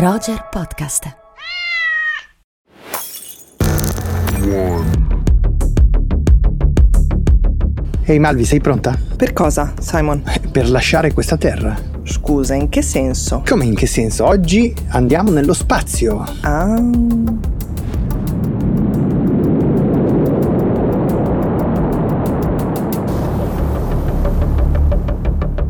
Roger 0.00 0.46
Podcast. 0.48 1.12
Ehi 8.04 8.18
Malvi, 8.20 8.44
sei 8.44 8.60
pronta? 8.60 8.96
Per 9.16 9.32
cosa, 9.32 9.72
Simon? 9.80 10.22
Per 10.52 10.70
lasciare 10.70 11.12
questa 11.12 11.36
terra. 11.36 11.76
Scusa, 12.04 12.54
in 12.54 12.68
che 12.68 12.80
senso? 12.80 13.42
Come 13.44 13.64
in 13.64 13.74
che 13.74 13.88
senso? 13.88 14.24
Oggi 14.24 14.72
andiamo 14.90 15.32
nello 15.32 15.52
spazio. 15.52 16.24
Ah. 16.42 16.80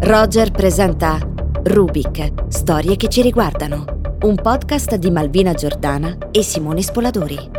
Roger 0.01 0.51
presenta 0.51 1.19
Rubik, 1.63 2.33
storie 2.49 2.97
che 2.97 3.09
ci 3.09 3.23
riguardano. 3.23 3.97
Un 4.21 4.35
podcast 4.35 4.97
di 4.97 5.13
Malvina 5.13 5.55
Giordana 5.55 6.19
e 6.33 6.43
Simone 6.43 6.83
Spoladori. 6.83 7.51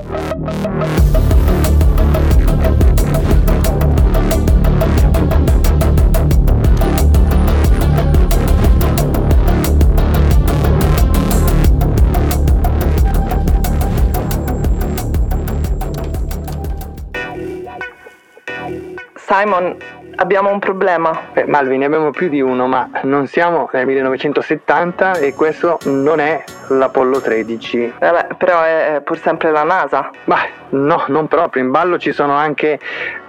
Simon, 19.15 19.77
abbiamo 20.19 20.51
un 20.51 20.59
problema. 20.59 21.31
Eh, 21.33 21.45
Malvi, 21.45 21.77
ne 21.77 21.85
abbiamo 21.85 22.11
più 22.11 22.29
di 22.29 22.41
uno, 22.41 22.67
ma 22.67 22.89
non 23.03 23.27
siamo 23.27 23.69
nel 23.73 23.85
1970 23.85 25.17
e 25.17 25.33
questo 25.33 25.79
non 25.85 26.19
è 26.19 26.43
l'Apollo 26.67 27.19
13. 27.19 27.94
Vabbè, 27.99 28.35
però 28.38 28.61
è 28.61 29.02
pur 29.03 29.17
sempre 29.17 29.52
la 29.52 29.63
NASA. 29.63 30.09
Ma 30.25 30.39
no, 30.69 31.05
non 31.07 31.27
proprio. 31.27 31.63
In 31.63 31.71
ballo 31.71 31.97
ci 31.97 32.11
sono 32.11 32.33
anche 32.33 32.79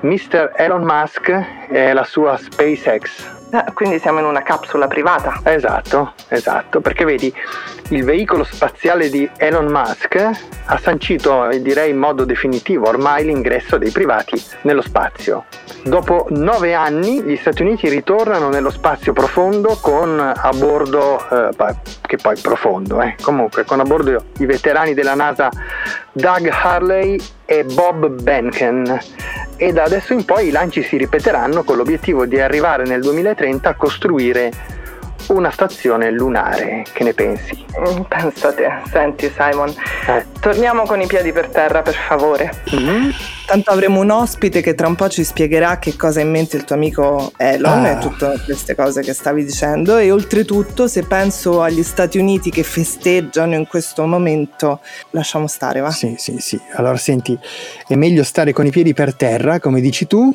Mr. 0.01 0.53
Elon 0.57 0.83
Musk 0.83 1.69
e 1.69 1.93
la 1.93 2.05
sua 2.05 2.37
SpaceX. 2.37 3.39
Eh, 3.53 3.73
quindi 3.73 3.99
siamo 3.99 4.19
in 4.19 4.27
una 4.27 4.43
capsula 4.43 4.87
privata. 4.87 5.41
Esatto, 5.45 6.13
esatto, 6.29 6.81
perché 6.81 7.05
vedi, 7.05 7.35
il 7.91 8.05
veicolo 8.05 8.45
spaziale 8.45 9.09
di 9.11 9.29
Elon 9.37 9.67
Musk 9.67 10.17
ha 10.65 10.79
sancito, 10.79 11.49
direi 11.61 11.91
in 11.91 11.97
modo 11.97 12.25
definitivo, 12.25 12.89
ormai 12.89 13.25
l'ingresso 13.25 13.79
dei 13.79 13.91
privati 13.91 14.41
nello 14.63 14.83
spazio. 14.83 15.45
Dopo 15.83 16.27
nove 16.31 16.75
anni 16.75 17.23
gli 17.23 17.37
Stati 17.37 17.63
Uniti 17.63 17.89
ritornano 17.89 18.49
nello 18.49 18.71
spazio 18.71 19.13
profondo 19.13 19.79
con 19.81 20.21
a 20.21 20.51
bordo, 20.55 21.19
eh, 21.29 21.75
che 22.03 22.17
poi 22.17 22.37
profondo, 22.41 23.01
eh, 23.01 23.17
comunque 23.21 23.65
con 23.65 23.81
a 23.81 23.85
bordo 23.85 24.25
i 24.39 24.47
veterani 24.47 24.95
della 24.95 25.15
NASA 25.15 25.49
Doug 26.13 26.49
Harley 26.49 27.19
e 27.45 27.65
Bob 27.65 28.07
Behnken 28.09 29.01
e 29.57 29.73
da 29.73 29.83
adesso 29.83 30.13
in 30.13 30.25
poi 30.25 30.49
i 30.49 30.51
lanci 30.51 30.83
si 30.83 30.97
ripeteranno 30.97 31.65
con 31.65 31.77
l'obiettivo 31.77 32.25
di 32.25 32.41
arrivare 32.41 32.85
nel 32.85 33.01
2030 33.03 33.69
a 33.69 33.75
costruire 33.75 34.51
una 35.29 35.51
stazione 35.51 36.11
lunare. 36.11 36.85
Che 36.93 37.05
ne 37.05 37.15
pensi? 37.15 37.65
Mm, 37.79 38.03
pensa 38.03 38.49
a 38.49 38.53
te. 38.53 38.69
Senti 38.91 39.33
Simon, 39.37 39.73
eh. 40.07 40.25
torniamo 40.41 40.85
con 40.85 41.01
i 41.01 41.07
piedi 41.07 41.33
per 41.33 41.49
terra 41.49 41.83
per 41.83 41.95
favore. 41.95 42.63
Mm-hmm. 42.75 43.11
Tanto 43.47 43.71
avremo 43.71 44.01
un 44.01 44.11
ospite 44.11 44.61
che 44.61 44.75
tra 44.75 44.87
un 44.87 44.95
po' 44.95 45.09
ci 45.09 45.25
spiegherà 45.25 45.79
che 45.79 45.97
cosa 45.97 46.21
ha 46.21 46.23
in 46.23 46.31
mente 46.31 46.57
il 46.57 46.65
tuo 46.65 46.77
amico 46.77 47.33
Elon 47.37 47.85
ah. 47.85 47.91
e 47.91 47.99
tutte 47.99 48.41
queste 48.45 48.75
cose 48.75 49.03
che 49.03 49.13
stavi 49.13 49.45
dicendo 49.45 49.99
e 49.99 50.11
oltretutto 50.13 50.87
se 50.87 51.03
penso 51.03 51.61
agli 51.61 51.83
Stati 51.83 52.19
Uniti 52.19 52.51
che 52.51 52.63
festeggiano 52.63 53.55
in 53.55 53.67
questo 53.67 54.07
momento, 54.07 54.81
lasciamo 55.11 55.47
stare, 55.47 55.81
va? 55.81 55.91
Sì, 55.91 56.15
sì, 56.17 56.39
sì. 56.39 56.61
Allora 56.75 56.97
senti, 56.97 57.37
è 57.87 57.95
meglio 57.97 58.23
stare 58.23 58.53
con 58.53 58.67
i 58.67 58.71
piedi 58.71 58.95
per 58.95 59.15
terra, 59.15 59.59
come 59.59 59.81
dici 59.81 60.07
tu, 60.07 60.33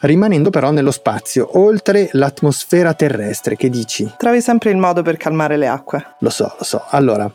rimanendo 0.00 0.50
però 0.50 0.70
nello 0.70 0.90
spazio, 0.90 1.58
oltre 1.58 2.08
l'atmosfera 2.12 2.94
terrestre. 2.94 3.56
Che 3.56 3.68
dici? 3.68 4.12
Trovi 4.16 4.40
sempre 4.40 4.70
il 4.70 4.76
modo 4.76 5.02
per 5.02 5.16
calmare 5.16 5.56
le 5.56 5.68
acque. 5.68 6.14
Lo 6.20 6.30
so, 6.30 6.54
lo 6.58 6.64
so. 6.64 6.84
Allora, 6.88 7.30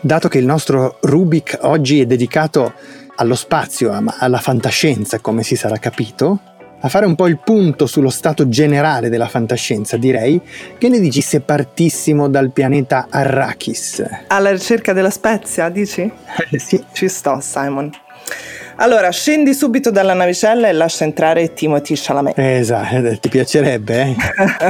dato 0.00 0.28
che 0.28 0.38
il 0.38 0.46
nostro 0.46 0.98
Rubik 1.00 1.58
oggi 1.62 2.00
è 2.00 2.06
dedicato 2.06 2.72
allo 3.16 3.34
spazio, 3.34 3.92
alla 4.18 4.38
fantascienza, 4.38 5.20
come 5.20 5.42
si 5.42 5.56
sarà 5.56 5.76
capito, 5.78 6.40
a 6.80 6.88
fare 6.88 7.06
un 7.06 7.14
po' 7.14 7.28
il 7.28 7.38
punto 7.38 7.86
sullo 7.86 8.10
stato 8.10 8.46
generale 8.48 9.08
della 9.08 9.28
fantascienza, 9.28 9.96
direi, 9.96 10.38
che 10.76 10.88
ne 10.90 11.00
dici 11.00 11.22
se 11.22 11.40
partissimo 11.40 12.28
dal 12.28 12.50
pianeta 12.50 13.06
Arrakis? 13.08 14.04
Alla 14.26 14.50
ricerca 14.50 14.92
della 14.92 15.08
spezia, 15.08 15.70
dici? 15.70 16.02
Eh, 16.50 16.58
sì. 16.58 16.84
Ci 16.92 17.08
sto, 17.08 17.38
Simon. 17.40 17.90
Allora, 18.76 19.10
scendi 19.10 19.54
subito 19.54 19.90
dalla 19.90 20.14
navicella 20.14 20.68
e 20.68 20.72
lascia 20.72 21.04
entrare 21.04 21.52
Timothy 21.52 21.94
Chalamet. 21.96 22.38
Esatto, 22.38 22.96
eh, 22.96 23.18
ti 23.20 23.28
piacerebbe, 23.28 24.00
eh? 24.02 24.16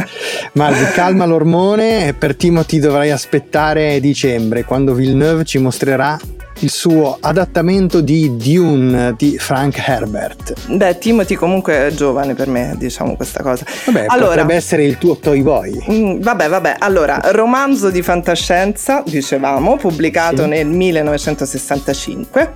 Ma 0.52 0.70
calma 0.92 1.24
l'ormone 1.24 2.08
e 2.08 2.14
per 2.14 2.36
Timothy 2.36 2.78
dovrai 2.78 3.10
aspettare 3.10 4.00
dicembre, 4.00 4.64
quando 4.64 4.92
Villeneuve 4.94 5.44
ci 5.44 5.58
mostrerà 5.58 6.18
il 6.60 6.70
suo 6.70 7.16
adattamento 7.20 8.00
di 8.00 8.36
Dune 8.36 9.14
di 9.16 9.38
Frank 9.38 9.82
Herbert. 9.86 10.54
Beh, 10.68 10.98
Timothy 10.98 11.34
comunque 11.34 11.86
è 11.86 11.90
giovane 11.92 12.34
per 12.34 12.48
me, 12.48 12.74
diciamo 12.76 13.16
questa 13.16 13.42
cosa. 13.42 13.64
Vabbè, 13.86 14.06
allora, 14.08 14.28
potrebbe 14.28 14.54
essere 14.54 14.84
il 14.84 14.98
tuo 14.98 15.16
Toy 15.16 15.42
Boy. 15.42 15.84
Mm, 15.90 16.20
vabbè, 16.20 16.48
vabbè. 16.48 16.76
Allora, 16.78 17.20
romanzo 17.24 17.90
di 17.90 18.02
fantascienza, 18.02 19.02
dicevamo, 19.04 19.76
pubblicato 19.76 20.42
sì. 20.42 20.48
nel 20.48 20.66
1965 20.66 22.52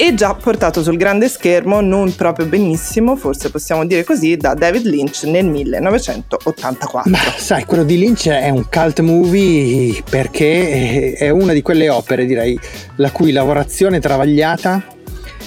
e 0.00 0.14
già 0.14 0.32
portato 0.32 0.80
sul 0.80 0.96
grande 0.96 1.28
schermo 1.28 1.80
non 1.80 2.14
proprio 2.14 2.46
benissimo, 2.46 3.16
forse 3.16 3.50
possiamo 3.50 3.84
dire 3.84 4.04
così, 4.04 4.36
da 4.36 4.54
David 4.54 4.86
Lynch 4.86 5.24
nel 5.24 5.46
1984. 5.46 7.10
Ma 7.10 7.18
sai, 7.36 7.64
quello 7.64 7.82
di 7.82 7.98
Lynch 7.98 8.28
è 8.28 8.48
un 8.48 8.68
cult 8.70 9.00
movie 9.00 10.00
perché 10.08 11.14
è 11.14 11.30
una 11.30 11.52
di 11.52 11.62
quelle 11.62 11.88
opere, 11.88 12.26
direi, 12.26 12.56
la 12.96 13.10
cui 13.10 13.32
lavorazione 13.32 13.98
travagliata 13.98 14.94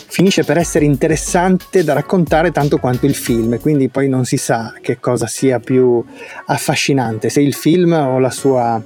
finisce 0.08 0.44
per 0.44 0.58
essere 0.58 0.84
interessante 0.84 1.86
da 1.86 1.94
raccontare 1.94 2.52
tanto 2.52 2.78
quanto 2.78 3.06
il 3.06 3.16
film, 3.16 3.58
quindi 3.62 3.88
poi 3.88 4.10
non 4.10 4.26
si 4.26 4.36
sa 4.36 4.74
che 4.82 5.00
cosa 5.00 5.28
sia 5.28 5.60
più 5.60 6.04
affascinante, 6.48 7.30
se 7.30 7.40
il 7.40 7.54
film 7.54 7.94
o 7.94 8.20
la 8.20 8.30
sua 8.30 8.84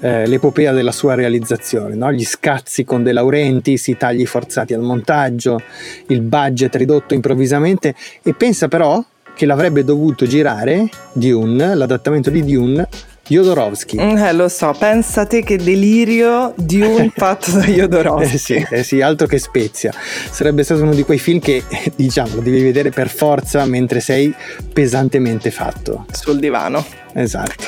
eh, 0.00 0.26
l'epopea 0.26 0.72
della 0.72 0.92
sua 0.92 1.14
realizzazione, 1.14 1.94
no? 1.94 2.12
gli 2.12 2.24
scazzi 2.24 2.84
con 2.84 3.02
De 3.02 3.12
Laurentiis, 3.12 3.86
i 3.88 3.96
tagli 3.96 4.26
forzati 4.26 4.74
al 4.74 4.82
montaggio, 4.82 5.60
il 6.08 6.20
budget 6.20 6.74
ridotto 6.76 7.14
improvvisamente 7.14 7.94
e 8.22 8.34
pensa 8.34 8.68
però 8.68 9.02
che 9.34 9.46
l'avrebbe 9.46 9.84
dovuto 9.84 10.26
girare 10.26 10.88
Dune, 11.12 11.74
l'adattamento 11.74 12.30
di 12.30 12.42
Dune, 12.42 12.88
Jodorowsky. 13.28 14.00
Mm, 14.00 14.16
eh, 14.16 14.32
lo 14.32 14.48
so, 14.48 14.74
pensate 14.78 15.42
che 15.42 15.56
delirio 15.56 16.54
di 16.56 16.80
un 16.80 17.10
fatto 17.14 17.50
da 17.50 17.64
Jodorowsky. 17.64 18.34
eh, 18.34 18.38
sì, 18.38 18.66
eh 18.70 18.82
sì, 18.82 19.00
altro 19.00 19.26
che 19.26 19.38
Spezia. 19.38 19.92
Sarebbe 20.30 20.62
stato 20.62 20.82
uno 20.82 20.94
di 20.94 21.02
quei 21.02 21.18
film 21.18 21.40
che, 21.40 21.62
diciamo, 21.96 22.36
lo 22.36 22.40
devi 22.40 22.62
vedere 22.62 22.90
per 22.90 23.08
forza 23.08 23.64
mentre 23.66 24.00
sei 24.00 24.34
pesantemente 24.72 25.50
fatto. 25.50 26.06
Sul 26.12 26.38
divano. 26.38 26.84
Esatto. 27.12 27.64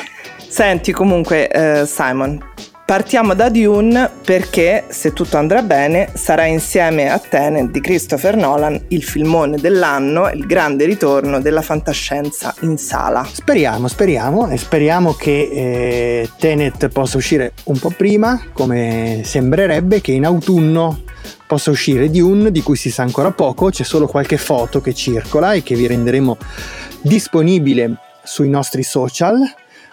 Senti 0.48 0.92
comunque 0.92 1.48
eh, 1.48 1.86
Simon, 1.86 2.42
partiamo 2.86 3.34
da 3.34 3.50
Dune 3.50 4.10
perché 4.24 4.86
se 4.88 5.12
tutto 5.12 5.36
andrà 5.36 5.60
bene 5.62 6.10
sarà 6.14 6.46
insieme 6.46 7.10
a 7.10 7.18
Tenet 7.18 7.70
di 7.70 7.80
Christopher 7.82 8.34
Nolan 8.34 8.86
il 8.88 9.04
filmone 9.04 9.58
dell'anno, 9.58 10.30
il 10.30 10.46
grande 10.46 10.86
ritorno 10.86 11.38
della 11.40 11.60
fantascienza 11.60 12.54
in 12.62 12.78
sala. 12.78 13.28
Speriamo, 13.30 13.88
speriamo 13.88 14.48
e 14.48 14.56
speriamo 14.56 15.12
che 15.12 15.50
eh, 15.52 16.30
Tenet 16.38 16.88
possa 16.88 17.18
uscire 17.18 17.52
un 17.64 17.78
po' 17.78 17.92
prima, 17.94 18.42
come 18.54 19.20
sembrerebbe 19.24 20.00
che 20.00 20.12
in 20.12 20.24
autunno 20.24 21.02
possa 21.46 21.70
uscire 21.70 22.10
Dune 22.10 22.50
di 22.50 22.62
cui 22.62 22.76
si 22.76 22.90
sa 22.90 23.02
ancora 23.02 23.32
poco, 23.32 23.68
c'è 23.68 23.84
solo 23.84 24.06
qualche 24.06 24.38
foto 24.38 24.80
che 24.80 24.94
circola 24.94 25.52
e 25.52 25.62
che 25.62 25.76
vi 25.76 25.86
renderemo 25.86 26.38
disponibile 27.02 27.96
sui 28.24 28.48
nostri 28.48 28.82
social 28.82 29.40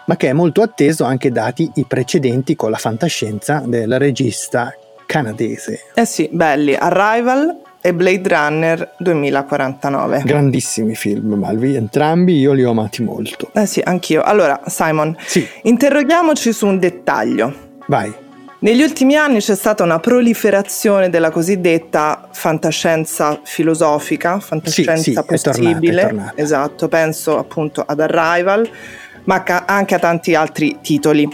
ma 0.06 0.16
che 0.16 0.30
è 0.30 0.34
molto 0.34 0.62
atteso 0.62 1.04
anche 1.04 1.32
dati 1.32 1.70
i 1.76 1.86
precedenti 1.86 2.56
con 2.56 2.72
la 2.72 2.78
fantascienza 2.78 3.64
del 3.66 3.98
regista 4.00 4.74
canadese. 5.06 5.86
Eh 5.94 6.06
sì, 6.06 6.30
belli. 6.32 6.76
Arrival 6.76 7.62
e 7.82 7.94
Blade 7.94 8.28
Runner 8.28 8.94
2049. 8.98 10.24
Grandissimi 10.26 10.96
film, 10.96 11.34
Malvi, 11.34 11.76
entrambi 11.76 12.38
io 12.38 12.54
li 12.54 12.64
ho 12.64 12.72
amati 12.72 13.04
molto. 13.04 13.50
Eh 13.54 13.66
sì, 13.66 13.82
anch'io. 13.84 14.24
Allora, 14.24 14.60
Simon, 14.66 15.16
sì. 15.26 15.48
interroghiamoci 15.64 16.52
su 16.52 16.66
un 16.66 16.80
dettaglio. 16.80 17.54
Vai. 17.88 18.24
Negli 18.58 18.82
ultimi 18.82 19.16
anni 19.16 19.38
c'è 19.40 19.54
stata 19.54 19.84
una 19.84 20.00
proliferazione 20.00 21.12
della 21.12 21.30
cosiddetta 21.30 22.30
fantascienza 22.32 23.40
filosofica, 23.44 24.40
fantascienza 24.40 24.96
sì, 24.96 25.14
sì, 25.14 25.24
possibile. 25.24 26.02
È 26.02 26.06
tornata, 26.06 26.06
è 26.06 26.08
tornata. 26.08 26.34
Esatto, 26.42 26.88
penso 26.88 27.38
appunto 27.38 27.84
ad 27.86 28.00
Arrival 28.00 28.68
ma 29.26 29.44
anche 29.66 29.96
a 29.96 30.00
tanti 30.00 30.34
altri 30.36 30.78
titoli. 30.82 31.28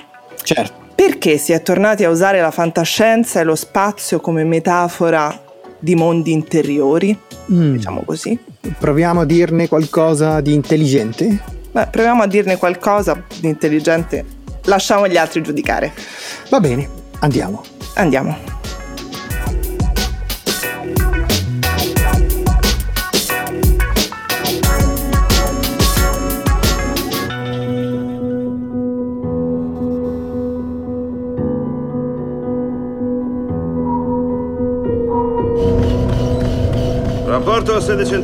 Certo. 0.43 0.79
perché 0.95 1.37
si 1.37 1.51
è 1.51 1.61
tornati 1.61 2.03
a 2.03 2.09
usare 2.09 2.41
la 2.41 2.51
fantascienza 2.51 3.39
e 3.39 3.43
lo 3.43 3.55
spazio 3.55 4.19
come 4.19 4.43
metafora 4.43 5.39
di 5.79 5.95
mondi 5.95 6.31
interiori? 6.31 7.17
Mm. 7.51 7.73
Diciamo 7.73 8.01
così. 8.03 8.37
Proviamo 8.77 9.21
a 9.21 9.25
dirne 9.25 9.67
qualcosa 9.67 10.41
di 10.41 10.53
intelligente? 10.53 11.41
Beh, 11.71 11.87
proviamo 11.89 12.21
a 12.23 12.27
dirne 12.27 12.57
qualcosa 12.57 13.21
di 13.39 13.47
intelligente. 13.47 14.25
Lasciamo 14.65 15.07
gli 15.07 15.17
altri 15.17 15.41
giudicare. 15.41 15.91
Va 16.49 16.59
bene, 16.59 16.87
andiamo. 17.19 17.63
Andiamo. 17.95 18.60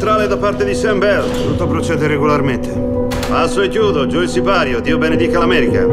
Centrale 0.08 0.28
da 0.30 0.38
parte 0.38 0.64
di 0.64 0.74
Sam 0.74 1.00
Bell. 1.00 1.30
Tutto 1.30 1.68
procede 1.68 2.08
regolarmente. 2.08 2.70
Passo 3.28 3.62
e 3.62 3.68
chiudo, 3.68 4.08
giù 4.08 4.22
il 4.22 4.30
sipario, 4.30 4.80
Dio 4.80 4.98
benedica 4.98 5.38
l'America. 5.38 5.86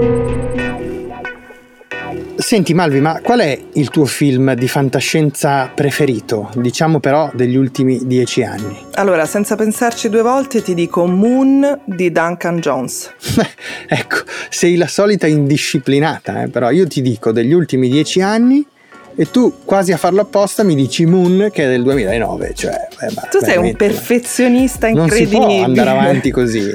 Senti 2.37 2.75
Malvi, 2.75 3.01
ma 3.01 3.19
qual 3.21 3.41
è 3.41 3.61
il 3.73 3.91
tuo 3.91 4.05
film 4.05 4.55
di 4.55 4.69
fantascienza 4.69 5.69
preferito? 5.75 6.51
Diciamo 6.55 7.01
però 7.01 7.29
degli 7.35 7.57
ultimi 7.57 8.07
dieci 8.07 8.45
anni. 8.45 8.79
Allora, 8.93 9.27
senza 9.27 9.57
pensarci 9.57 10.09
due 10.09 10.23
volte 10.23 10.63
ti 10.63 10.75
dico 10.75 11.07
Moon 11.07 11.81
di 11.85 12.13
Duncan 12.13 12.61
Jones. 12.61 13.13
ecco, 13.89 14.19
sei 14.49 14.77
la 14.77 14.87
solita 14.87 15.27
indisciplinata, 15.27 16.43
eh? 16.43 16.49
però 16.49 16.71
io 16.71 16.87
ti 16.87 17.03
dico 17.03 17.33
degli 17.33 17.53
ultimi 17.53 17.89
dieci 17.89 18.21
anni 18.21 18.65
e 19.17 19.31
tu 19.31 19.61
quasi 19.65 19.93
a 19.93 19.97
farlo 19.97 20.23
apposta 20.23 20.63
mi 20.65 20.75
dici 20.75 21.07
Moon 21.07 21.49
che 21.53 21.65
è 21.65 21.69
del 21.69 21.83
2009 21.83 22.53
cioè, 22.55 22.89
eh, 23.01 23.29
tu 23.31 23.39
sei 23.41 23.57
un 23.57 23.75
perfezionista 23.77 24.89
incredibile 24.89 25.39
non 25.39 25.49
si 25.51 25.57
può 25.57 25.65
andare 25.65 25.91
avanti 25.91 26.31
così. 26.31 26.73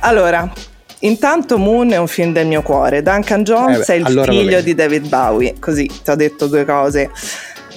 Allora 0.00 0.52
Intanto 1.00 1.58
Moon 1.58 1.92
è 1.92 1.96
un 1.96 2.08
film 2.08 2.32
del 2.32 2.48
mio 2.48 2.62
cuore, 2.62 3.02
Duncan 3.02 3.44
Jones 3.44 3.88
eh 3.88 3.92
beh, 3.92 3.94
è 3.94 3.96
il 3.98 4.04
allora 4.04 4.32
figlio 4.32 4.60
di 4.60 4.74
David 4.74 5.08
Bowie, 5.08 5.54
così 5.60 5.86
ti 5.86 6.10
ho 6.10 6.16
detto 6.16 6.48
due 6.48 6.64
cose. 6.64 7.10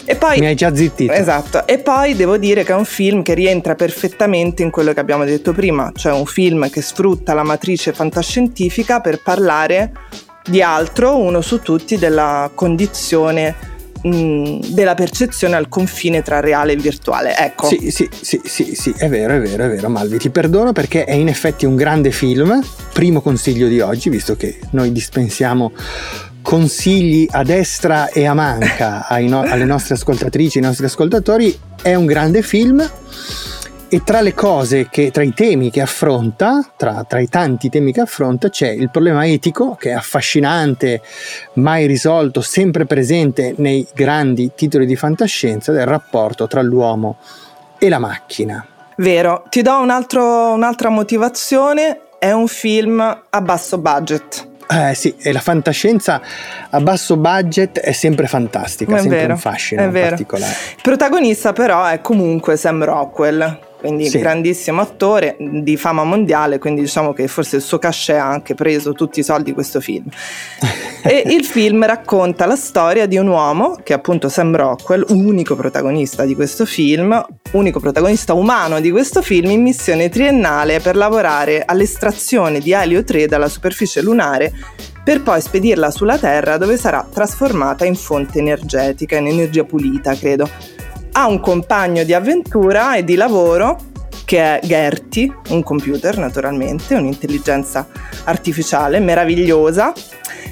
E 0.05 0.15
poi, 0.15 0.39
Mi 0.39 0.47
hai 0.47 0.55
già 0.55 0.75
zittito. 0.75 1.13
Esatto, 1.13 1.67
e 1.67 1.77
poi 1.77 2.15
devo 2.15 2.37
dire 2.37 2.63
che 2.63 2.71
è 2.71 2.75
un 2.75 2.85
film 2.85 3.21
che 3.21 3.35
rientra 3.35 3.75
perfettamente 3.75 4.63
in 4.63 4.71
quello 4.71 4.93
che 4.93 4.99
abbiamo 4.99 5.23
detto 5.23 5.53
prima, 5.53 5.91
cioè 5.95 6.13
un 6.13 6.25
film 6.25 6.67
che 6.71 6.81
sfrutta 6.81 7.35
la 7.35 7.43
matrice 7.43 7.93
fantascientifica 7.93 9.01
per 9.01 9.21
parlare 9.21 9.91
di 10.43 10.63
altro, 10.63 11.17
uno 11.17 11.41
su 11.41 11.59
tutti, 11.59 11.99
della 11.99 12.49
condizione 12.55 13.70
della 14.03 14.95
percezione 14.95 15.55
al 15.55 15.69
confine 15.69 16.21
tra 16.21 16.39
reale 16.39 16.73
e 16.73 16.75
virtuale. 16.75 17.35
Ecco. 17.37 17.67
Sì, 17.67 17.91
sì, 17.91 18.09
sì, 18.19 18.41
sì, 18.43 18.75
sì, 18.75 18.93
è 18.97 19.07
vero, 19.09 19.35
è 19.35 19.39
vero, 19.39 19.65
è 19.65 19.67
vero, 19.67 19.89
Malvi. 19.89 20.17
Ti 20.17 20.29
perdono 20.29 20.71
perché 20.71 21.05
è 21.05 21.13
in 21.13 21.27
effetti 21.27 21.65
un 21.65 21.75
grande 21.75 22.11
film. 22.11 22.59
Primo 22.93 23.21
consiglio 23.21 23.67
di 23.67 23.79
oggi, 23.79 24.09
visto 24.09 24.35
che 24.35 24.59
noi 24.71 24.91
dispensiamo 24.91 25.71
consigli 26.41 27.27
a 27.29 27.43
destra 27.43 28.09
e 28.09 28.25
a 28.25 28.33
manca 28.33 29.05
no- 29.19 29.41
alle 29.41 29.65
nostre 29.65 29.93
ascoltatrici 29.93 30.57
ai 30.57 30.63
nostri 30.63 30.85
ascoltatori. 30.85 31.57
È 31.81 31.93
un 31.93 32.05
grande 32.05 32.41
film 32.41 32.89
e 33.93 34.05
tra 34.05 34.21
le 34.21 34.33
cose 34.33 34.87
che, 34.89 35.11
tra 35.11 35.21
i 35.21 35.33
temi 35.33 35.69
che 35.69 35.81
affronta, 35.81 36.65
tra, 36.77 37.03
tra, 37.05 37.19
i 37.19 37.27
tanti 37.27 37.67
temi 37.67 37.91
che 37.91 37.99
affronta, 37.99 38.49
c'è 38.49 38.69
il 38.69 38.89
problema 38.89 39.27
etico 39.27 39.75
che 39.75 39.89
è 39.89 39.91
affascinante, 39.91 41.01
mai 41.55 41.87
risolto, 41.87 42.39
sempre 42.39 42.85
presente 42.85 43.53
nei 43.57 43.85
grandi 43.93 44.51
titoli 44.55 44.85
di 44.85 44.95
fantascienza 44.95 45.73
del 45.73 45.85
rapporto 45.85 46.47
tra 46.47 46.61
l'uomo 46.61 47.17
e 47.77 47.89
la 47.89 47.99
macchina. 47.99 48.65
Vero, 48.95 49.43
ti 49.49 49.61
do 49.61 49.81
un 49.81 49.89
altro, 49.89 50.53
un'altra 50.53 50.87
motivazione, 50.87 52.03
è 52.17 52.31
un 52.31 52.47
film 52.47 53.01
a 53.01 53.41
basso 53.41 53.77
budget. 53.77 54.47
Eh 54.69 54.95
sì, 54.95 55.17
e 55.19 55.33
la 55.33 55.41
fantascienza 55.41 56.21
a 56.69 56.79
basso 56.79 57.17
budget 57.17 57.77
è 57.79 57.91
sempre 57.91 58.27
fantastica, 58.27 58.95
è 58.95 58.99
sempre 58.99 59.17
vero, 59.17 59.33
un 59.33 59.39
fascino 59.39 59.81
è 59.81 59.89
particolare. 59.89 60.55
Il 60.77 60.81
protagonista 60.81 61.51
però 61.51 61.83
è 61.83 61.99
comunque 61.99 62.55
Sam 62.55 62.85
Rockwell, 62.85 63.69
quindi 63.81 64.07
sì. 64.07 64.19
grandissimo 64.19 64.79
attore 64.79 65.35
di 65.39 65.75
fama 65.75 66.03
mondiale, 66.03 66.59
quindi 66.59 66.81
diciamo 66.81 67.13
che 67.13 67.27
forse 67.27 67.55
il 67.55 67.61
suo 67.63 67.79
cachet 67.79 68.15
ha 68.15 68.29
anche 68.29 68.53
preso 68.53 68.93
tutti 68.93 69.19
i 69.19 69.23
soldi 69.23 69.45
di 69.45 69.53
questo 69.53 69.81
film. 69.81 70.05
e 71.03 71.23
il 71.25 71.43
film 71.43 71.83
racconta 71.83 72.45
la 72.45 72.55
storia 72.55 73.07
di 73.07 73.17
un 73.17 73.27
uomo, 73.27 73.75
che 73.83 73.93
è 73.93 73.95
appunto 73.95 74.29
Sam 74.29 74.55
Rockwell, 74.55 75.03
unico 75.09 75.55
protagonista 75.55 76.23
di 76.25 76.35
questo 76.35 76.65
film, 76.65 77.19
unico 77.53 77.79
protagonista 77.79 78.33
umano 78.33 78.79
di 78.79 78.91
questo 78.91 79.23
film, 79.23 79.49
in 79.49 79.63
missione 79.63 80.09
triennale 80.09 80.79
per 80.79 80.95
lavorare 80.95 81.63
all'estrazione 81.65 82.59
di 82.59 82.71
elio 82.71 83.03
3 83.03 83.25
dalla 83.25 83.49
superficie 83.49 84.03
lunare 84.03 84.53
per 85.03 85.23
poi 85.23 85.41
spedirla 85.41 85.89
sulla 85.89 86.19
Terra 86.19 86.57
dove 86.57 86.77
sarà 86.77 87.07
trasformata 87.11 87.85
in 87.85 87.95
fonte 87.95 88.37
energetica, 88.37 89.17
in 89.17 89.27
energia 89.27 89.63
pulita, 89.63 90.13
credo 90.13 90.47
ha 91.13 91.27
un 91.27 91.39
compagno 91.39 92.03
di 92.03 92.13
avventura 92.13 92.95
e 92.95 93.03
di 93.03 93.15
lavoro 93.15 93.89
che 94.25 94.59
è 94.59 94.65
Gertie, 94.65 95.29
un 95.49 95.61
computer 95.61 96.17
naturalmente, 96.17 96.95
un'intelligenza 96.95 97.87
artificiale 98.23 98.99
meravigliosa 98.99 99.91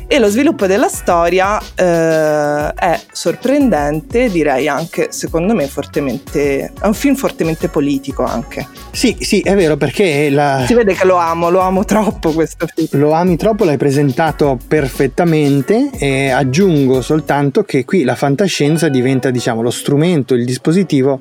e 0.07 0.19
lo 0.19 0.27
sviluppo 0.27 0.65
della 0.67 0.87
storia 0.87 1.59
eh, 1.75 2.73
è 2.73 2.99
sorprendente, 3.11 4.29
direi 4.29 4.67
anche 4.67 5.07
secondo 5.11 5.53
me 5.53 5.67
fortemente, 5.67 6.71
è 6.79 6.85
un 6.85 6.93
film 6.93 7.15
fortemente 7.15 7.67
politico 7.67 8.23
anche. 8.23 8.67
Sì, 8.91 9.17
sì, 9.19 9.41
è 9.41 9.55
vero 9.55 9.77
perché 9.77 10.29
la... 10.29 10.63
si 10.65 10.73
vede 10.73 10.93
che 10.93 11.05
lo 11.05 11.17
amo, 11.17 11.49
lo 11.49 11.59
amo 11.59 11.85
troppo 11.85 12.31
questo 12.31 12.67
film. 12.67 12.87
Lo 12.99 13.11
ami 13.11 13.37
troppo, 13.37 13.65
l'hai 13.65 13.77
presentato 13.77 14.57
perfettamente 14.67 15.89
e 15.97 16.29
aggiungo 16.29 17.01
soltanto 17.01 17.63
che 17.63 17.85
qui 17.85 18.03
la 18.03 18.15
fantascienza 18.15 18.89
diventa 18.89 19.29
diciamo 19.29 19.61
lo 19.61 19.71
strumento, 19.71 20.33
il 20.33 20.45
dispositivo 20.45 21.19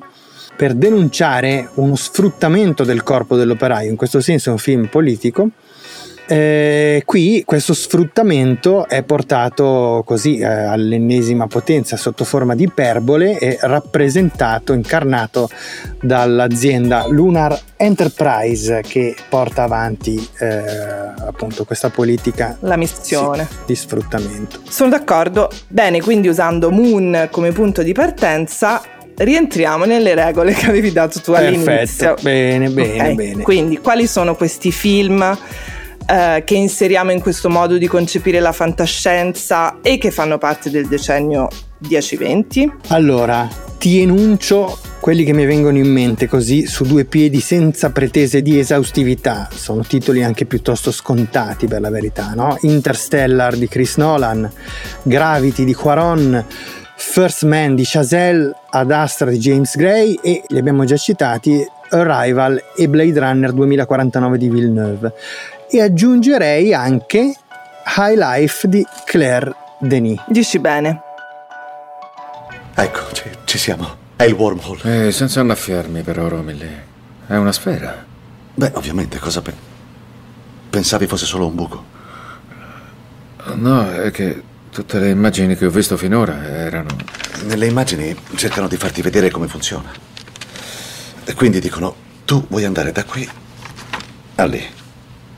per 0.55 0.73
denunciare 0.73 1.69
uno 1.75 1.95
sfruttamento 1.95 2.83
del 2.83 3.01
corpo 3.03 3.37
dell'operaio, 3.37 3.89
in 3.89 3.95
questo 3.95 4.19
senso 4.19 4.49
è 4.49 4.51
un 4.51 4.57
film 4.57 4.87
politico 4.87 5.51
eh, 6.31 7.01
qui 7.05 7.41
questo 7.43 7.73
sfruttamento 7.73 8.87
è 8.87 9.01
portato 9.01 10.03
così 10.05 10.37
eh, 10.37 10.45
all'ennesima 10.45 11.47
potenza 11.47 11.97
sotto 11.97 12.23
forma 12.23 12.53
di 12.53 12.65
iperbole 12.65 13.39
e 13.39 13.57
rappresentato, 13.59 14.73
incarnato 14.73 15.49
dall'azienda 15.99 17.07
Lunar 17.07 17.59
Enterprise 17.75 18.83
che 18.87 19.15
porta 19.27 19.63
avanti 19.63 20.23
eh, 20.39 20.61
appunto 21.17 21.65
questa 21.65 21.89
politica 21.89 22.57
la 22.59 22.77
missione 22.77 23.47
sì, 23.49 23.57
di 23.65 23.75
sfruttamento. 23.75 24.59
Sono 24.69 24.91
d'accordo. 24.91 25.49
Bene, 25.67 25.99
quindi 25.99 26.27
usando 26.27 26.69
Moon 26.69 27.29
come 27.31 27.51
punto 27.53 27.81
di 27.81 27.93
partenza 27.93 28.83
rientriamo 29.15 29.85
nelle 29.85 30.13
regole 30.13 30.53
che 30.53 30.67
avevi 30.67 30.91
dato 30.91 31.21
tu 31.21 31.31
Perfetto. 31.31 31.69
all'inizio. 31.71 32.15
Bene, 32.21 32.69
bene, 32.69 32.93
okay. 32.93 33.15
bene. 33.15 33.41
Quindi 33.41 33.79
quali 33.79 34.05
sono 34.05 34.35
questi 34.35 34.71
film 34.71 35.35
eh, 36.09 36.41
che 36.43 36.55
inseriamo 36.55 37.11
in 37.11 37.21
questo 37.21 37.49
modo 37.49 37.77
di 37.77 37.85
concepire 37.85 38.39
la 38.39 38.51
fantascienza 38.51 39.77
e 39.81 39.99
che 39.99 40.09
fanno 40.09 40.39
parte 40.39 40.71
del 40.71 40.87
decennio 40.87 41.47
10-20? 41.83 42.69
Allora, 42.87 43.47
ti 43.77 44.01
enuncio 44.01 44.79
quelli 44.99 45.23
che 45.23 45.33
mi 45.33 45.45
vengono 45.45 45.77
in 45.77 45.91
mente 45.91 46.27
così 46.27 46.65
su 46.65 46.83
due 46.83 47.05
piedi 47.05 47.39
senza 47.39 47.91
pretese 47.91 48.41
di 48.41 48.57
esaustività. 48.57 49.49
Sono 49.53 49.83
titoli 49.83 50.23
anche 50.23 50.45
piuttosto 50.45 50.91
scontati 50.91 51.67
per 51.67 51.79
la 51.79 51.91
verità, 51.91 52.33
no? 52.35 52.57
Interstellar 52.61 53.55
di 53.55 53.67
Chris 53.67 53.97
Nolan, 53.97 54.51
Gravity 55.03 55.63
di 55.63 55.75
Quaron, 55.75 56.43
First 56.95 57.43
Man 57.43 57.75
di 57.75 57.83
Chazelle, 57.85 58.51
Ad 58.71 58.91
Astra 58.91 59.29
di 59.29 59.37
James 59.37 59.75
Gray 59.75 60.19
e 60.21 60.41
li 60.47 60.57
abbiamo 60.57 60.85
già 60.85 60.97
citati 60.97 61.63
Arrival 61.91 62.61
e 62.75 62.89
Blade 62.89 63.19
Runner 63.19 63.51
2049 63.51 64.37
di 64.37 64.49
Villeneuve 64.49 65.13
e 65.69 65.81
aggiungerei 65.81 66.73
anche 66.73 67.33
High 67.97 68.17
Life 68.17 68.67
di 68.67 68.85
Claire 69.05 69.53
Denis. 69.79 70.19
Dici 70.27 70.59
bene. 70.59 71.01
Ecco, 72.75 73.11
ci, 73.11 73.23
ci 73.45 73.57
siamo. 73.57 73.97
È 74.15 74.23
il 74.23 74.33
wormhole. 74.33 75.07
Eh, 75.07 75.11
senza 75.11 75.41
annaffiarmi 75.41 76.01
però, 76.01 76.27
Romilly. 76.27 76.69
È 77.27 77.35
una 77.35 77.51
sfera. 77.51 78.05
Beh, 78.53 78.71
ovviamente, 78.75 79.19
cosa 79.19 79.41
pe- 79.41 79.53
pensavi 80.69 81.07
fosse 81.07 81.25
solo 81.25 81.47
un 81.47 81.55
buco? 81.55 81.85
No, 83.55 83.91
è 83.91 84.11
che 84.11 84.43
tutte 84.71 84.99
le 84.99 85.09
immagini 85.09 85.55
che 85.55 85.65
ho 85.65 85.69
visto 85.69 85.97
finora 85.97 86.43
erano... 86.45 86.95
Nelle 87.43 87.67
immagini 87.67 88.15
cercano 88.35 88.67
di 88.67 88.75
farti 88.77 89.01
vedere 89.01 89.29
come 89.29 89.47
funziona. 89.47 89.89
E 91.23 91.33
quindi 91.33 91.59
dicono, 91.59 91.95
tu 92.25 92.45
vuoi 92.49 92.65
andare 92.65 92.91
da 92.91 93.03
qui 93.03 93.29
a 94.35 94.45
lì. 94.45 94.77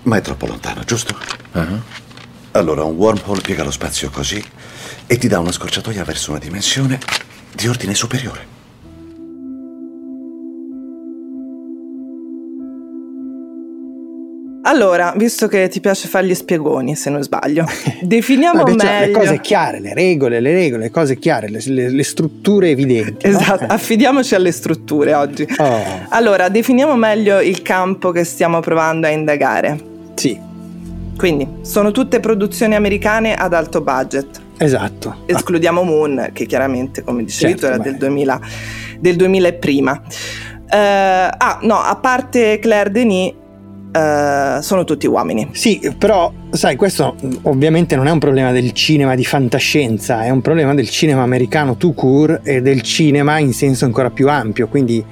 Ma 0.03 0.17
è 0.17 0.21
troppo 0.21 0.47
lontano, 0.47 0.83
giusto? 0.83 1.15
Uh-huh. 1.53 1.81
Allora, 2.51 2.83
un 2.83 2.95
wormhole 2.95 3.41
piega 3.41 3.63
lo 3.63 3.71
spazio 3.71 4.09
così 4.09 4.43
e 5.05 5.17
ti 5.17 5.27
dà 5.27 5.39
una 5.39 5.51
scorciatoia 5.51 6.03
verso 6.03 6.31
una 6.31 6.39
dimensione 6.39 6.99
di 7.53 7.67
ordine 7.67 7.93
superiore. 7.93 8.51
Allora, 14.63 15.13
visto 15.17 15.47
che 15.47 15.67
ti 15.69 15.79
piace 15.79 16.07
fare 16.07 16.27
gli 16.27 16.35
spiegoni, 16.35 16.95
se 16.95 17.09
non 17.09 17.21
sbaglio, 17.23 17.65
definiamo 18.01 18.63
Vabbè, 18.63 18.77
cioè, 18.77 18.99
meglio... 18.99 19.05
le 19.05 19.11
cose 19.11 19.41
chiare, 19.41 19.79
le 19.79 19.93
regole, 19.93 20.39
le 20.39 20.53
regole, 20.53 20.83
le 20.83 20.91
cose 20.91 21.17
chiare, 21.17 21.49
le, 21.49 21.61
le- 21.65 21.89
le 21.89 22.03
strutture 22.03 22.69
evidenti. 22.69 23.27
no? 23.27 23.37
Esatto, 23.37 23.65
affidiamoci 23.67 24.35
alle 24.35 24.51
strutture 24.51 25.13
oggi. 25.13 25.47
Oh, 25.57 26.05
Allora, 26.09 26.47
definiamo 26.49 26.95
meglio 26.95 27.41
il 27.41 27.61
campo 27.63 28.11
che 28.11 28.23
stiamo 28.23 28.59
provando 28.59 29.07
a 29.07 29.09
indagare. 29.09 29.90
Sì, 30.21 30.39
Quindi, 31.17 31.47
sono 31.61 31.89
tutte 31.89 32.19
produzioni 32.19 32.75
americane 32.75 33.33
ad 33.33 33.55
alto 33.55 33.81
budget. 33.81 34.39
esatto. 34.57 35.23
Escludiamo 35.25 35.81
Moon, 35.81 36.29
che 36.31 36.45
chiaramente, 36.45 37.01
come 37.01 37.23
dicevi 37.23 37.53
Certo, 37.53 37.65
tu, 37.65 37.73
era 37.73 37.81
del 37.81 37.97
2000, 37.97 38.39
del 38.99 39.15
2000 39.15 39.47
e 39.47 39.53
prima. 39.53 39.99
Eh, 40.69 40.77
ah, 40.77 41.59
no, 41.63 41.75
a 41.75 41.95
parte 41.95 42.59
Claire 42.59 42.91
Denis, 42.91 43.33
eh, 43.91 44.59
sono 44.61 44.83
tutti 44.83 45.07
uomini. 45.07 45.49
Sì, 45.53 45.91
però 45.97 46.31
sai, 46.51 46.75
questo 46.75 47.15
ovviamente 47.43 47.95
non 47.95 48.05
è 48.05 48.11
un 48.11 48.19
problema 48.19 48.51
del 48.51 48.73
cinema 48.73 49.15
di 49.15 49.25
fantascienza, 49.25 50.21
è 50.21 50.29
un 50.29 50.41
problema 50.41 50.75
del 50.75 50.89
cinema 50.89 51.23
americano 51.23 51.77
tout 51.77 51.95
court 51.95 52.47
e 52.47 52.61
del 52.61 52.83
cinema 52.83 53.39
in 53.39 53.53
senso 53.53 53.85
ancora 53.85 54.11
più 54.11 54.29
ampio, 54.29 54.67
quindi 54.67 55.03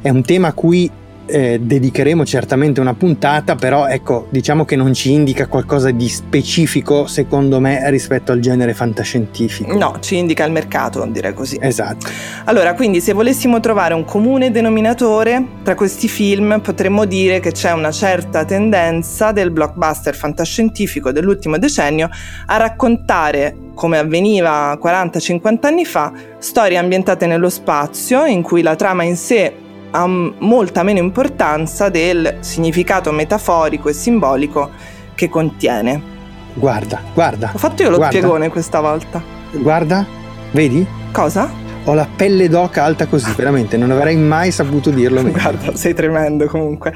è 0.00 0.08
un 0.08 0.22
tema 0.22 0.48
a 0.48 0.52
cui 0.54 0.90
eh, 1.26 1.58
dedicheremo 1.60 2.24
certamente 2.24 2.80
una 2.80 2.94
puntata, 2.94 3.54
però 3.56 3.86
ecco, 3.86 4.26
diciamo 4.30 4.64
che 4.64 4.76
non 4.76 4.94
ci 4.94 5.12
indica 5.12 5.46
qualcosa 5.46 5.90
di 5.90 6.08
specifico 6.08 7.06
secondo 7.06 7.60
me 7.60 7.90
rispetto 7.90 8.32
al 8.32 8.40
genere 8.40 8.74
fantascientifico. 8.74 9.76
No, 9.76 9.96
ci 10.00 10.16
indica 10.16 10.44
il 10.44 10.52
mercato, 10.52 11.04
direi 11.06 11.34
così. 11.34 11.58
Esatto. 11.60 12.06
Allora, 12.44 12.74
quindi 12.74 13.00
se 13.00 13.12
volessimo 13.12 13.60
trovare 13.60 13.94
un 13.94 14.04
comune 14.04 14.50
denominatore 14.50 15.44
tra 15.62 15.74
questi 15.74 16.08
film, 16.08 16.60
potremmo 16.60 17.04
dire 17.04 17.40
che 17.40 17.52
c'è 17.52 17.72
una 17.72 17.90
certa 17.90 18.44
tendenza 18.44 19.32
del 19.32 19.50
blockbuster 19.50 20.14
fantascientifico 20.14 21.12
dell'ultimo 21.12 21.58
decennio 21.58 22.08
a 22.46 22.56
raccontare, 22.56 23.54
come 23.74 23.98
avveniva 23.98 24.78
40-50 24.82 25.66
anni 25.66 25.84
fa, 25.84 26.12
storie 26.38 26.78
ambientate 26.78 27.26
nello 27.26 27.50
spazio 27.50 28.24
in 28.24 28.42
cui 28.42 28.62
la 28.62 28.76
trama 28.76 29.02
in 29.02 29.16
sé 29.16 29.64
ha 29.90 30.06
molta 30.06 30.82
meno 30.82 30.98
importanza 30.98 31.88
del 31.88 32.36
significato 32.40 33.12
metaforico 33.12 33.88
e 33.88 33.92
simbolico 33.92 34.70
che 35.14 35.28
contiene. 35.28 36.14
Guarda, 36.54 37.00
guarda. 37.12 37.50
Ho 37.54 37.58
fatto 37.58 37.82
io 37.82 37.90
lo 37.90 37.96
Guarda. 37.96 38.16
spiegone 38.16 38.48
questa 38.48 38.80
volta. 38.80 39.22
Guarda, 39.52 40.04
vedi? 40.52 40.86
Cosa? 41.12 41.50
Ho 41.84 41.94
la 41.94 42.08
pelle 42.16 42.48
d'oca 42.48 42.82
alta 42.82 43.06
così, 43.06 43.32
veramente, 43.36 43.76
non 43.76 43.90
avrei 43.90 44.16
mai 44.16 44.50
saputo 44.50 44.90
dirlo 44.90 45.22
meglio. 45.22 45.38
Guarda, 45.40 45.76
sei 45.76 45.94
tremendo 45.94 46.46
comunque. 46.46 46.92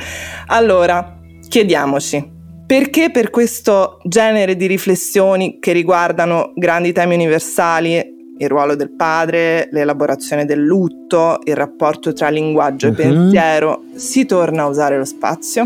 Allora, 0.46 1.18
chiediamoci, 1.48 2.28
perché 2.66 3.10
per 3.10 3.30
questo 3.30 3.98
genere 4.04 4.56
di 4.56 4.66
riflessioni 4.66 5.58
che 5.60 5.72
riguardano 5.72 6.52
grandi 6.56 6.92
temi 6.92 7.14
universali, 7.14 8.19
il 8.40 8.48
ruolo 8.48 8.74
del 8.74 8.90
padre, 8.90 9.68
l'elaborazione 9.70 10.46
del 10.46 10.60
lutto, 10.60 11.40
il 11.44 11.54
rapporto 11.54 12.14
tra 12.14 12.30
linguaggio 12.30 12.86
e 12.86 12.90
Mhm. 12.90 12.96
pensiero, 12.96 13.82
si 13.94 14.24
torna 14.24 14.62
a 14.62 14.66
usare 14.66 14.96
lo 14.96 15.04
spazio? 15.04 15.64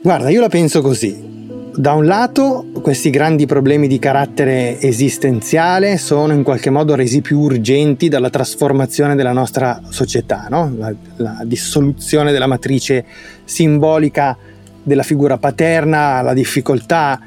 Guarda, 0.00 0.28
io 0.28 0.40
la 0.40 0.48
penso 0.48 0.80
così. 0.80 1.26
Da 1.74 1.92
un 1.94 2.06
lato, 2.06 2.66
questi 2.80 3.10
grandi 3.10 3.46
problemi 3.46 3.88
di 3.88 3.98
carattere 3.98 4.80
esistenziale 4.80 5.96
sono 5.96 6.32
in 6.32 6.44
qualche 6.44 6.70
modo 6.70 6.94
resi 6.94 7.20
più 7.22 7.40
urgenti 7.40 8.08
dalla 8.08 8.30
trasformazione 8.30 9.16
della 9.16 9.32
nostra 9.32 9.80
società, 9.88 10.46
no? 10.48 10.72
la, 10.76 10.92
la 11.16 11.42
dissoluzione 11.44 12.30
della 12.30 12.46
matrice 12.46 13.04
simbolica 13.44 14.36
della 14.82 15.02
figura 15.02 15.38
paterna, 15.38 16.20
la 16.22 16.34
difficoltà 16.34 17.20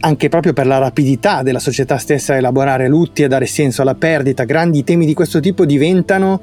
anche 0.00 0.28
proprio 0.28 0.52
per 0.52 0.66
la 0.66 0.78
rapidità 0.78 1.42
della 1.42 1.58
società 1.58 1.98
stessa 1.98 2.34
a 2.34 2.36
elaborare 2.36 2.88
lutti 2.88 3.22
e 3.22 3.28
dare 3.28 3.46
senso 3.46 3.82
alla 3.82 3.94
perdita. 3.94 4.44
Grandi 4.44 4.84
temi 4.84 5.06
di 5.06 5.14
questo 5.14 5.40
tipo 5.40 5.64
diventano 5.64 6.40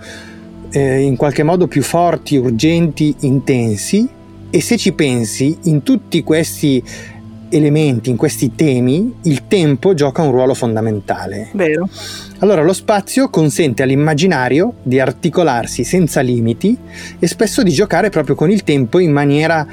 eh, 0.71 0.99
in 0.99 1.15
qualche 1.15 1.43
modo 1.43 1.67
più 1.67 1.81
forti, 1.81 2.35
urgenti, 2.35 3.15
intensi 3.21 4.07
e 4.49 4.61
se 4.61 4.77
ci 4.77 4.93
pensi, 4.93 5.57
in 5.63 5.83
tutti 5.83 6.23
questi 6.23 6.83
elementi, 7.49 8.09
in 8.09 8.15
questi 8.15 8.55
temi, 8.55 9.13
il 9.23 9.47
tempo 9.47 9.93
gioca 9.93 10.21
un 10.21 10.31
ruolo 10.31 10.53
fondamentale. 10.53 11.49
Vero? 11.53 11.87
Allora 12.39 12.61
lo 12.61 12.73
spazio 12.73 13.29
consente 13.29 13.83
all'immaginario 13.83 14.75
di 14.83 14.99
articolarsi 14.99 15.83
senza 15.83 16.21
limiti 16.21 16.77
e 17.17 17.27
spesso 17.27 17.63
di 17.63 17.71
giocare 17.71 18.09
proprio 18.09 18.35
con 18.35 18.51
il 18.51 18.63
tempo 18.63 18.99
in 18.99 19.11
maniera 19.11 19.65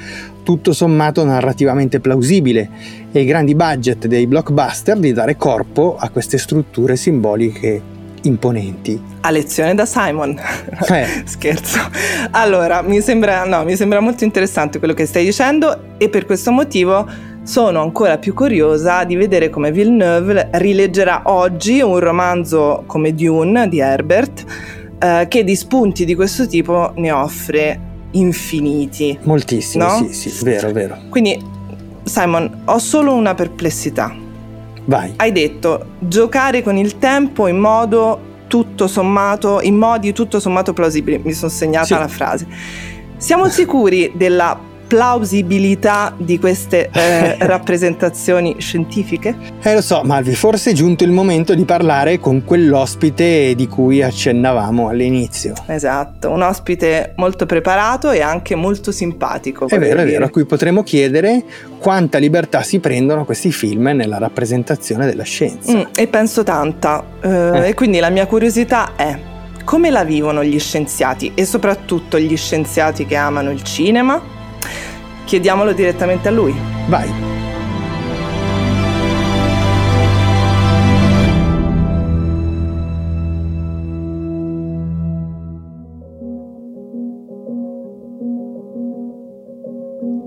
tutto 0.43 0.73
sommato 0.73 1.23
narrativamente 1.23 1.99
plausibile 1.99 2.69
e 3.11 3.21
i 3.21 3.25
grandi 3.25 3.55
budget 3.55 4.07
dei 4.07 4.27
blockbuster 4.27 4.97
di 4.97 5.13
dare 5.13 5.35
corpo 5.37 5.95
a 5.97 6.09
queste 6.09 6.37
strutture 6.37 6.95
simboliche 6.95 7.91
imponenti. 8.23 9.01
A 9.21 9.31
lezione 9.31 9.73
da 9.73 9.85
Simon. 9.85 10.37
Eh. 10.89 11.23
Scherzo. 11.25 11.79
Allora, 12.31 12.81
mi 12.81 13.01
sembra, 13.01 13.45
no, 13.45 13.63
mi 13.63 13.75
sembra 13.75 13.99
molto 13.99 14.23
interessante 14.23 14.79
quello 14.79 14.93
che 14.93 15.05
stai 15.05 15.25
dicendo 15.25 15.95
e 15.97 16.09
per 16.09 16.25
questo 16.25 16.51
motivo 16.51 17.07
sono 17.43 17.81
ancora 17.81 18.17
più 18.17 18.33
curiosa 18.33 19.03
di 19.03 19.15
vedere 19.15 19.49
come 19.49 19.71
Villeneuve 19.71 20.49
rileggerà 20.53 21.23
oggi 21.25 21.81
un 21.81 21.99
romanzo 21.99 22.83
come 22.87 23.13
Dune 23.13 23.67
di 23.67 23.79
Herbert 23.79 24.45
eh, 24.97 25.25
che 25.27 25.43
di 25.43 25.55
spunti 25.55 26.05
di 26.05 26.15
questo 26.15 26.47
tipo 26.47 26.93
ne 26.95 27.11
offre 27.11 27.91
infiniti. 28.13 29.17
Moltissimo, 29.23 29.85
No? 29.85 30.07
sì, 30.11 30.29
sì, 30.29 30.43
vero, 30.43 30.71
vero. 30.71 30.97
Quindi, 31.09 31.39
Simon, 32.03 32.61
ho 32.65 32.77
solo 32.79 33.13
una 33.13 33.33
perplessità. 33.35 34.13
Vai. 34.85 35.13
Hai 35.15 35.31
detto 35.31 35.85
giocare 35.99 36.61
con 36.63 36.75
il 36.77 36.97
tempo 36.97 37.47
in 37.47 37.57
modo 37.57 38.31
tutto 38.47 38.87
sommato, 38.87 39.61
in 39.61 39.75
modi 39.77 40.11
tutto 40.13 40.39
sommato 40.39 40.73
plausibili. 40.73 41.19
Mi 41.23 41.31
sono 41.33 41.49
segnata 41.51 41.85
Sì. 41.85 41.93
la 41.93 42.07
frase. 42.07 42.47
Siamo 43.17 43.47
sicuri 43.47 44.11
della 44.15 44.59
plausibilità 44.93 46.13
di 46.15 46.37
queste 46.37 46.91
eh, 46.93 47.35
rappresentazioni 47.47 48.57
scientifiche? 48.59 49.35
Eh 49.63 49.73
lo 49.73 49.81
so, 49.81 50.03
Malvi, 50.03 50.35
forse 50.35 50.69
è 50.69 50.73
giunto 50.75 51.03
il 51.03 51.09
momento 51.09 51.55
di 51.55 51.65
parlare 51.65 52.19
con 52.19 52.43
quell'ospite 52.45 53.55
di 53.55 53.67
cui 53.67 54.03
accennavamo 54.03 54.89
all'inizio. 54.89 55.55
Esatto, 55.65 56.29
un 56.29 56.43
ospite 56.43 57.13
molto 57.15 57.47
preparato 57.47 58.11
e 58.11 58.21
anche 58.21 58.53
molto 58.53 58.91
simpatico. 58.91 59.67
È 59.67 59.79
vero, 59.79 60.01
è 60.01 60.03
dire. 60.03 60.11
vero, 60.11 60.25
a 60.25 60.29
cui 60.29 60.45
potremo 60.45 60.83
chiedere 60.83 61.43
quanta 61.79 62.19
libertà 62.19 62.61
si 62.61 62.77
prendono 62.77 63.25
questi 63.25 63.51
film 63.51 63.87
nella 63.95 64.19
rappresentazione 64.19 65.07
della 65.07 65.23
scienza. 65.23 65.75
Mm, 65.75 65.81
e 65.95 66.05
penso 66.05 66.43
tanta. 66.43 67.03
Eh, 67.19 67.29
Eh. 67.29 67.67
E 67.69 67.73
quindi 67.73 67.97
la 67.97 68.11
mia 68.11 68.27
curiosità 68.27 68.91
è 68.95 69.17
come 69.65 69.89
la 69.89 70.03
vivono 70.03 70.43
gli 70.43 70.59
scienziati 70.59 71.31
e 71.33 71.45
soprattutto 71.45 72.19
gli 72.19 72.37
scienziati 72.37 73.07
che 73.07 73.15
amano 73.15 73.49
il 73.49 73.63
cinema? 73.63 74.32
Chiediamolo 75.25 75.73
direttamente 75.73 76.27
a 76.27 76.31
lui. 76.31 76.55
Vai. 76.87 77.33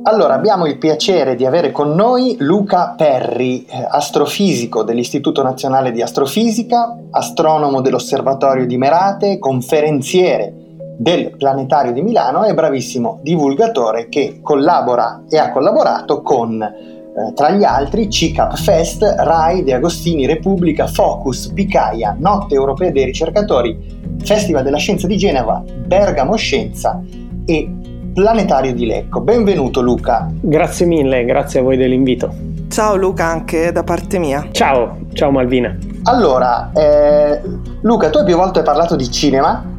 Allora, 0.09 0.35
abbiamo 0.35 0.67
il 0.67 0.79
piacere 0.79 1.35
di 1.35 1.45
avere 1.45 1.73
con 1.73 1.95
noi 1.95 2.37
Luca 2.39 2.95
Perri, 2.97 3.65
eh, 3.65 3.87
astrofisico 3.89 4.85
dell'Istituto 4.85 5.43
Nazionale 5.43 5.91
di 5.91 6.01
Astrofisica, 6.01 6.97
astronomo 7.11 7.81
dell'Osservatorio 7.81 8.67
di 8.67 8.79
Merate, 8.79 9.41
conferenziere 9.41 10.66
del 10.97 11.37
Planetario 11.37 11.93
di 11.93 12.03
Milano 12.03 12.45
e 12.45 12.55
bravissimo 12.55 13.21
divulgatore 13.23 14.09
che 14.09 14.41
collabora 14.43 15.25
e 15.29 15.39
ha 15.39 15.53
collaborato 15.53 16.23
con, 16.23 16.61
eh, 16.63 17.33
tra 17.35 17.51
gli 17.51 17.65
altri, 17.65 18.11
CICAP 18.11 18.57
Fest, 18.57 19.03
RAI, 19.03 19.63
De 19.63 19.75
Agostini, 19.75 20.27
Repubblica, 20.27 20.87
Focus, 20.87 21.53
Picaia, 21.53 22.17
Notte 22.19 22.55
Europea 22.55 22.91
dei 22.91 23.05
Ricercatori, 23.05 24.17
Festival 24.25 24.63
della 24.63 24.79
Scienza 24.79 25.07
di 25.07 25.17
Genova, 25.17 25.63
Bergamo 25.87 26.35
Scienza 26.37 27.01
e 27.45 27.71
Planetario 28.15 28.73
di 28.73 28.87
Lecco. 28.87 29.21
Benvenuto 29.21 29.83
Luca. 29.83 30.31
Grazie 30.41 30.87
mille, 30.87 31.25
grazie 31.27 31.61
a 31.61 31.63
voi 31.63 31.77
dell'invito. 31.77 32.33
Ciao 32.69 32.97
Luca, 32.97 33.27
anche 33.27 33.71
da 33.71 33.85
parte 33.85 34.19
mia. 34.19 34.49
Ciao, 34.51 35.01
ciao 35.13 35.31
Malvina. 35.31 35.77
Allora, 36.05 36.71
eh, 36.73 37.41
Luca, 37.83 38.09
tu 38.09 38.25
più 38.25 38.37
volte 38.37 38.61
hai 38.61 38.65
parlato 38.65 38.97
di 38.97 39.11
cinema 39.11 39.76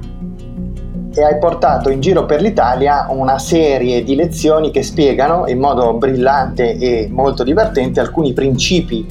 e 1.17 1.24
hai 1.24 1.39
portato 1.39 1.89
in 1.89 2.00
giro 2.00 2.25
per 2.25 2.41
l'Italia 2.41 3.07
una 3.09 3.39
serie 3.39 4.03
di 4.03 4.13
lezioni 4.13 4.69
che 4.69 4.83
spiegano 4.83 5.47
in 5.47 5.57
modo 5.57 5.93
brillante 5.95 6.77
e 6.77 7.07
molto 7.09 7.43
divertente 7.43 8.00
alcuni 8.00 8.33
principi 8.33 9.03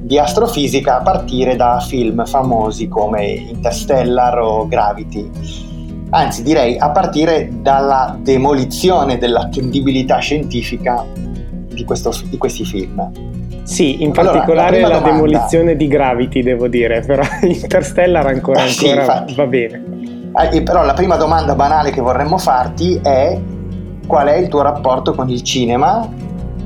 di 0.00 0.18
astrofisica 0.18 1.00
a 1.00 1.02
partire 1.02 1.54
da 1.54 1.84
film 1.86 2.24
famosi 2.24 2.88
come 2.88 3.26
Interstellar 3.26 4.38
o 4.38 4.66
Gravity. 4.66 5.30
Anzi, 6.10 6.42
direi 6.42 6.78
a 6.78 6.90
partire 6.90 7.50
dalla 7.60 8.16
demolizione 8.18 9.18
dell'attendibilità 9.18 10.18
scientifica 10.20 11.04
di, 11.12 11.84
questo, 11.84 12.10
di 12.24 12.38
questi 12.38 12.64
film. 12.64 13.10
Sì, 13.64 14.02
in 14.02 14.12
particolare 14.12 14.78
allora, 14.78 15.00
la, 15.00 15.00
la 15.00 15.12
demolizione 15.12 15.76
di 15.76 15.88
Gravity, 15.88 16.42
devo 16.42 16.68
dire, 16.68 17.02
però 17.02 17.22
Interstellar 17.42 18.26
ancora, 18.26 18.66
sì, 18.66 18.88
ancora 18.88 19.26
va 19.34 19.46
bene. 19.46 20.13
Eh, 20.36 20.62
però 20.62 20.84
la 20.84 20.94
prima 20.94 21.16
domanda 21.16 21.54
banale 21.54 21.90
che 21.90 22.00
vorremmo 22.00 22.38
farti 22.38 22.98
è 23.00 23.40
qual 24.04 24.26
è 24.26 24.36
il 24.36 24.48
tuo 24.48 24.62
rapporto 24.62 25.14
con 25.14 25.28
il 25.28 25.42
cinema 25.42 26.08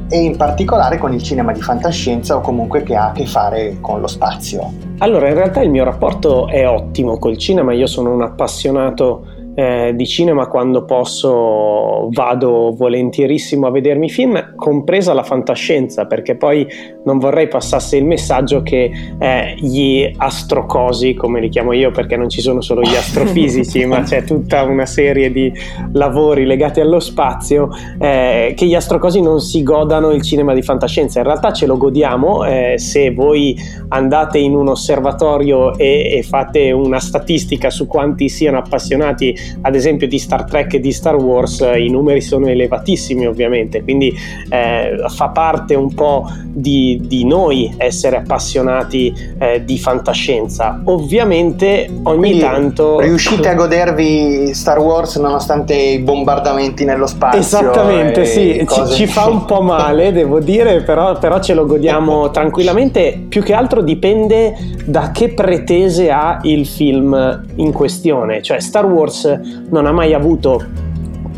e 0.08 0.18
in 0.18 0.38
particolare 0.38 0.96
con 0.96 1.12
il 1.12 1.22
cinema 1.22 1.52
di 1.52 1.60
fantascienza 1.60 2.34
o 2.34 2.40
comunque 2.40 2.82
che 2.82 2.96
ha 2.96 3.08
a 3.08 3.12
che 3.12 3.26
fare 3.26 3.76
con 3.82 4.00
lo 4.00 4.06
spazio. 4.06 4.72
Allora, 4.98 5.28
in 5.28 5.34
realtà 5.34 5.60
il 5.60 5.68
mio 5.68 5.84
rapporto 5.84 6.48
è 6.48 6.66
ottimo 6.66 7.18
col 7.18 7.37
cinema, 7.37 7.75
io 7.75 7.87
sono 7.87 8.10
un 8.14 8.22
appassionato 8.22 9.26
eh, 9.59 9.93
di 9.97 10.07
cinema 10.07 10.47
quando 10.47 10.85
posso 10.85 12.09
vado 12.12 12.73
volentierissimo 12.77 13.67
a 13.67 13.73
vedermi 13.73 14.09
film, 14.09 14.55
compresa 14.55 15.12
la 15.15 15.25
fantascienza, 15.25 16.07
perché 16.07 16.37
poi 16.37 16.65
non 17.03 17.19
vorrei 17.19 17.49
passasse 17.49 17.97
il 17.97 18.05
messaggio 18.05 18.62
che 18.62 18.88
eh, 19.19 19.55
gli 19.59 20.09
astrocosi, 20.17 21.15
come 21.15 21.41
li 21.41 21.49
chiamo 21.49 21.73
io, 21.73 21.91
perché 21.91 22.17
non 22.17 22.29
ci 22.29 22.41
sono 22.41 22.61
solo 22.61 22.83
gli 22.83 22.95
astrofisici, 22.95 23.85
ma 23.85 24.03
c'è 24.03 24.23
tutta 24.23 24.62
una 24.62 24.87
serie 24.87 25.33
di 25.33 25.53
lavori 25.91 26.47
legati 26.47 26.79
allo 26.79 27.00
spazio, 27.00 27.69
eh, 27.99 28.53
che 28.57 28.65
gli 28.65 28.77
astrocosi 28.77 29.21
non 29.21 29.41
si 29.41 29.65
godano 29.65 30.11
il 30.11 30.23
cinema 30.23 30.55
di 30.55 30.62
fantascienza. 30.62 31.19
In 31.19 31.27
realtà 31.27 31.53
ce 31.53 31.67
lo 31.67 31.77
godiamo 31.77 32.45
eh, 32.45 32.75
se 32.77 33.12
voi 33.12 33.57
andate 33.88 34.38
in 34.38 34.55
un 34.55 34.69
osservatorio 34.69 35.77
e, 35.77 36.19
e 36.19 36.23
fate 36.23 36.71
una 36.71 37.00
statistica 37.00 37.71
su 37.71 37.88
quanti 37.88 38.29
siano 38.29 38.59
appassionati 38.59 39.47
ad 39.61 39.75
esempio 39.75 40.07
di 40.07 40.19
Star 40.19 40.45
Trek 40.45 40.75
e 40.75 40.81
di 40.81 40.93
Star 40.93 41.17
Wars 41.17 41.61
eh, 41.61 41.85
i 41.85 41.90
numeri 41.90 42.21
sono 42.21 42.47
elevatissimi 42.47 43.26
ovviamente, 43.26 43.83
quindi 43.83 44.14
eh, 44.49 44.97
fa 45.09 45.28
parte 45.28 45.75
un 45.75 45.95
po' 45.95 46.26
di, 46.45 47.00
di 47.05 47.25
noi 47.25 47.73
essere 47.76 48.17
appassionati 48.17 49.14
eh, 49.38 49.64
di 49.64 49.78
fantascienza. 49.78 50.81
Ovviamente 50.85 51.88
ogni 52.02 52.19
quindi 52.19 52.38
tanto... 52.40 53.00
Riuscite 53.00 53.49
a 53.49 53.55
godervi 53.55 54.52
Star 54.55 54.78
Wars 54.78 55.17
nonostante 55.17 55.75
i 55.75 55.99
bombardamenti 55.99 56.85
nello 56.85 57.07
spazio? 57.07 57.40
Esattamente, 57.40 58.25
sì, 58.25 58.67
ci, 58.69 58.87
ci, 58.95 59.07
fa 59.07 59.26
un 59.26 59.45
po' 59.45 59.61
male 59.61 60.12
devo 60.12 60.40
dire, 60.40 60.83
però, 60.83 61.19
però 61.19 61.40
ce 61.40 61.55
lo 61.55 61.67
godiamo 61.67 62.31
tranquillamente, 62.33 63.25
più 63.28 63.43
che 63.43 63.55
altro 63.55 63.83
dipende 63.83 64.55
da 64.85 65.11
che 65.12 65.35
pretese 65.35 66.11
ha 66.11 66.40
il 66.43 66.67
film 66.67 67.45
in 67.57 67.73
questione, 67.73 68.43
cioè 68.43 68.61
Star 68.61 68.87
Wars 68.87 69.38
non 69.71 69.87
ha 69.87 69.92
mai 69.92 70.14
avuto 70.14 70.87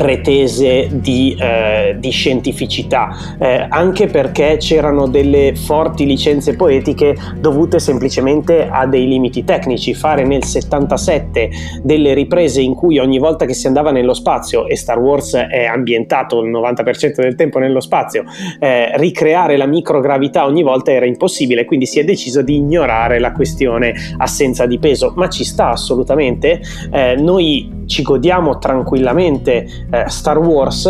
pretese 0.00 0.88
di, 0.90 1.37
eh, 1.38 1.95
di 1.99 2.09
scientificità, 2.09 3.37
eh, 3.38 3.66
anche 3.69 4.07
perché 4.07 4.57
c'erano 4.57 5.07
delle 5.07 5.54
forti 5.54 6.07
licenze 6.07 6.57
poetiche 6.57 7.14
dovute 7.37 7.78
semplicemente 7.78 8.66
a 8.66 8.87
dei 8.87 9.07
limiti 9.07 9.45
tecnici. 9.45 9.92
Fare 9.92 10.25
nel 10.25 10.42
77 10.42 11.50
delle 11.83 12.14
riprese 12.14 12.62
in 12.62 12.73
cui 12.73 12.99
ogni 12.99 13.19
volta 13.19 13.45
che 13.45 13.52
si 13.52 13.66
andava 13.66 13.90
nello 13.90 14.14
spazio, 14.14 14.66
e 14.66 14.75
Star 14.75 14.99
Wars 14.99 15.35
è 15.35 15.66
ambientato 15.66 16.40
il 16.40 16.50
90% 16.50 17.21
del 17.21 17.35
tempo 17.35 17.59
nello 17.59 17.80
spazio, 17.80 18.25
eh, 18.59 18.97
ricreare 18.97 19.59
la 19.59 19.66
microgravità 19.66 20.47
ogni 20.47 20.62
volta 20.62 20.92
era 20.92 21.04
impossibile, 21.04 21.66
quindi 21.66 21.85
si 21.85 21.99
è 21.99 22.04
deciso 22.04 22.40
di 22.40 22.57
ignorare 22.57 23.19
la 23.19 23.33
questione 23.33 23.92
assenza 24.16 24.64
di 24.64 24.78
peso, 24.78 25.12
ma 25.16 25.28
ci 25.28 25.45
sta 25.45 25.69
assolutamente. 25.69 26.58
Eh, 26.91 27.17
noi 27.17 27.84
ci 27.91 28.02
godiamo 28.02 28.56
tranquillamente 28.58 29.67
eh, 29.91 30.05
Star 30.09 30.39
Wars, 30.39 30.87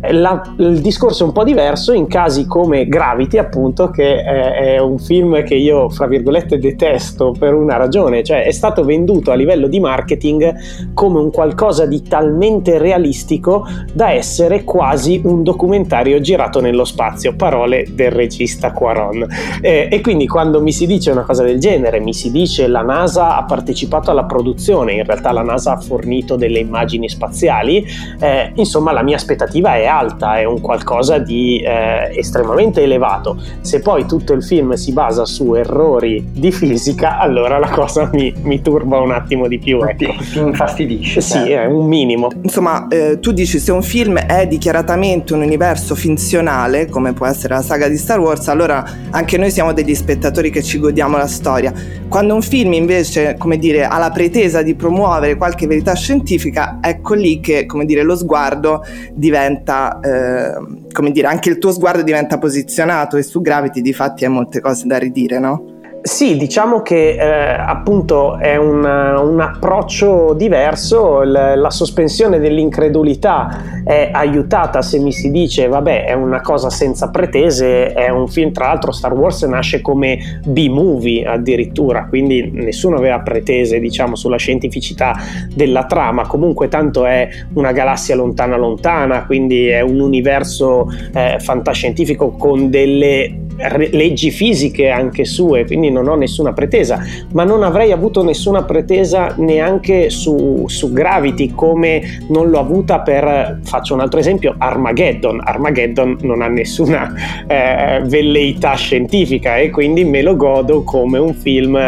eh, 0.00 0.12
la, 0.12 0.40
il 0.58 0.80
discorso 0.80 1.24
è 1.24 1.26
un 1.26 1.32
po' 1.32 1.44
diverso 1.44 1.92
in 1.92 2.06
casi 2.06 2.46
come 2.46 2.86
Gravity, 2.86 3.38
appunto, 3.38 3.90
che 3.90 4.22
è, 4.22 4.74
è, 4.74 4.78
un 4.78 4.98
film 4.98 5.42
che 5.42 5.54
io, 5.54 5.88
fra 5.88 6.06
virgolette, 6.06 6.58
detesto 6.58 7.34
per 7.38 7.54
una 7.54 7.76
ragione, 7.76 8.22
cioè 8.22 8.44
è 8.44 8.50
stato 8.50 8.84
venduto 8.84 9.30
a 9.30 9.34
livello 9.34 9.66
di 9.66 9.80
marketing 9.80 10.92
come 10.94 11.18
un 11.18 11.30
qualcosa 11.30 11.86
di 11.86 12.02
talmente 12.02 12.78
realistico 12.78 13.66
da 13.92 14.12
essere 14.12 14.64
quasi 14.64 15.20
un 15.24 15.42
documentario 15.42 16.20
girato 16.20 16.60
nello 16.60 16.84
spazio, 16.84 17.34
parole 17.34 17.86
del 17.90 18.10
regista 18.10 18.72
Quaron. 18.72 19.26
Eh, 19.60 19.88
e 19.90 20.00
quindi 20.00 20.26
quando 20.26 20.60
mi 20.60 20.72
si 20.72 20.86
dice 20.86 21.10
una 21.10 21.22
cosa 21.22 21.42
del 21.42 21.58
genere, 21.58 22.00
mi 22.00 22.14
si 22.14 22.30
dice 22.30 22.66
la 22.66 22.82
NASA 22.82 23.36
ha 23.36 23.44
partecipato 23.44 24.10
alla 24.10 24.24
produzione, 24.24 24.92
in 24.92 25.04
realtà 25.04 25.32
la 25.32 25.42
NASA 25.42 25.72
ha 25.72 25.80
fornito 25.80 26.36
delle 26.36 26.58
immagini 26.58 27.08
spaziali, 27.08 27.84
eh, 28.20 28.35
insomma 28.54 28.92
la 28.92 29.02
mia 29.02 29.16
aspettativa 29.16 29.76
è 29.76 29.86
alta, 29.86 30.38
è 30.38 30.44
un 30.44 30.60
qualcosa 30.60 31.18
di 31.18 31.58
eh, 31.58 32.16
estremamente 32.16 32.82
elevato. 32.82 33.40
Se 33.60 33.80
poi 33.80 34.06
tutto 34.06 34.32
il 34.32 34.42
film 34.42 34.72
si 34.74 34.92
basa 34.92 35.24
su 35.24 35.54
errori 35.54 36.24
di 36.32 36.50
fisica, 36.52 37.18
allora 37.18 37.58
la 37.58 37.68
cosa 37.68 38.08
mi, 38.12 38.32
mi 38.42 38.60
turba 38.62 38.98
un 38.98 39.12
attimo 39.12 39.48
di 39.48 39.58
più. 39.58 39.80
Ecco. 39.82 40.14
Ti 40.18 40.38
infastidisce. 40.38 41.20
Sì, 41.20 41.32
certo. 41.32 41.50
è 41.50 41.64
un 41.66 41.86
minimo. 41.86 42.30
Insomma, 42.42 42.88
eh, 42.88 43.18
tu 43.20 43.32
dici 43.32 43.58
se 43.58 43.72
un 43.72 43.82
film 43.82 44.18
è 44.18 44.46
dichiaratamente 44.46 45.34
un 45.34 45.42
universo 45.42 45.94
finzionale, 45.94 46.88
come 46.88 47.12
può 47.12 47.26
essere 47.26 47.54
la 47.54 47.62
saga 47.62 47.88
di 47.88 47.96
Star 47.96 48.18
Wars, 48.18 48.48
allora 48.48 48.84
anche 49.10 49.36
noi 49.36 49.50
siamo 49.50 49.72
degli 49.72 49.94
spettatori 49.94 50.50
che 50.50 50.62
ci 50.62 50.78
godiamo 50.78 51.16
la 51.16 51.26
storia. 51.26 51.72
Quando 52.08 52.34
un 52.34 52.42
film 52.42 52.72
invece, 52.72 53.36
come 53.38 53.58
dire, 53.58 53.84
ha 53.84 53.98
la 53.98 54.10
pretesa 54.10 54.62
di 54.62 54.74
promuovere 54.74 55.36
qualche 55.36 55.66
verità 55.66 55.94
scientifica, 55.94 56.14
scientifica, 56.16 56.78
ecco 56.80 57.14
lì 57.14 57.40
che, 57.40 57.66
come 57.66 57.84
dire, 57.84 58.02
lo 58.02 58.16
sguardo 58.16 58.25
diventa, 59.12 60.00
eh, 60.00 60.86
come 60.92 61.10
dire, 61.10 61.26
anche 61.26 61.50
il 61.50 61.58
tuo 61.58 61.72
sguardo 61.72 62.02
diventa 62.02 62.38
posizionato 62.38 63.16
e 63.16 63.22
su 63.22 63.40
Gravity 63.40 63.80
di 63.80 63.92
fatti 63.92 64.24
hai 64.24 64.30
molte 64.30 64.60
cose 64.60 64.86
da 64.86 64.98
ridire, 64.98 65.38
no? 65.38 65.75
Sì, 66.06 66.36
diciamo 66.36 66.82
che 66.82 67.16
eh, 67.16 67.50
appunto 67.58 68.38
è 68.38 68.54
un, 68.54 68.84
un 68.84 69.40
approccio 69.40 70.34
diverso, 70.34 71.22
L- 71.24 71.54
la 71.56 71.70
sospensione 71.70 72.38
dell'incredulità 72.38 73.82
è 73.84 74.10
aiutata 74.12 74.82
se 74.82 75.00
mi 75.00 75.10
si 75.10 75.32
dice 75.32 75.66
vabbè 75.66 76.04
è 76.04 76.12
una 76.12 76.40
cosa 76.42 76.70
senza 76.70 77.10
pretese, 77.10 77.92
è 77.92 78.08
un 78.08 78.28
film, 78.28 78.52
tra 78.52 78.68
l'altro 78.68 78.92
Star 78.92 79.12
Wars 79.14 79.42
nasce 79.42 79.80
come 79.80 80.40
B-movie 80.44 81.26
addirittura, 81.26 82.06
quindi 82.06 82.52
nessuno 82.52 82.98
aveva 82.98 83.18
pretese 83.18 83.80
diciamo 83.80 84.14
sulla 84.14 84.38
scientificità 84.38 85.16
della 85.52 85.86
trama, 85.86 86.24
comunque 86.28 86.68
tanto 86.68 87.04
è 87.04 87.28
una 87.54 87.72
galassia 87.72 88.14
lontana 88.14 88.56
lontana, 88.56 89.26
quindi 89.26 89.66
è 89.66 89.80
un 89.80 89.98
universo 89.98 90.86
eh, 91.12 91.38
fantascientifico 91.40 92.30
con 92.30 92.70
delle 92.70 93.40
leggi 93.56 94.30
fisiche 94.30 94.88
anche 94.88 95.24
sue, 95.24 95.64
quindi 95.64 95.90
non 95.90 96.08
ho 96.08 96.14
nessuna 96.14 96.52
pretesa, 96.52 97.00
ma 97.32 97.44
non 97.44 97.62
avrei 97.62 97.92
avuto 97.92 98.22
nessuna 98.22 98.64
pretesa 98.64 99.34
neanche 99.36 100.10
su, 100.10 100.64
su 100.66 100.92
Gravity 100.92 101.52
come 101.54 102.02
non 102.28 102.50
l'ho 102.50 102.58
avuta 102.58 103.00
per, 103.00 103.60
faccio 103.62 103.94
un 103.94 104.00
altro 104.00 104.18
esempio, 104.20 104.54
Armageddon. 104.58 105.40
Armageddon 105.42 106.18
non 106.22 106.42
ha 106.42 106.48
nessuna 106.48 107.12
eh, 107.46 108.02
velleità 108.04 108.74
scientifica 108.74 109.56
e 109.56 109.70
quindi 109.70 110.04
me 110.04 110.22
lo 110.22 110.36
godo 110.36 110.82
come 110.82 111.18
un 111.18 111.34
film 111.34 111.78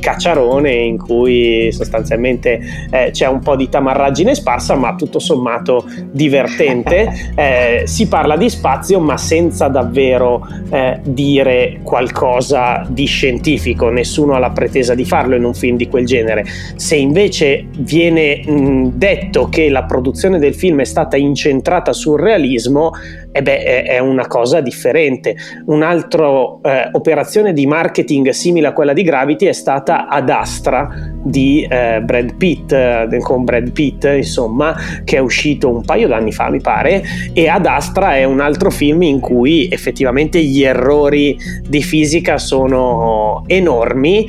cacciarone 0.00 0.72
in 0.72 0.98
cui 0.98 1.70
sostanzialmente 1.72 2.60
eh, 2.90 3.10
c'è 3.12 3.26
un 3.26 3.40
po' 3.40 3.56
di 3.56 3.68
tamarragine 3.68 4.34
sparsa, 4.34 4.74
ma 4.74 4.94
tutto 4.94 5.18
sommato 5.18 5.84
divertente. 6.10 7.26
Eh, 7.38 7.82
si 7.86 8.08
parla 8.08 8.36
di 8.36 8.48
spazio, 8.50 8.98
ma 8.98 9.16
senza 9.16 9.68
davvero 9.68 10.44
eh, 10.70 11.00
dire 11.12 11.80
qualcosa 11.82 12.86
di 12.88 13.06
scientifico, 13.06 13.88
nessuno 13.90 14.34
ha 14.34 14.38
la 14.38 14.50
pretesa 14.50 14.94
di 14.94 15.04
farlo 15.04 15.36
in 15.36 15.44
un 15.44 15.54
film 15.54 15.76
di 15.76 15.88
quel 15.88 16.06
genere. 16.06 16.44
Se 16.76 16.96
invece 16.96 17.66
viene 17.78 18.42
mh, 18.44 18.92
detto 18.94 19.48
che 19.48 19.68
la 19.68 19.84
produzione 19.84 20.38
del 20.38 20.54
film 20.54 20.80
è 20.80 20.84
stata 20.84 21.16
incentrata 21.16 21.92
sul 21.92 22.20
realismo, 22.20 22.90
eh 23.32 23.42
beh, 23.42 23.82
è 23.84 23.98
una 23.98 24.26
cosa 24.26 24.60
differente. 24.60 25.36
Un'altra 25.66 26.26
eh, 26.62 26.88
operazione 26.92 27.52
di 27.52 27.66
marketing 27.66 28.30
simile 28.30 28.68
a 28.68 28.72
quella 28.72 28.92
di 28.92 29.02
Gravity 29.02 29.46
è 29.46 29.52
stata 29.52 30.08
Ad 30.08 30.28
Astra 30.28 30.88
di 31.22 31.66
eh, 31.68 32.00
Brad 32.02 32.34
Pitt, 32.36 32.72
eh, 32.72 33.06
con 33.20 33.44
Brad 33.44 33.70
Pitt, 33.72 34.04
insomma, 34.04 34.74
che 35.04 35.16
è 35.16 35.20
uscito 35.20 35.68
un 35.68 35.82
paio 35.84 36.08
d'anni 36.08 36.32
fa, 36.32 36.50
mi 36.50 36.60
pare, 36.60 37.02
e 37.32 37.48
Ad 37.48 37.66
Astra 37.66 38.16
è 38.16 38.24
un 38.24 38.40
altro 38.40 38.70
film 38.70 39.02
in 39.02 39.20
cui 39.20 39.68
effettivamente 39.70 40.42
gli 40.42 40.62
errori 40.62 40.96
di 41.06 41.82
fisica 41.82 42.38
sono 42.38 43.44
enormi. 43.46 44.26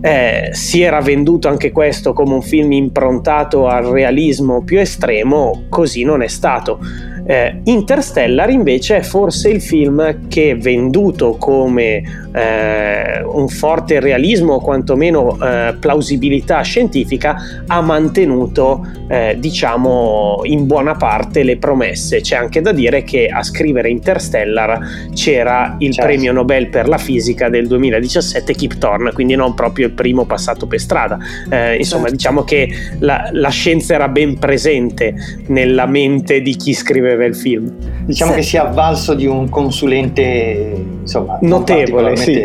Eh, 0.00 0.50
si 0.52 0.82
era 0.82 1.00
venduto 1.00 1.48
anche 1.48 1.72
questo 1.72 2.12
come 2.12 2.34
un 2.34 2.42
film 2.42 2.72
improntato 2.72 3.66
al 3.66 3.86
realismo 3.86 4.62
più 4.62 4.78
estremo, 4.78 5.64
così 5.68 6.04
non 6.04 6.22
è 6.22 6.28
stato. 6.28 6.78
Eh, 7.26 7.60
Interstellar 7.64 8.50
invece 8.50 8.98
è 8.98 9.02
forse 9.02 9.48
il 9.48 9.60
film 9.60 10.28
che 10.28 10.54
venduto 10.54 11.36
come 11.36 12.02
eh, 12.32 13.22
un 13.24 13.48
forte 13.48 13.98
realismo 13.98 14.54
o 14.54 14.60
quantomeno 14.60 15.36
eh, 15.42 15.74
plausibilità 15.80 16.60
scientifica 16.60 17.64
ha 17.66 17.80
mantenuto 17.80 18.86
eh, 19.08 19.36
diciamo 19.38 20.40
in 20.44 20.66
buona 20.66 20.94
parte 20.94 21.42
le 21.42 21.56
promesse. 21.56 22.20
C'è 22.20 22.36
anche 22.36 22.60
da 22.60 22.72
dire 22.72 23.02
che 23.02 23.26
a 23.26 23.42
scrivere 23.42 23.90
Interstellar 23.90 25.10
c'era 25.12 25.76
il 25.78 25.92
certo. 25.92 26.08
premio 26.08 26.32
Nobel 26.32 26.68
per 26.68 26.86
la 26.86 26.98
fisica 26.98 27.48
del 27.48 27.66
2017 27.66 28.54
Kip 28.54 28.78
Thorne, 28.78 29.12
quindi 29.12 29.34
non 29.34 29.54
proprio 29.54 29.86
il 29.86 29.92
primo 29.92 30.26
passato 30.26 30.66
per 30.66 30.78
strada. 30.78 31.18
Eh, 31.50 31.76
insomma, 31.76 32.02
certo. 32.02 32.16
diciamo 32.16 32.44
che 32.44 32.68
la, 33.00 33.28
la 33.32 33.50
scienza 33.50 33.94
era 33.94 34.08
ben 34.08 34.38
presente 34.38 35.14
nella 35.46 35.86
mente 35.86 36.40
di 36.40 36.54
chi 36.54 36.72
scriveva 36.72 37.15
scriveva 37.16 37.24
il 37.24 37.34
film. 37.34 37.72
Diciamo 38.04 38.32
sì. 38.32 38.36
che 38.38 38.42
si 38.44 38.56
è 38.56 38.60
avvalso 38.60 39.14
di 39.14 39.26
un 39.26 39.48
consulente 39.48 40.84
insomma, 41.00 41.38
notevole, 41.40 42.16
sì. 42.16 42.42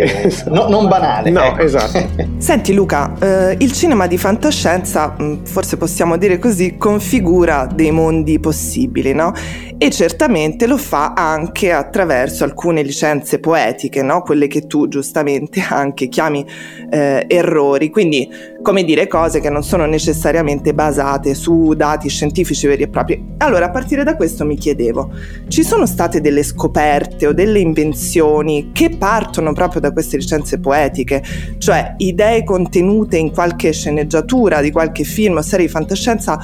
no, 0.50 0.68
non 0.70 0.88
banale. 0.88 1.30
No, 1.30 1.44
ecco. 1.44 1.62
esatto. 1.62 2.00
Senti 2.38 2.74
Luca, 2.74 3.14
eh, 3.20 3.56
il 3.60 3.72
cinema 3.74 4.08
di 4.08 4.18
fantascienza, 4.18 5.16
mm, 5.22 5.44
forse 5.44 5.78
possiamo 5.78 6.18
dire 6.18 6.40
così, 6.40 6.78
configura 6.78 7.68
dei 7.72 7.92
mondi 7.92 8.40
possibili, 8.40 9.14
no? 9.14 9.34
E 9.78 9.90
certamente 9.90 10.68
lo 10.68 10.78
fa 10.78 11.14
anche 11.14 11.72
attraverso 11.72 12.44
alcune 12.44 12.84
licenze 12.84 13.40
poetiche, 13.40 14.02
no? 14.02 14.22
Quelle 14.22 14.48
che 14.48 14.68
tu 14.68 14.88
giustamente 14.88 15.64
anche 15.68 16.08
chiami 16.08 16.46
eh, 16.90 17.26
errori. 17.28 17.90
Quindi 17.90 18.30
come 18.62 18.84
dire 18.84 19.08
cose 19.08 19.40
che 19.40 19.50
non 19.50 19.64
sono 19.64 19.86
necessariamente 19.86 20.74
basate 20.74 21.34
su 21.34 21.74
dati 21.74 22.10
scientifici 22.10 22.68
veri 22.68 22.84
e 22.84 22.88
propri. 22.88 23.34
Allora, 23.38 23.66
a 23.66 23.70
partire 23.72 24.04
da 24.04 24.16
questo 24.16 24.46
mi 24.46 24.56
chiedevo, 24.56 25.12
ci 25.48 25.64
sono 25.64 25.86
state 25.86 26.22
delle 26.22 26.44
scoperte 26.44 27.28
o 27.28 27.34
delle 27.34 27.60
invenzioni 27.60 28.70
che 28.72 28.92
partono 28.92 29.54
proprio 29.54 29.82
da 29.82 29.92
queste 29.92 30.18
licenze 30.18 30.60
poetiche, 30.60 31.24
cioè 31.58 31.96
idee 31.98 32.44
contenute 32.44 33.18
in 33.18 33.32
qualche 33.32 33.72
sceneggiatura 33.72 34.62
di 34.62 34.72
qualche 34.72 35.04
film 35.04 35.38
o 35.38 35.42
serie 35.42 35.66
di 35.66 35.72
fantascienza, 35.72 36.40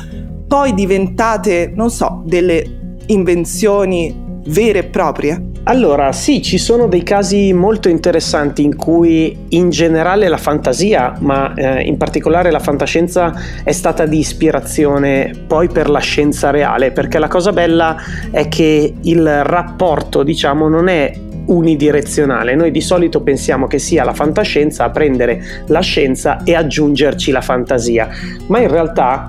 poi 0.48 0.74
diventate, 0.74 1.72
non 1.76 1.92
so, 1.92 2.24
delle 2.26 2.96
invenzioni 3.08 4.27
vere 4.48 4.80
e 4.80 4.84
proprie? 4.86 5.52
Allora, 5.64 6.14
sì, 6.14 6.42
ci 6.42 6.58
sono 6.58 6.88
dei 6.88 7.04
casi 7.04 7.52
molto 7.52 7.90
interessanti 7.90 8.64
in 8.64 8.78
cui 8.78 9.38
in 9.50 9.70
generale 9.70 10.30
la 10.30 10.38
fantasia, 10.38 11.16
ma 11.20 11.54
eh, 11.54 11.82
in 11.82 11.98
particolare 11.98 12.52
la 12.52 12.60
fantascienza, 12.60 13.34
è 13.64 13.74
stata 13.74 14.06
di 14.06 14.18
ispirazione 14.18 15.34
poi 15.46 15.68
per 15.68 15.90
la 15.90 16.00
scienza 16.00 16.52
reale, 16.52 16.92
perché 16.92 17.20
la 17.20 17.28
cosa 17.28 17.52
bella 17.52 17.98
è 18.32 18.48
che 18.48 18.94
il 19.02 19.44
rapporto, 19.44 20.24
diciamo, 20.24 20.70
non 20.70 20.88
è 20.88 21.12
unidirezionale. 21.48 22.56
Noi 22.56 22.72
di 22.72 22.82
solito 22.82 23.22
pensiamo 23.22 23.68
che 23.68 23.80
sia 23.80 24.06
la 24.06 24.14
fantascienza 24.14 24.86
a 24.86 24.90
prendere 24.90 25.44
la 25.68 25.82
scienza 25.82 26.44
e 26.44 26.56
aggiungerci 26.56 27.32
la 27.32 27.42
fantasia, 27.42 28.08
ma 28.48 28.60
in 28.60 28.70
realtà 28.70 29.28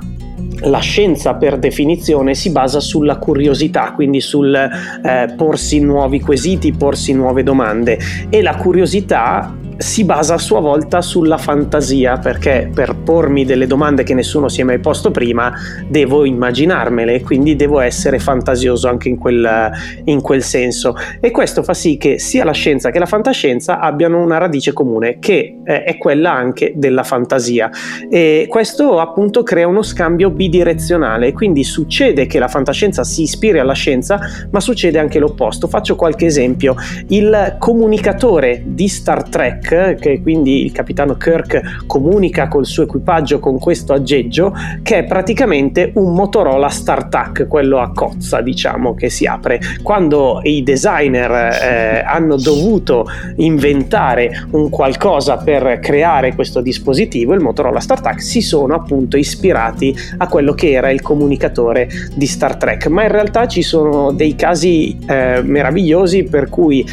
la 0.62 0.80
scienza 0.80 1.34
per 1.34 1.58
definizione 1.58 2.34
si 2.34 2.50
basa 2.50 2.80
sulla 2.80 3.16
curiosità, 3.16 3.92
quindi 3.92 4.20
sul 4.20 4.54
eh, 4.54 5.34
porsi 5.36 5.80
nuovi 5.80 6.20
quesiti, 6.20 6.72
porsi 6.72 7.12
nuove 7.12 7.42
domande. 7.42 7.98
E 8.28 8.42
la 8.42 8.56
curiosità 8.56 9.54
si 9.78 10.04
basa 10.04 10.34
a 10.34 10.38
sua 10.38 10.58
volta 10.60 11.00
sulla 11.00 11.38
fantasia, 11.38 12.18
perché 12.18 12.68
per 12.72 12.96
pormi 12.96 13.44
delle 13.44 13.66
domande 13.66 14.02
che 14.02 14.12
nessuno 14.12 14.48
si 14.48 14.60
è 14.60 14.64
mai 14.64 14.80
posto 14.80 15.12
prima, 15.12 15.52
devo 15.88 16.24
immaginarmele, 16.24 17.22
quindi 17.22 17.54
devo 17.54 17.78
essere 17.78 18.18
fantasioso 18.18 18.88
anche 18.88 19.08
in 19.08 19.16
quel, 19.16 19.70
in 20.04 20.20
quel 20.20 20.42
senso. 20.42 20.96
E 21.20 21.30
questo 21.30 21.62
fa 21.62 21.74
sì 21.74 21.96
che 21.96 22.18
sia 22.18 22.44
la 22.44 22.52
scienza 22.52 22.90
che 22.90 22.98
la 22.98 23.06
fantascienza 23.06 23.78
abbiano 23.78 24.20
una 24.20 24.38
radice 24.38 24.72
comune, 24.72 25.18
che 25.20 25.58
eh, 25.64 25.84
è 25.84 25.96
quella 25.96 26.32
anche 26.32 26.72
della 26.74 27.04
fantasia. 27.04 27.70
E 28.10 28.46
questo 28.48 28.98
appunto 28.98 29.44
crea 29.44 29.68
uno 29.68 29.82
scambio 29.82 30.30
bidirezionale, 30.30 31.32
quindi 31.32 31.62
succede 31.62 32.26
che 32.26 32.40
la 32.40 32.48
fantascienza 32.48 33.04
si 33.04 33.22
ispiri 33.22 33.60
alla 33.60 33.74
scienza, 33.74 34.18
ma 34.50 34.58
succede 34.58 34.98
anche 34.98 35.20
l'opposto. 35.20 35.68
Faccio 35.68 35.94
qualche 35.94 36.26
esempio. 36.26 36.74
Il 37.08 37.56
comunicatore 37.58 38.62
di 38.64 38.88
Star 38.88 39.28
Trek 39.28 39.66
che 39.68 40.20
quindi 40.22 40.64
il 40.64 40.72
capitano 40.72 41.16
Kirk 41.16 41.84
comunica 41.86 42.48
col 42.48 42.66
suo 42.66 42.84
equipaggio 42.84 43.38
con 43.38 43.58
questo 43.58 43.92
aggeggio, 43.92 44.54
che 44.82 44.98
è 44.98 45.04
praticamente 45.04 45.92
un 45.94 46.14
Motorola 46.14 46.68
StarTAC, 46.68 47.46
quello 47.46 47.78
a 47.78 47.92
cozza, 47.92 48.40
diciamo, 48.40 48.94
che 48.94 49.10
si 49.10 49.26
apre. 49.26 49.60
Quando 49.82 50.40
i 50.42 50.62
designer 50.62 51.30
eh, 51.30 52.02
hanno 52.04 52.36
dovuto 52.36 53.06
inventare 53.36 54.46
un 54.52 54.70
qualcosa 54.70 55.36
per 55.36 55.78
creare 55.80 56.34
questo 56.34 56.60
dispositivo, 56.60 57.34
il 57.34 57.40
Motorola 57.40 57.80
StarTAC, 57.80 58.22
si 58.22 58.40
sono 58.40 58.74
appunto 58.74 59.16
ispirati 59.16 59.94
a 60.18 60.28
quello 60.28 60.54
che 60.54 60.70
era 60.70 60.90
il 60.90 61.02
comunicatore 61.02 61.88
di 62.14 62.26
Star 62.26 62.56
Trek. 62.56 62.86
Ma 62.86 63.02
in 63.02 63.12
realtà 63.12 63.46
ci 63.46 63.62
sono 63.62 64.12
dei 64.12 64.34
casi 64.34 64.98
eh, 65.06 65.42
meravigliosi 65.42 66.24
per 66.24 66.48
cui 66.48 66.84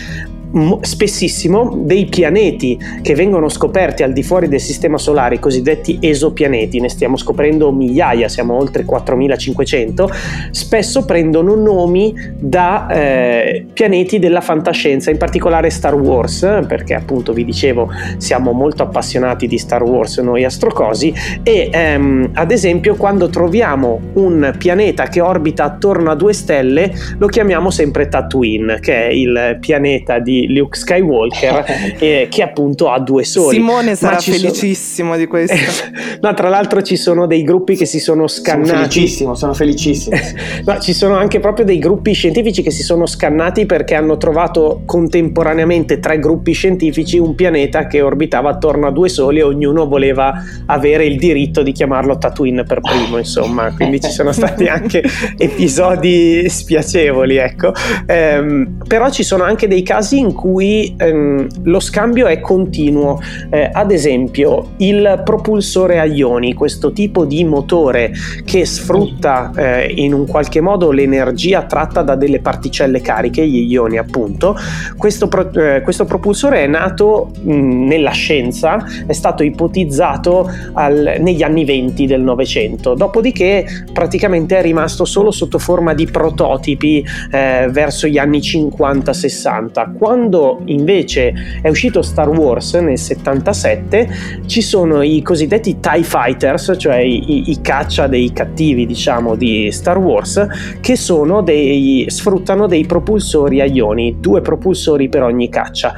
spessissimo 0.81 1.81
dei 1.83 2.05
pianeti 2.05 2.79
che 3.01 3.13
vengono 3.13 3.49
scoperti 3.49 4.03
al 4.03 4.13
di 4.13 4.23
fuori 4.23 4.47
del 4.47 4.61
sistema 4.61 4.97
solare, 4.97 5.35
i 5.35 5.39
cosiddetti 5.39 5.97
esopianeti, 5.99 6.79
ne 6.79 6.89
stiamo 6.89 7.17
scoprendo 7.17 7.71
migliaia, 7.71 8.29
siamo 8.29 8.55
oltre 8.55 8.85
4500, 8.85 10.09
spesso 10.51 11.03
prendono 11.05 11.55
nomi 11.55 12.13
da 12.37 12.87
eh, 12.87 13.65
pianeti 13.73 14.17
della 14.19 14.41
fantascienza, 14.41 15.11
in 15.11 15.17
particolare 15.17 15.69
Star 15.69 15.93
Wars, 15.95 16.47
perché 16.67 16.93
appunto 16.93 17.33
vi 17.33 17.43
dicevo 17.43 17.89
siamo 18.17 18.53
molto 18.53 18.83
appassionati 18.83 19.47
di 19.47 19.57
Star 19.57 19.83
Wars 19.83 20.17
noi 20.19 20.45
astrocosi. 20.45 21.13
E 21.43 21.69
ehm, 21.71 22.29
ad 22.33 22.51
esempio 22.51 22.95
quando 22.95 23.29
troviamo 23.29 23.99
un 24.13 24.53
pianeta 24.57 25.07
che 25.07 25.19
orbita 25.19 25.65
attorno 25.65 26.11
a 26.11 26.15
due 26.15 26.33
stelle 26.33 26.93
lo 27.17 27.27
chiamiamo 27.27 27.69
sempre 27.69 28.07
Tatooine, 28.07 28.79
che 28.79 29.07
è 29.07 29.11
il 29.11 29.57
pianeta 29.59 30.19
di 30.19 30.44
Luke 30.47 30.77
Skywalker 30.77 31.65
eh, 31.99 32.27
che 32.29 32.41
appunto 32.41 32.89
ha 32.89 32.99
due 32.99 33.23
soli. 33.23 33.55
Simone 33.55 33.95
sarà 33.95 34.19
felicissimo 34.19 35.11
sono... 35.11 35.19
di 35.19 35.27
questo. 35.27 35.55
no, 36.21 36.33
tra 36.33 36.49
l'altro 36.49 36.81
ci 36.81 36.95
sono 36.95 37.27
dei 37.27 37.43
gruppi 37.43 37.75
che 37.75 37.85
si 37.85 37.99
sono 37.99 38.27
scannati. 38.27 38.67
Sono 38.67 38.81
felicissimo, 38.81 39.35
sono 39.35 39.53
felicissimo. 39.53 40.17
no, 40.65 40.79
ci 40.79 40.93
sono 40.93 41.15
anche 41.15 41.39
proprio 41.39 41.65
dei 41.65 41.79
gruppi 41.79 42.13
scientifici 42.13 42.61
che 42.61 42.71
si 42.71 42.83
sono 42.83 43.05
scannati 43.05 43.65
perché 43.65 43.95
hanno 43.95 44.17
trovato 44.17 44.81
contemporaneamente 44.85 45.99
tre 45.99 46.19
gruppi 46.19 46.53
scientifici 46.53 47.17
un 47.17 47.35
pianeta 47.35 47.87
che 47.87 48.01
orbitava 48.01 48.49
attorno 48.49 48.87
a 48.87 48.91
due 48.91 49.09
soli 49.09 49.39
e 49.39 49.43
ognuno 49.43 49.87
voleva 49.87 50.33
avere 50.67 51.05
il 51.05 51.17
diritto 51.17 51.61
di 51.61 51.71
chiamarlo 51.71 52.17
Tatooine 52.17 52.63
per 52.63 52.81
primo, 52.81 53.17
insomma, 53.17 53.73
quindi 53.73 53.99
ci 53.99 54.09
sono 54.09 54.31
stati 54.31 54.65
anche 54.65 55.03
episodi 55.37 56.47
spiacevoli, 56.49 57.37
ecco. 57.37 57.73
Ehm, 58.05 58.77
però 58.87 59.09
ci 59.09 59.23
sono 59.23 59.43
anche 59.43 59.67
dei 59.67 59.83
casi 59.83 60.19
in 60.25 60.33
cui 60.33 60.95
ehm, 60.97 61.47
lo 61.63 61.79
scambio 61.79 62.27
è 62.27 62.39
continuo. 62.39 63.19
Eh, 63.49 63.69
ad 63.71 63.91
esempio, 63.91 64.71
il 64.77 65.21
propulsore 65.23 65.99
a 65.99 66.05
ioni, 66.05 66.53
questo 66.53 66.91
tipo 66.91 67.25
di 67.25 67.43
motore 67.43 68.11
che 68.43 68.65
sfrutta 68.65 69.51
eh, 69.55 69.93
in 69.95 70.13
un 70.13 70.25
qualche 70.25 70.61
modo 70.61 70.91
l'energia 70.91 71.63
tratta 71.63 72.01
da 72.01 72.15
delle 72.15 72.39
particelle 72.39 73.01
cariche, 73.01 73.47
gli 73.47 73.71
ioni 73.71 73.97
appunto, 73.97 74.55
questo, 74.97 75.27
pro- 75.27 75.51
eh, 75.51 75.81
questo 75.81 76.05
propulsore 76.05 76.63
è 76.63 76.67
nato 76.67 77.31
mh, 77.41 77.87
nella 77.87 78.11
scienza, 78.11 78.83
è 79.05 79.13
stato 79.13 79.43
ipotizzato 79.43 80.49
al, 80.73 81.17
negli 81.19 81.43
anni 81.43 81.65
20 81.65 82.05
del 82.05 82.21
Novecento, 82.21 82.93
dopodiché 82.93 83.65
praticamente 83.93 84.57
è 84.57 84.61
rimasto 84.61 85.05
solo 85.05 85.31
sotto 85.31 85.59
forma 85.59 85.93
di 85.93 86.05
prototipi 86.05 87.05
eh, 87.31 87.67
verso 87.71 88.07
gli 88.07 88.17
anni 88.17 88.39
50-60. 88.39 89.93
Quando 90.15 90.61
invece 90.67 91.33
è 91.61 91.67
uscito 91.67 92.01
Star 92.01 92.29
Wars 92.29 92.73
nel 92.75 92.97
77 92.97 94.07
ci 94.45 94.61
sono 94.61 95.01
i 95.01 95.21
cosiddetti 95.21 95.81
TIE 95.81 96.03
Fighters, 96.03 96.73
cioè 96.77 96.99
i, 96.99 97.51
i 97.51 97.59
caccia 97.59 98.07
dei 98.07 98.31
cattivi 98.31 98.85
diciamo 98.85 99.35
di 99.35 99.69
Star 99.73 99.97
Wars, 99.97 100.47
che 100.79 100.95
dei, 101.43 102.05
sfruttano 102.07 102.65
dei 102.65 102.85
propulsori 102.85 103.59
a 103.59 103.65
ioni, 103.65 104.15
due 104.21 104.39
propulsori 104.39 105.09
per 105.09 105.23
ogni 105.23 105.49
caccia 105.49 105.93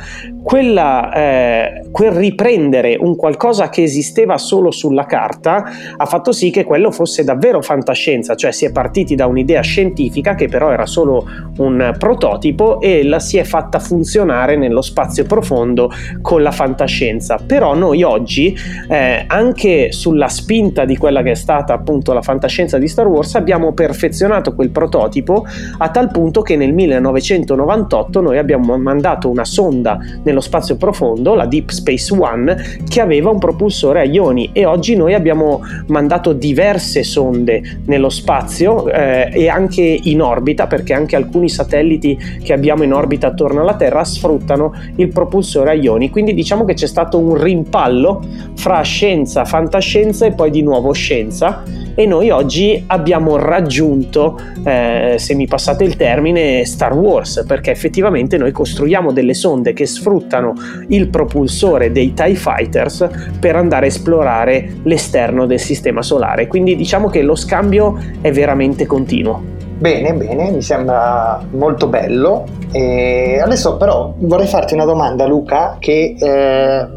quella, 0.48 1.12
eh, 1.14 1.84
quel 1.92 2.12
riprendere 2.12 2.96
un 2.98 3.18
qualcosa 3.18 3.68
che 3.68 3.84
esisteva 3.84 4.38
solo 4.38 4.72
sulla 4.72 5.06
carta 5.06 5.66
ha 5.98 6.06
fatto 6.06 6.32
sì 6.32 6.52
che 6.52 6.64
quello 6.64 6.90
fosse 6.90 7.26
davvero 7.26 7.62
fantascienza, 7.62 8.34
cioè 8.34 8.54
si 8.54 8.64
è 8.64 8.72
partiti 8.72 9.14
da 9.14 9.26
un'idea 9.26 9.60
scientifica 9.60 10.36
che 10.36 10.48
però 10.48 10.72
era 10.72 10.86
solo 10.86 11.28
un 11.58 11.94
prototipo 12.00 12.80
e 12.80 13.04
la 13.04 13.20
si 13.20 13.38
è 13.38 13.44
fatta 13.44 13.80
funzionare 13.80 14.56
nello 14.56 14.82
spazio 14.82 15.26
profondo 15.26 15.92
con 16.22 16.42
la 16.42 16.52
fantascienza. 16.52 17.38
Però 17.46 17.76
noi 17.76 18.04
oggi, 18.04 18.56
eh, 18.88 19.26
anche 19.28 19.92
sulla 19.92 20.30
spinta 20.30 20.86
di 20.86 20.96
quella 20.96 21.24
che 21.24 21.32
è 21.32 21.36
stata 21.36 21.74
appunto 21.74 22.14
la 22.14 22.22
fantascienza 22.22 22.78
di 22.78 22.88
Star 22.88 23.08
Wars, 23.08 23.36
abbiamo 23.36 23.74
perfezionato 23.74 24.56
quel 24.56 24.70
prototipo 24.70 25.46
a 25.80 25.90
tal 25.90 26.10
punto 26.10 26.42
che 26.42 26.56
nel 26.56 26.74
1998 26.74 28.22
noi 28.22 28.38
abbiamo 28.38 28.78
mandato 28.78 29.30
una 29.30 29.44
sonda 29.44 30.00
nello 30.24 30.36
nello 30.38 30.42
spazio 30.42 30.78
profondo, 30.78 31.34
la 31.34 31.46
Deep 31.46 31.70
Space 31.70 32.14
One, 32.14 32.80
che 32.88 33.02
aveva 33.02 33.32
un 33.32 33.40
propulsore 33.40 34.02
a 34.02 34.04
ioni 34.04 34.52
e 34.54 34.66
oggi 34.66 34.96
noi 34.96 35.14
abbiamo 35.14 35.62
mandato 35.88 36.34
diverse 36.34 37.04
sonde 37.04 37.80
nello 37.86 38.10
spazio 38.10 38.88
eh, 38.90 39.30
e 39.34 39.50
anche 39.50 39.82
in 39.82 40.22
orbita, 40.22 40.68
perché 40.68 40.94
anche 40.94 41.16
alcuni 41.16 41.50
satelliti 41.50 42.18
che 42.44 42.54
abbiamo 42.54 42.84
in 42.84 42.94
orbita 42.94 43.28
attorno 43.28 43.62
alla 43.62 43.76
Terra 43.76 44.04
sfruttano 44.04 44.74
il 44.96 45.08
propulsore 45.10 45.72
a 45.72 45.74
ioni. 45.74 46.10
Quindi 46.10 46.34
diciamo 46.34 46.66
che 46.66 46.74
c'è 46.74 46.88
stato 46.88 47.18
un 47.18 47.42
rimpallo 47.42 48.24
fra 48.56 48.82
scienza, 48.82 49.46
fantascienza 49.46 50.26
e 50.26 50.34
poi 50.34 50.52
di 50.52 50.62
nuovo 50.62 50.92
scienza 50.92 51.64
e 52.00 52.06
noi 52.06 52.30
oggi 52.30 52.84
abbiamo 52.86 53.38
raggiunto, 53.38 54.40
eh, 54.64 55.16
se 55.18 55.34
mi 55.34 55.48
passate 55.48 55.84
il 55.84 55.96
termine, 55.96 56.64
Star 56.64 56.94
Wars, 56.94 57.44
perché 57.48 57.72
effettivamente 57.72 58.38
noi 58.38 58.52
costruiamo 58.52 59.12
delle 59.12 59.34
sonde 59.34 59.74
che 59.74 59.88
sfruttano 59.88 60.54
il 60.90 61.08
propulsore 61.10 61.92
dei 61.92 62.14
TIE 62.14 62.36
Fighters 62.36 63.10
per 63.40 63.56
andare 63.56 63.86
a 63.86 63.90
esplorare 63.90 64.76
l'esterno 64.84 65.48
del 65.48 65.60
sistema 65.60 66.04
solare. 66.04 66.46
Quindi 66.46 66.76
diciamo 66.76 67.10
che 67.10 67.24
lo 67.24 67.34
scambio 67.34 67.98
è 68.22 68.32
veramente 68.32 68.86
continuo. 68.86 69.56
Bene, 69.80 70.14
bene, 70.14 70.52
mi 70.52 70.62
sembra 70.62 71.44
molto 71.52 71.88
bello. 71.88 72.46
E 72.72 73.40
adesso 73.44 73.78
però 73.78 74.14
vorrei 74.18 74.48
farti 74.48 74.76
una 74.76 74.86
domanda, 74.86 75.26
Luca, 75.26 75.78
che 75.80 76.16
eh, 76.20 76.88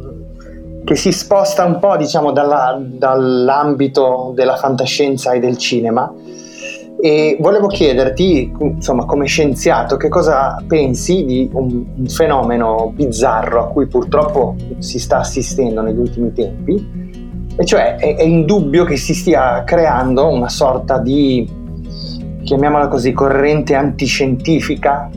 che 0.85 0.97
si 0.97 1.13
sposta 1.13 1.65
un 1.65 1.79
po' 1.79 1.97
diciamo 1.97 2.33
dalla, 2.33 2.81
dall'ambito 2.81 4.33
della 4.35 4.57
fantascienza 4.57 5.33
e 5.33 5.39
del 5.39 5.57
cinema. 5.57 6.13
E 7.03 7.39
volevo 7.41 7.67
chiederti 7.67 8.53
insomma 8.59 9.07
come 9.07 9.25
scienziato 9.27 9.97
che 9.97 10.09
cosa 10.09 10.63
pensi 10.67 11.25
di 11.25 11.49
un, 11.53 11.87
un 11.97 12.07
fenomeno 12.07 12.93
bizzarro 12.95 13.63
a 13.63 13.69
cui 13.69 13.87
purtroppo 13.87 14.55
si 14.79 14.99
sta 14.99 15.19
assistendo 15.19 15.81
negli 15.81 15.99
ultimi 15.99 16.33
tempi? 16.33 17.09
E 17.57 17.65
cioè 17.65 17.97
è, 17.97 18.17
è 18.17 18.23
indubbio 18.23 18.85
che 18.85 18.97
si 18.97 19.15
stia 19.15 19.65
creando 19.65 20.29
una 20.29 20.51
sorta 20.51 20.99
di 20.99 21.49
chiamiamola 22.43 22.89
così 22.89 23.13
corrente 23.13 23.75
antiscientifica 23.75 25.09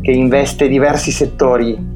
che 0.00 0.10
investe 0.10 0.66
diversi 0.66 1.10
settori 1.10 1.89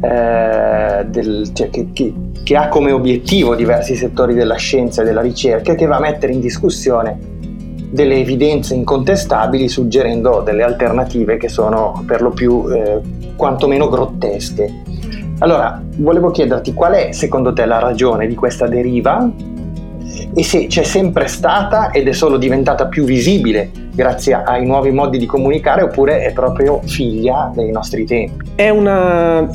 eh, 0.00 1.04
del, 1.06 1.50
cioè, 1.52 1.70
che, 1.70 1.88
che, 1.92 2.14
che 2.42 2.56
ha 2.56 2.68
come 2.68 2.92
obiettivo 2.92 3.54
diversi 3.54 3.94
settori 3.96 4.34
della 4.34 4.56
scienza 4.56 5.02
e 5.02 5.04
della 5.04 5.20
ricerca 5.20 5.72
e 5.72 5.74
che 5.74 5.86
va 5.86 5.96
a 5.96 6.00
mettere 6.00 6.32
in 6.32 6.40
discussione 6.40 7.36
delle 7.90 8.16
evidenze 8.16 8.74
incontestabili 8.74 9.68
suggerendo 9.68 10.42
delle 10.42 10.62
alternative 10.62 11.36
che 11.36 11.48
sono 11.48 12.04
per 12.06 12.20
lo 12.20 12.30
più 12.30 12.66
eh, 12.70 13.00
quantomeno 13.34 13.88
grottesche. 13.88 14.82
Allora, 15.38 15.82
volevo 15.96 16.30
chiederti 16.30 16.74
qual 16.74 16.92
è 16.92 17.12
secondo 17.12 17.52
te 17.52 17.64
la 17.64 17.78
ragione 17.78 18.26
di 18.26 18.34
questa 18.34 18.66
deriva 18.66 19.30
e 20.34 20.42
se 20.42 20.66
c'è 20.66 20.82
sempre 20.82 21.28
stata 21.28 21.90
ed 21.90 22.08
è 22.08 22.12
solo 22.12 22.36
diventata 22.36 22.86
più 22.86 23.04
visibile 23.04 23.70
grazie 23.94 24.34
ai 24.34 24.64
nuovi 24.66 24.90
modi 24.90 25.18
di 25.18 25.26
comunicare 25.26 25.82
oppure 25.82 26.22
è 26.22 26.32
proprio 26.32 26.80
figlia 26.84 27.50
dei 27.54 27.70
nostri 27.70 28.04
tempi. 28.04 28.52
È 28.54 28.68
una 28.68 29.48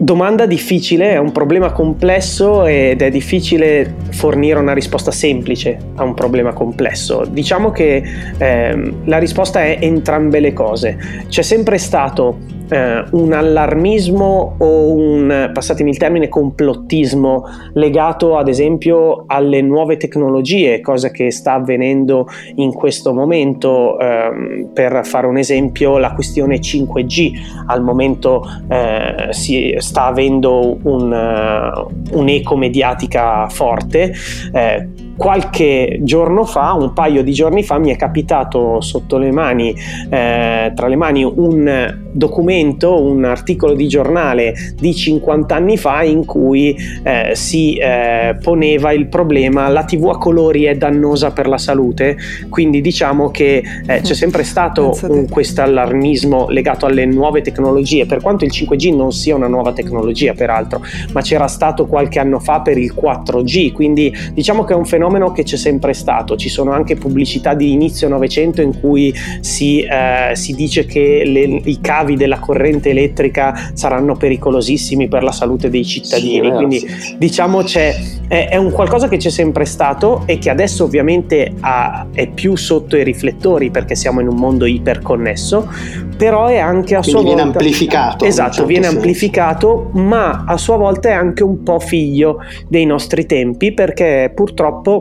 Domanda 0.00 0.46
difficile, 0.46 1.10
è 1.10 1.16
un 1.16 1.32
problema 1.32 1.72
complesso 1.72 2.64
ed 2.66 3.02
è 3.02 3.10
difficile 3.10 3.96
fornire 4.10 4.60
una 4.60 4.72
risposta 4.72 5.10
semplice 5.10 5.76
a 5.96 6.04
un 6.04 6.14
problema 6.14 6.52
complesso. 6.52 7.24
Diciamo 7.28 7.72
che 7.72 8.00
ehm, 8.38 9.06
la 9.06 9.18
risposta 9.18 9.60
è 9.60 9.78
entrambe 9.80 10.38
le 10.38 10.52
cose. 10.52 10.96
C'è 11.26 11.42
sempre 11.42 11.78
stato 11.78 12.38
eh, 12.68 13.04
un 13.12 13.32
allarmismo 13.32 14.56
o 14.58 14.92
un, 14.92 15.50
passatemi 15.52 15.90
il 15.90 15.96
termine, 15.96 16.28
complottismo 16.28 17.44
legato 17.74 18.36
ad 18.36 18.48
esempio 18.48 19.24
alle 19.26 19.62
nuove 19.62 19.96
tecnologie, 19.96 20.80
cosa 20.80 21.10
che 21.10 21.30
sta 21.30 21.54
avvenendo 21.54 22.26
in 22.56 22.72
questo 22.72 23.12
momento. 23.12 23.98
Eh, 23.98 24.66
per 24.72 25.00
fare 25.04 25.26
un 25.26 25.38
esempio, 25.38 25.98
la 25.98 26.12
questione 26.12 26.58
5G 26.58 27.32
al 27.66 27.82
momento 27.82 28.42
eh, 28.68 29.28
si 29.30 29.74
sta 29.78 30.06
avendo 30.06 30.78
un, 30.82 31.12
uh, 31.12 32.18
un'eco 32.18 32.56
mediatica 32.56 33.48
forte. 33.48 34.12
Eh, 34.52 35.06
qualche 35.18 35.98
giorno 36.02 36.44
fa, 36.44 36.72
un 36.72 36.92
paio 36.92 37.22
di 37.22 37.32
giorni 37.32 37.64
fa, 37.64 37.76
mi 37.78 37.90
è 37.90 37.96
capitato 37.96 38.80
sotto 38.80 39.18
le 39.18 39.32
mani, 39.32 39.74
eh, 40.08 40.72
tra 40.74 40.86
le 40.86 40.96
mani, 40.96 41.24
un 41.24 42.06
documento, 42.12 43.02
un 43.02 43.24
articolo 43.24 43.74
di 43.74 43.88
giornale 43.88 44.54
di 44.76 44.94
50 44.94 45.54
anni 45.54 45.76
fa 45.76 46.04
in 46.04 46.24
cui 46.24 46.74
eh, 47.02 47.32
si 47.34 47.76
eh, 47.76 48.36
poneva 48.40 48.92
il 48.92 49.08
problema 49.08 49.68
la 49.68 49.84
TV 49.84 50.08
a 50.08 50.18
colori 50.18 50.64
è 50.64 50.76
dannosa 50.76 51.32
per 51.32 51.48
la 51.48 51.58
salute, 51.58 52.16
quindi 52.48 52.80
diciamo 52.80 53.30
che 53.30 53.62
eh, 53.86 54.00
c'è 54.00 54.14
sempre 54.14 54.44
stato 54.44 54.96
questo 55.28 55.62
allarmismo 55.62 56.46
legato 56.48 56.86
alle 56.86 57.06
nuove 57.06 57.42
tecnologie, 57.42 58.06
per 58.06 58.22
quanto 58.22 58.44
il 58.44 58.52
5G 58.54 58.94
non 58.94 59.10
sia 59.10 59.34
una 59.34 59.48
nuova 59.48 59.72
tecnologia 59.72 60.32
peraltro, 60.32 60.80
ma 61.12 61.22
c'era 61.22 61.48
stato 61.48 61.86
qualche 61.86 62.20
anno 62.20 62.38
fa 62.38 62.60
per 62.60 62.78
il 62.78 62.94
4G, 62.94 63.72
quindi 63.72 64.14
diciamo 64.32 64.62
che 64.62 64.74
è 64.74 64.76
un 64.76 64.84
fenomeno 64.84 65.07
fenomeno 65.08 65.32
che 65.32 65.42
c'è 65.42 65.56
sempre 65.56 65.94
stato. 65.94 66.36
Ci 66.36 66.48
sono 66.48 66.72
anche 66.72 66.94
pubblicità 66.94 67.54
di 67.54 67.72
inizio 67.72 68.08
Novecento 68.08 68.60
in 68.60 68.78
cui 68.78 69.12
si, 69.40 69.80
eh, 69.80 70.34
si 70.34 70.54
dice 70.54 70.84
che 70.84 71.22
le, 71.24 71.40
i 71.64 71.80
cavi 71.80 72.16
della 72.16 72.38
corrente 72.38 72.90
elettrica 72.90 73.70
saranno 73.72 74.14
pericolosissimi 74.14 75.08
per 75.08 75.22
la 75.22 75.32
salute 75.32 75.70
dei 75.70 75.84
cittadini. 75.84 76.46
Sì, 76.46 76.52
Quindi 76.52 76.78
sì. 76.78 77.16
diciamo 77.18 77.62
c'è, 77.62 77.94
è, 78.28 78.48
è, 78.50 78.56
un 78.56 78.70
qualcosa 78.70 79.08
che 79.08 79.16
c'è 79.16 79.30
sempre 79.30 79.64
stato 79.64 80.22
e 80.26 80.38
che 80.38 80.50
adesso 80.50 80.84
ovviamente 80.84 81.52
ha, 81.60 82.06
è 82.12 82.28
più 82.28 82.56
sotto 82.56 82.96
i 82.96 83.02
riflettori 83.02 83.70
perché 83.70 83.94
siamo 83.94 84.20
in 84.20 84.28
un 84.28 84.36
mondo 84.36 84.66
iperconnesso, 84.66 85.68
però 86.16 86.46
è 86.46 86.58
anche 86.58 86.94
a 86.94 87.00
Quindi 87.00 87.10
sua 87.10 87.20
volta... 87.20 87.34
viene 87.34 87.42
amplificato. 87.42 88.24
Esatto, 88.24 88.52
certo 88.52 88.66
viene 88.66 88.84
senso. 88.84 88.98
amplificato, 88.98 89.90
ma 89.94 90.44
a 90.46 90.56
sua 90.56 90.76
volta 90.76 91.08
è 91.08 91.12
anche 91.12 91.42
un 91.42 91.62
po' 91.62 91.78
figlio 91.80 92.38
dei 92.68 92.84
nostri 92.84 93.26
tempi 93.26 93.72
perché 93.72 94.30
purtroppo 94.34 94.97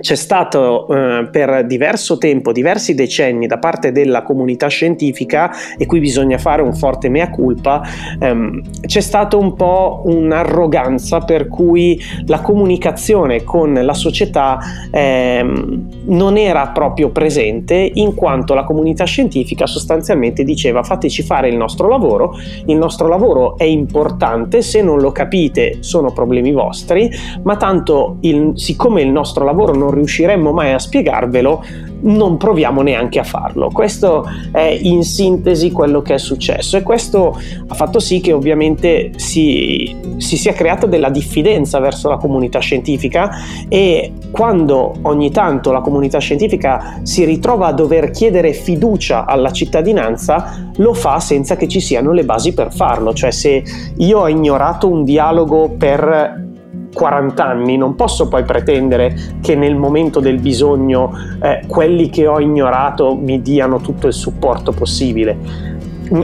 c'è 0.00 0.14
stato 0.14 0.88
eh, 0.88 1.28
per 1.30 1.66
diverso 1.66 2.18
tempo, 2.18 2.52
diversi 2.52 2.94
decenni 2.94 3.46
da 3.46 3.58
parte 3.58 3.92
della 3.92 4.22
comunità 4.22 4.68
scientifica, 4.68 5.50
e 5.76 5.86
qui 5.86 6.00
bisogna 6.00 6.38
fare 6.38 6.62
un 6.62 6.74
forte 6.74 7.08
mea 7.08 7.30
culpa, 7.30 7.82
ehm, 8.18 8.62
c'è 8.86 9.00
stata 9.00 9.36
un 9.36 9.54
po' 9.54 10.02
un'arroganza 10.04 11.20
per 11.20 11.48
cui 11.48 12.00
la 12.26 12.40
comunicazione 12.40 13.44
con 13.44 13.72
la 13.72 13.94
società 13.94 14.58
ehm, 14.90 15.88
non 16.06 16.36
era 16.36 16.68
proprio 16.68 17.10
presente, 17.10 17.90
in 17.94 18.14
quanto 18.14 18.54
la 18.54 18.64
comunità 18.64 19.04
scientifica 19.04 19.66
sostanzialmente 19.66 20.44
diceva 20.44 20.82
fateci 20.82 21.22
fare 21.22 21.48
il 21.48 21.56
nostro 21.56 21.88
lavoro, 21.88 22.34
il 22.66 22.76
nostro 22.76 23.08
lavoro 23.08 23.56
è 23.56 23.64
importante, 23.64 24.62
se 24.62 24.82
non 24.82 24.98
lo 24.98 25.12
capite 25.12 25.78
sono 25.80 26.12
problemi 26.12 26.52
vostri, 26.52 27.10
ma 27.42 27.56
tanto 27.56 28.16
il, 28.20 28.52
siccome 28.54 29.02
il 29.02 29.10
nostro 29.10 29.44
lavoro 29.44 29.74
non 29.74 29.89
non 29.90 29.94
riusciremmo 29.94 30.52
mai 30.52 30.72
a 30.72 30.78
spiegarvelo, 30.78 31.64
non 32.02 32.38
proviamo 32.38 32.80
neanche 32.80 33.18
a 33.18 33.24
farlo. 33.24 33.68
Questo 33.68 34.24
è 34.52 34.78
in 34.80 35.02
sintesi 35.02 35.70
quello 35.70 36.00
che 36.00 36.14
è 36.14 36.18
successo 36.18 36.76
e 36.76 36.82
questo 36.82 37.38
ha 37.66 37.74
fatto 37.74 37.98
sì 37.98 38.20
che 38.20 38.32
ovviamente 38.32 39.12
si, 39.16 39.94
si 40.16 40.36
sia 40.36 40.52
creata 40.52 40.86
della 40.86 41.10
diffidenza 41.10 41.78
verso 41.78 42.08
la 42.08 42.16
comunità 42.16 42.60
scientifica 42.60 43.30
e 43.68 44.12
quando 44.30 44.94
ogni 45.02 45.30
tanto 45.30 45.72
la 45.72 45.80
comunità 45.80 46.18
scientifica 46.18 47.00
si 47.02 47.24
ritrova 47.24 47.66
a 47.66 47.72
dover 47.72 48.10
chiedere 48.10 48.52
fiducia 48.54 49.26
alla 49.26 49.50
cittadinanza, 49.50 50.70
lo 50.76 50.94
fa 50.94 51.20
senza 51.20 51.56
che 51.56 51.68
ci 51.68 51.80
siano 51.80 52.12
le 52.12 52.24
basi 52.24 52.54
per 52.54 52.72
farlo. 52.72 53.12
Cioè 53.12 53.30
se 53.30 53.62
io 53.98 54.20
ho 54.20 54.28
ignorato 54.28 54.88
un 54.88 55.04
dialogo 55.04 55.74
per 55.76 56.48
40 56.92 57.46
anni, 57.46 57.76
non 57.76 57.94
posso 57.94 58.28
poi 58.28 58.44
pretendere 58.44 59.14
che 59.40 59.54
nel 59.54 59.76
momento 59.76 60.20
del 60.20 60.38
bisogno 60.38 61.12
eh, 61.40 61.62
quelli 61.66 62.10
che 62.10 62.26
ho 62.26 62.40
ignorato 62.40 63.14
mi 63.14 63.40
diano 63.42 63.78
tutto 63.78 64.06
il 64.06 64.12
supporto 64.12 64.72
possibile. 64.72 65.38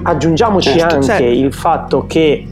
Aggiungiamoci 0.02 0.70
certo, 0.70 0.94
anche 0.96 1.06
certo. 1.06 1.24
il 1.24 1.52
fatto 1.52 2.06
che 2.06 2.48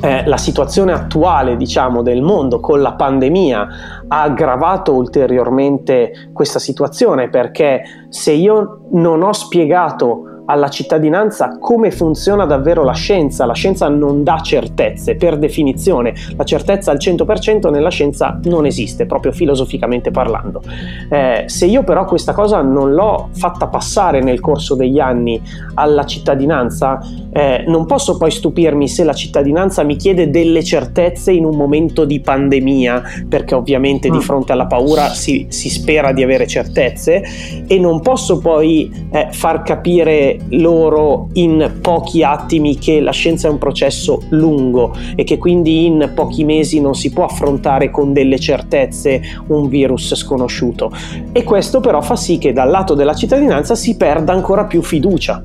eh, 0.00 0.26
la 0.26 0.36
situazione 0.36 0.92
attuale 0.92 1.56
diciamo, 1.56 2.02
del 2.02 2.22
mondo 2.22 2.58
con 2.58 2.80
la 2.80 2.92
pandemia 2.92 3.68
ha 4.08 4.22
aggravato 4.22 4.94
ulteriormente 4.94 6.30
questa 6.32 6.58
situazione 6.58 7.28
perché 7.28 7.82
se 8.08 8.32
io 8.32 8.86
non 8.92 9.22
ho 9.22 9.32
spiegato 9.32 10.29
alla 10.50 10.68
cittadinanza 10.68 11.58
come 11.60 11.92
funziona 11.92 12.44
davvero 12.44 12.82
la 12.82 12.92
scienza. 12.92 13.46
La 13.46 13.54
scienza 13.54 13.88
non 13.88 14.24
dà 14.24 14.40
certezze, 14.40 15.14
per 15.14 15.38
definizione. 15.38 16.12
La 16.36 16.44
certezza 16.44 16.90
al 16.90 16.98
100% 16.98 17.70
nella 17.70 17.88
scienza 17.88 18.38
non 18.44 18.66
esiste, 18.66 19.06
proprio 19.06 19.30
filosoficamente 19.30 20.10
parlando. 20.10 20.60
Eh, 21.08 21.44
se 21.46 21.66
io 21.66 21.84
però 21.84 22.04
questa 22.04 22.32
cosa 22.32 22.60
non 22.62 22.92
l'ho 22.92 23.28
fatta 23.32 23.68
passare 23.68 24.20
nel 24.20 24.40
corso 24.40 24.74
degli 24.74 24.98
anni 24.98 25.40
alla 25.74 26.04
cittadinanza, 26.04 26.98
eh, 27.32 27.64
non 27.66 27.86
posso 27.86 28.16
poi 28.16 28.32
stupirmi 28.32 28.88
se 28.88 29.04
la 29.04 29.12
cittadinanza 29.12 29.84
mi 29.84 29.94
chiede 29.96 30.30
delle 30.30 30.64
certezze 30.64 31.30
in 31.30 31.44
un 31.44 31.56
momento 31.56 32.04
di 32.04 32.20
pandemia, 32.20 33.02
perché 33.28 33.54
ovviamente 33.54 34.10
mm. 34.10 34.12
di 34.12 34.20
fronte 34.20 34.52
alla 34.52 34.66
paura 34.66 35.10
si, 35.10 35.46
si, 35.48 35.68
spera 35.70 36.12
di 36.12 36.24
avere 36.24 36.46
certezze, 36.48 37.22
e 37.66 37.78
non 37.78 38.00
posso 38.00 38.38
poi 38.38 39.08
eh, 39.12 39.28
far 39.30 39.62
capire 39.62 40.38
loro 40.48 41.28
in 41.34 41.78
pochi 41.80 42.22
attimi 42.22 42.78
che 42.78 43.00
la 43.00 43.12
scienza 43.12 43.48
è 43.48 43.50
un 43.50 43.58
processo 43.58 44.22
lungo 44.30 44.94
e 45.14 45.24
che 45.24 45.38
quindi 45.38 45.86
in 45.86 46.12
pochi 46.14 46.44
mesi 46.44 46.80
non 46.80 46.94
si 46.94 47.12
può 47.12 47.24
affrontare 47.24 47.90
con 47.90 48.12
delle 48.12 48.38
certezze 48.38 49.20
un 49.48 49.68
virus 49.68 50.14
sconosciuto. 50.14 50.90
E 51.32 51.44
questo 51.44 51.80
però 51.80 52.00
fa 52.00 52.16
sì 52.16 52.38
che 52.38 52.52
dal 52.52 52.70
lato 52.70 52.94
della 52.94 53.14
cittadinanza 53.14 53.74
si 53.74 53.96
perda 53.96 54.32
ancora 54.32 54.64
più 54.64 54.82
fiducia 54.82 55.42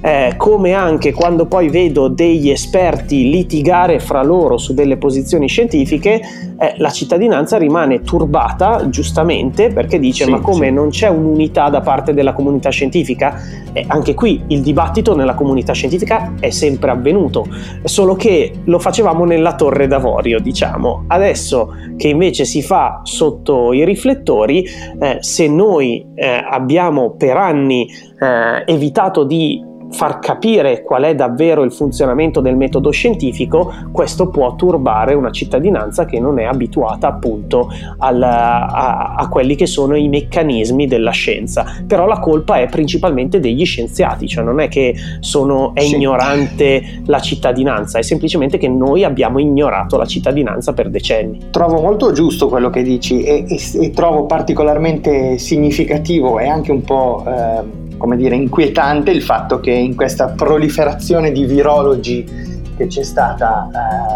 eh, 0.00 0.34
come 0.36 0.72
anche 0.72 1.12
quando 1.12 1.46
poi 1.46 1.68
vedo 1.68 2.08
degli 2.08 2.50
esperti 2.50 3.28
litigare 3.30 3.98
fra 3.98 4.22
loro 4.22 4.58
su 4.58 4.74
delle 4.74 4.96
posizioni 4.96 5.48
scientifiche, 5.48 6.20
eh, 6.58 6.74
la 6.78 6.90
cittadinanza 6.90 7.56
rimane 7.56 8.00
turbata 8.00 8.88
giustamente 8.88 9.70
perché 9.70 9.98
dice 9.98 10.24
sì, 10.24 10.30
ma 10.30 10.40
come 10.40 10.66
sì. 10.66 10.72
non 10.72 10.88
c'è 10.90 11.08
un'unità 11.08 11.68
da 11.68 11.80
parte 11.80 12.14
della 12.14 12.32
comunità 12.32 12.70
scientifica? 12.70 13.40
Eh, 13.72 13.84
anche 13.86 14.14
qui 14.14 14.42
il 14.48 14.60
dibattito 14.60 15.14
nella 15.14 15.34
comunità 15.34 15.72
scientifica 15.72 16.34
è 16.40 16.50
sempre 16.50 16.90
avvenuto, 16.90 17.46
solo 17.84 18.14
che 18.14 18.52
lo 18.64 18.78
facevamo 18.78 19.24
nella 19.24 19.54
torre 19.54 19.86
d'avorio, 19.86 20.40
diciamo. 20.40 21.04
Adesso 21.06 21.74
che 21.96 22.08
invece 22.08 22.44
si 22.44 22.62
fa 22.62 23.00
sotto 23.02 23.72
i 23.72 23.84
riflettori, 23.84 24.64
eh, 25.00 25.18
se 25.20 25.48
noi 25.48 26.04
eh, 26.14 26.44
abbiamo 26.48 27.14
per 27.16 27.36
anni 27.36 27.88
eh, 28.20 28.62
evitato 28.66 29.24
di 29.24 29.62
far 29.90 30.18
capire 30.18 30.82
qual 30.82 31.04
è 31.04 31.14
davvero 31.14 31.62
il 31.62 31.72
funzionamento 31.72 32.40
del 32.40 32.56
metodo 32.56 32.90
scientifico, 32.90 33.72
questo 33.90 34.28
può 34.28 34.54
turbare 34.54 35.14
una 35.14 35.30
cittadinanza 35.30 36.04
che 36.04 36.20
non 36.20 36.38
è 36.38 36.44
abituata 36.44 37.08
appunto 37.08 37.68
al, 37.98 38.22
a, 38.22 39.14
a, 39.14 39.28
quelli 39.28 39.54
che 39.54 39.66
sono 39.66 39.96
i 39.96 40.08
meccanismi 40.08 40.86
della 40.86 41.10
scienza. 41.10 41.64
Però 41.86 42.06
la 42.06 42.18
colpa 42.18 42.58
è 42.58 42.66
principalmente 42.66 43.40
degli 43.40 43.64
scienziati, 43.64 44.28
cioè 44.28 44.44
non 44.44 44.60
è 44.60 44.68
che 44.68 44.94
sono, 45.20 45.74
è 45.74 45.82
ignorante 45.82 47.02
la 47.06 47.20
cittadinanza, 47.20 47.98
è 47.98 48.02
semplicemente 48.02 48.58
che 48.58 48.68
noi 48.68 49.04
abbiamo 49.04 49.38
ignorato 49.38 49.96
la 49.96 50.06
cittadinanza 50.06 50.72
per 50.72 50.90
decenni. 50.90 51.46
Trovo 51.50 51.80
molto 51.80 52.12
giusto 52.12 52.48
quello 52.48 52.70
che 52.70 52.82
dici 52.82 53.22
e, 53.22 53.44
e, 53.48 53.60
e 53.80 53.90
trovo 53.90 54.26
particolarmente 54.26 55.38
significativo 55.38 56.38
e 56.38 56.46
anche 56.46 56.72
un 56.72 56.82
po'... 56.82 57.24
Eh 57.26 57.86
come 57.98 58.16
dire, 58.16 58.36
inquietante 58.36 59.10
il 59.10 59.22
fatto 59.22 59.60
che 59.60 59.72
in 59.72 59.94
questa 59.94 60.28
proliferazione 60.28 61.32
di 61.32 61.44
virologi 61.44 62.24
che 62.76 62.86
c'è 62.86 63.02
stata, 63.02 63.68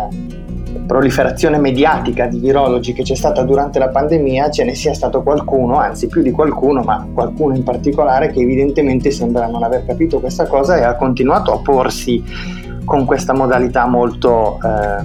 eh, 0.08 0.80
proliferazione 0.86 1.58
mediatica 1.58 2.26
di 2.26 2.38
virologi 2.38 2.92
che 2.92 3.02
c'è 3.02 3.16
stata 3.16 3.42
durante 3.42 3.78
la 3.78 3.88
pandemia, 3.88 4.50
ce 4.50 4.64
ne 4.64 4.74
sia 4.74 4.94
stato 4.94 5.22
qualcuno, 5.22 5.78
anzi 5.78 6.06
più 6.06 6.22
di 6.22 6.30
qualcuno, 6.30 6.82
ma 6.82 7.06
qualcuno 7.12 7.54
in 7.56 7.64
particolare 7.64 8.30
che 8.30 8.40
evidentemente 8.40 9.10
sembra 9.10 9.46
non 9.48 9.64
aver 9.64 9.84
capito 9.84 10.20
questa 10.20 10.46
cosa 10.46 10.76
e 10.76 10.84
ha 10.84 10.96
continuato 10.96 11.52
a 11.52 11.58
porsi 11.58 12.22
con 12.84 13.04
questa 13.04 13.34
modalità 13.34 13.86
molto, 13.86 14.58
eh, 14.62 15.04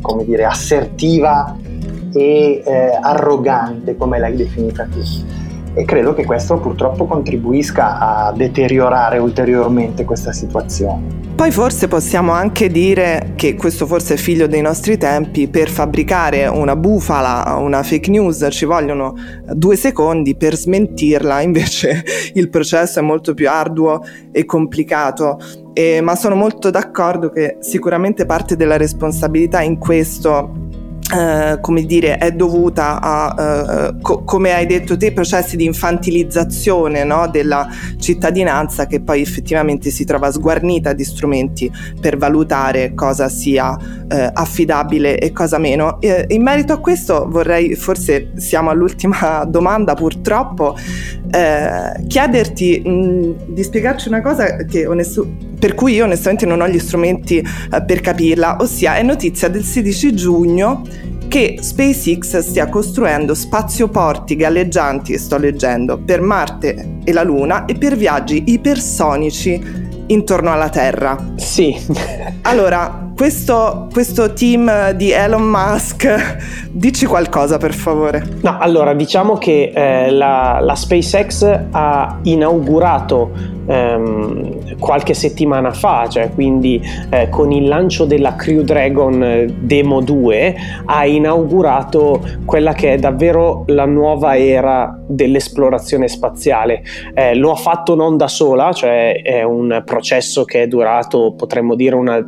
come 0.00 0.24
dire, 0.24 0.44
assertiva 0.44 1.56
e 2.12 2.62
eh, 2.64 2.98
arrogante, 3.00 3.96
come 3.96 4.18
l'hai 4.18 4.34
definita 4.34 4.84
tu 4.84 5.00
e 5.74 5.84
credo 5.84 6.14
che 6.14 6.24
questo 6.24 6.58
purtroppo 6.58 7.06
contribuisca 7.06 7.98
a 7.98 8.32
deteriorare 8.32 9.18
ulteriormente 9.18 10.04
questa 10.04 10.32
situazione. 10.32 11.22
Poi 11.34 11.50
forse 11.50 11.88
possiamo 11.88 12.30
anche 12.30 12.68
dire 12.68 13.32
che 13.34 13.56
questo 13.56 13.86
forse 13.86 14.14
è 14.14 14.16
figlio 14.16 14.46
dei 14.46 14.60
nostri 14.60 14.96
tempi, 14.96 15.48
per 15.48 15.68
fabbricare 15.68 16.46
una 16.46 16.76
bufala, 16.76 17.56
una 17.58 17.82
fake 17.82 18.08
news 18.08 18.46
ci 18.50 18.64
vogliono 18.64 19.14
due 19.52 19.74
secondi 19.74 20.36
per 20.36 20.54
smentirla, 20.54 21.40
invece 21.40 22.04
il 22.34 22.48
processo 22.50 23.00
è 23.00 23.02
molto 23.02 23.34
più 23.34 23.48
arduo 23.50 24.00
e 24.30 24.44
complicato. 24.44 25.40
E, 25.72 26.00
ma 26.00 26.14
sono 26.14 26.36
molto 26.36 26.70
d'accordo 26.70 27.30
che 27.30 27.56
sicuramente 27.58 28.26
parte 28.26 28.54
della 28.54 28.76
responsabilità 28.76 29.60
in 29.60 29.76
questo 29.78 30.63
Uh, 31.14 31.60
come 31.60 31.84
dire, 31.84 32.18
è 32.18 32.32
dovuta 32.32 33.00
a, 33.00 33.90
uh, 33.92 34.00
co- 34.00 34.24
come 34.24 34.52
hai 34.52 34.66
detto 34.66 34.96
te, 34.96 35.12
processi 35.12 35.56
di 35.56 35.64
infantilizzazione 35.64 37.04
no, 37.04 37.28
della 37.30 37.68
cittadinanza 38.00 38.86
che 38.86 39.00
poi 39.00 39.20
effettivamente 39.20 39.90
si 39.90 40.04
trova 40.04 40.32
sguarnita 40.32 40.92
di 40.92 41.04
strumenti 41.04 41.70
per 42.00 42.16
valutare 42.16 42.94
cosa 42.94 43.28
sia 43.28 43.70
uh, 43.70 44.06
affidabile 44.32 45.20
e 45.20 45.30
cosa 45.30 45.58
meno. 45.58 45.98
in 46.26 46.42
merito 46.42 46.72
a 46.72 46.78
questo 46.78 47.28
vorrei, 47.28 47.76
forse 47.76 48.32
siamo 48.34 48.70
all'ultima 48.70 49.44
domanda 49.48 49.94
purtroppo, 49.94 50.76
chiederti 52.06 52.82
mh, 52.84 53.52
di 53.52 53.62
spiegarci 53.62 54.08
una 54.08 54.20
cosa 54.20 54.56
che 54.64 54.86
onesto, 54.86 55.28
per 55.58 55.74
cui 55.74 55.94
io 55.94 56.04
onestamente 56.04 56.44
non 56.46 56.60
ho 56.60 56.68
gli 56.68 56.78
strumenti 56.78 57.44
per 57.86 58.00
capirla, 58.00 58.56
ossia 58.60 58.96
è 58.96 59.02
notizia 59.02 59.48
del 59.48 59.64
16 59.64 60.14
giugno 60.14 60.82
che 61.28 61.58
SpaceX 61.60 62.38
stia 62.38 62.68
costruendo 62.68 63.34
spazioporti 63.34 64.36
galleggianti, 64.36 65.18
sto 65.18 65.38
leggendo, 65.38 65.98
per 65.98 66.20
Marte 66.20 66.98
e 67.04 67.12
la 67.12 67.22
Luna 67.22 67.64
e 67.64 67.74
per 67.74 67.96
viaggi 67.96 68.44
ipersonici 68.46 69.60
intorno 70.06 70.52
alla 70.52 70.68
Terra. 70.68 71.16
Sì. 71.36 71.76
allora, 72.42 73.12
questo, 73.14 73.88
questo, 73.92 74.32
team 74.32 74.90
di 74.92 75.10
Elon 75.10 75.42
Musk, 75.42 76.38
dici 76.70 77.06
qualcosa 77.06 77.58
per 77.58 77.72
favore. 77.72 78.22
No, 78.42 78.58
allora 78.58 78.94
diciamo 78.94 79.38
che 79.38 79.72
eh, 79.74 80.10
la, 80.10 80.58
la, 80.60 80.74
SpaceX 80.74 81.60
ha 81.70 82.18
inaugurato 82.22 83.30
ehm, 83.66 84.78
qualche 84.78 85.14
settimana 85.14 85.72
fa, 85.72 86.08
cioè 86.08 86.30
quindi 86.32 86.82
eh, 87.10 87.28
con 87.28 87.52
il 87.52 87.68
lancio 87.68 88.04
della 88.04 88.34
Crew 88.34 88.62
Dragon 88.62 89.22
eh, 89.22 89.54
Demo 89.58 90.00
2, 90.00 90.56
ha 90.86 91.06
inaugurato 91.06 92.20
quella 92.44 92.72
che 92.72 92.94
è 92.94 92.98
davvero 92.98 93.64
la 93.68 93.86
nuova 93.86 94.36
era 94.36 94.98
dell'esplorazione 95.06 96.08
spaziale. 96.08 96.82
Eh, 97.14 97.34
lo 97.34 97.52
ha 97.52 97.56
fatto 97.56 97.94
non 97.94 98.16
da 98.16 98.28
sola, 98.28 98.72
cioè 98.72 99.22
è 99.22 99.42
un 99.42 99.82
processo 99.84 100.44
che 100.44 100.62
è 100.62 100.66
durato, 100.66 101.34
potremmo 101.36 101.74
dire, 101.74 101.94
una, 101.94 102.22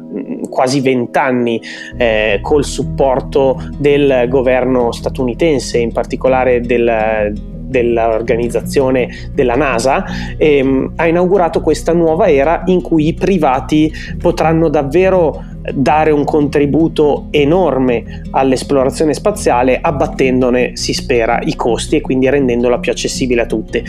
quasi 0.48 0.75
vent'anni 0.80 1.60
eh, 1.96 2.38
col 2.42 2.64
supporto 2.64 3.62
del 3.78 4.26
governo 4.28 4.92
statunitense, 4.92 5.78
in 5.78 5.92
particolare 5.92 6.60
del 6.60 7.54
dell'organizzazione 7.66 9.30
della 9.32 9.56
NASA, 9.56 10.04
ehm, 10.36 10.92
ha 10.96 11.06
inaugurato 11.06 11.60
questa 11.60 11.92
nuova 11.92 12.28
era 12.28 12.62
in 12.66 12.80
cui 12.80 13.08
i 13.08 13.14
privati 13.14 13.92
potranno 14.18 14.68
davvero 14.68 15.42
dare 15.74 16.10
un 16.10 16.24
contributo 16.24 17.26
enorme 17.30 18.22
all'esplorazione 18.30 19.14
spaziale 19.14 19.78
abbattendone, 19.80 20.76
si 20.76 20.92
spera, 20.92 21.40
i 21.42 21.54
costi 21.56 21.96
e 21.96 22.00
quindi 22.00 22.28
rendendola 22.28 22.78
più 22.78 22.92
accessibile 22.92 23.42
a 23.42 23.46
tutti. 23.46 23.82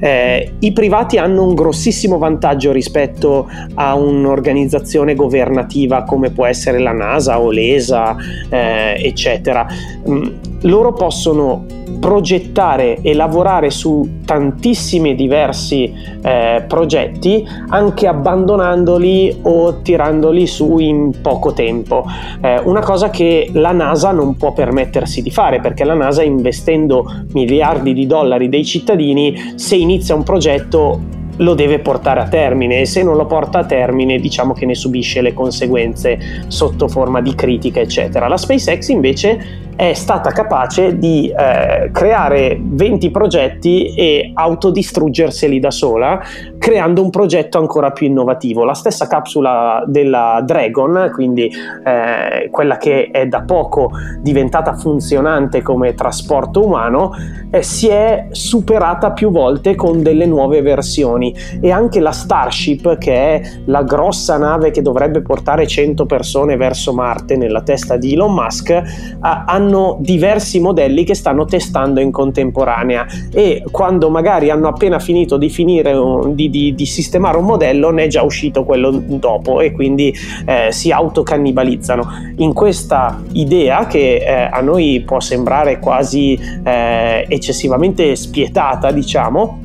Eh, 0.00 0.52
I 0.58 0.72
privati 0.72 1.18
hanno 1.18 1.42
un 1.44 1.54
grossissimo 1.54 2.18
vantaggio 2.18 2.72
rispetto 2.72 3.48
a 3.74 3.94
un'organizzazione 3.94 5.14
governativa 5.14 6.04
come 6.04 6.30
può 6.30 6.46
essere 6.46 6.78
la 6.78 6.92
NASA 6.92 7.40
o 7.40 7.50
l'ESA, 7.50 8.16
eh, 8.48 8.96
eccetera. 8.98 9.66
Mm, 10.08 10.26
loro 10.62 10.92
possono 10.92 11.66
progettare 12.00 12.98
e 13.02 13.14
lavorare 13.14 13.70
su 13.70 14.20
tantissimi 14.24 15.14
diversi 15.14 15.92
eh, 16.22 16.64
progetti 16.66 17.46
anche 17.68 18.06
abbandonandoli 18.06 19.40
o 19.42 19.80
tirandoli 19.82 20.46
su 20.46 20.78
in 20.78 21.20
poco 21.24 21.54
tempo. 21.54 22.04
Eh, 22.42 22.60
una 22.64 22.80
cosa 22.80 23.08
che 23.08 23.48
la 23.54 23.72
NASA 23.72 24.12
non 24.12 24.36
può 24.36 24.52
permettersi 24.52 25.22
di 25.22 25.30
fare 25.30 25.58
perché 25.60 25.82
la 25.84 25.94
NASA 25.94 26.22
investendo 26.22 27.24
miliardi 27.32 27.94
di 27.94 28.06
dollari 28.06 28.50
dei 28.50 28.62
cittadini 28.62 29.54
se 29.54 29.76
inizia 29.76 30.14
un 30.14 30.22
progetto 30.22 31.22
lo 31.38 31.54
deve 31.54 31.78
portare 31.78 32.20
a 32.20 32.28
termine 32.28 32.80
e 32.80 32.84
se 32.84 33.02
non 33.02 33.16
lo 33.16 33.26
porta 33.26 33.60
a 33.60 33.64
termine 33.64 34.20
diciamo 34.20 34.52
che 34.52 34.66
ne 34.66 34.74
subisce 34.74 35.20
le 35.20 35.32
conseguenze 35.32 36.44
sotto 36.46 36.88
forma 36.88 37.22
di 37.22 37.34
critica 37.34 37.80
eccetera. 37.80 38.28
La 38.28 38.36
SpaceX 38.36 38.88
invece 38.88 39.62
è 39.76 39.92
stata 39.94 40.30
capace 40.30 40.98
di 40.98 41.28
eh, 41.28 41.90
creare 41.92 42.58
20 42.60 43.10
progetti 43.10 43.94
e 43.94 44.30
autodistruggerseli 44.34 45.58
da 45.58 45.70
sola, 45.70 46.20
creando 46.58 47.02
un 47.02 47.10
progetto 47.10 47.58
ancora 47.58 47.90
più 47.90 48.06
innovativo. 48.06 48.64
La 48.64 48.74
stessa 48.74 49.06
capsula 49.06 49.84
della 49.86 50.42
Dragon, 50.44 51.10
quindi 51.12 51.50
eh, 51.84 52.48
quella 52.50 52.76
che 52.76 53.08
è 53.10 53.26
da 53.26 53.42
poco 53.42 53.90
diventata 54.20 54.74
funzionante 54.74 55.62
come 55.62 55.94
trasporto 55.94 56.64
umano, 56.64 57.12
eh, 57.50 57.62
si 57.62 57.88
è 57.88 58.28
superata 58.30 59.12
più 59.12 59.30
volte 59.30 59.74
con 59.74 60.02
delle 60.02 60.26
nuove 60.26 60.62
versioni 60.62 61.34
e 61.60 61.70
anche 61.70 62.00
la 62.00 62.12
Starship, 62.12 62.98
che 62.98 63.14
è 63.14 63.42
la 63.66 63.82
grossa 63.82 64.36
nave 64.38 64.70
che 64.70 64.82
dovrebbe 64.82 65.22
portare 65.22 65.66
100 65.66 66.06
persone 66.06 66.56
verso 66.56 66.92
Marte 66.92 67.36
nella 67.36 67.62
testa 67.62 67.96
di 67.96 68.12
Elon 68.12 68.34
Musk, 68.34 68.82
ha 69.20 69.44
hanno 69.64 69.96
diversi 70.00 70.60
modelli 70.60 71.04
che 71.04 71.14
stanno 71.14 71.46
testando 71.46 72.00
in 72.00 72.10
contemporanea. 72.10 73.06
E 73.32 73.64
quando 73.70 74.10
magari 74.10 74.50
hanno 74.50 74.68
appena 74.68 74.98
finito 74.98 75.36
di 75.36 75.48
finire 75.48 75.94
di, 76.28 76.50
di, 76.50 76.74
di 76.74 76.86
sistemare 76.86 77.38
un 77.38 77.44
modello 77.44 77.90
ne 77.90 78.04
è 78.04 78.06
già 78.06 78.22
uscito 78.22 78.64
quello 78.64 78.90
dopo 78.90 79.60
e 79.60 79.72
quindi 79.72 80.14
eh, 80.44 80.70
si 80.70 80.90
autocannibalizzano. 80.90 82.32
In 82.36 82.52
questa 82.52 83.22
idea 83.32 83.86
che 83.86 84.16
eh, 84.16 84.48
a 84.50 84.60
noi 84.60 85.02
può 85.04 85.20
sembrare 85.20 85.78
quasi 85.78 86.38
eh, 86.62 87.24
eccessivamente 87.28 88.14
spietata 88.14 88.90
diciamo 88.92 89.63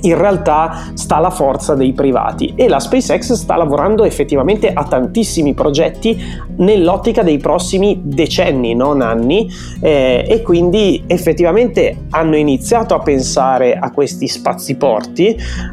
in 0.00 0.16
realtà 0.16 0.90
sta 0.94 1.18
la 1.18 1.30
forza 1.30 1.74
dei 1.74 1.92
privati 1.92 2.54
e 2.56 2.68
la 2.68 2.80
SpaceX 2.80 3.32
sta 3.32 3.56
lavorando 3.56 4.04
effettivamente 4.04 4.72
a 4.72 4.84
tantissimi 4.84 5.54
progetti 5.54 6.20
nell'ottica 6.56 7.22
dei 7.22 7.38
prossimi 7.38 8.00
decenni, 8.02 8.74
non 8.74 9.00
anni, 9.00 9.48
eh, 9.80 10.24
e 10.26 10.42
quindi 10.42 11.04
effettivamente 11.06 11.96
hanno 12.10 12.36
iniziato 12.36 12.94
a 12.94 13.00
pensare 13.00 13.74
a 13.74 13.90
questi 13.90 14.28
spaziporti, 14.28 15.26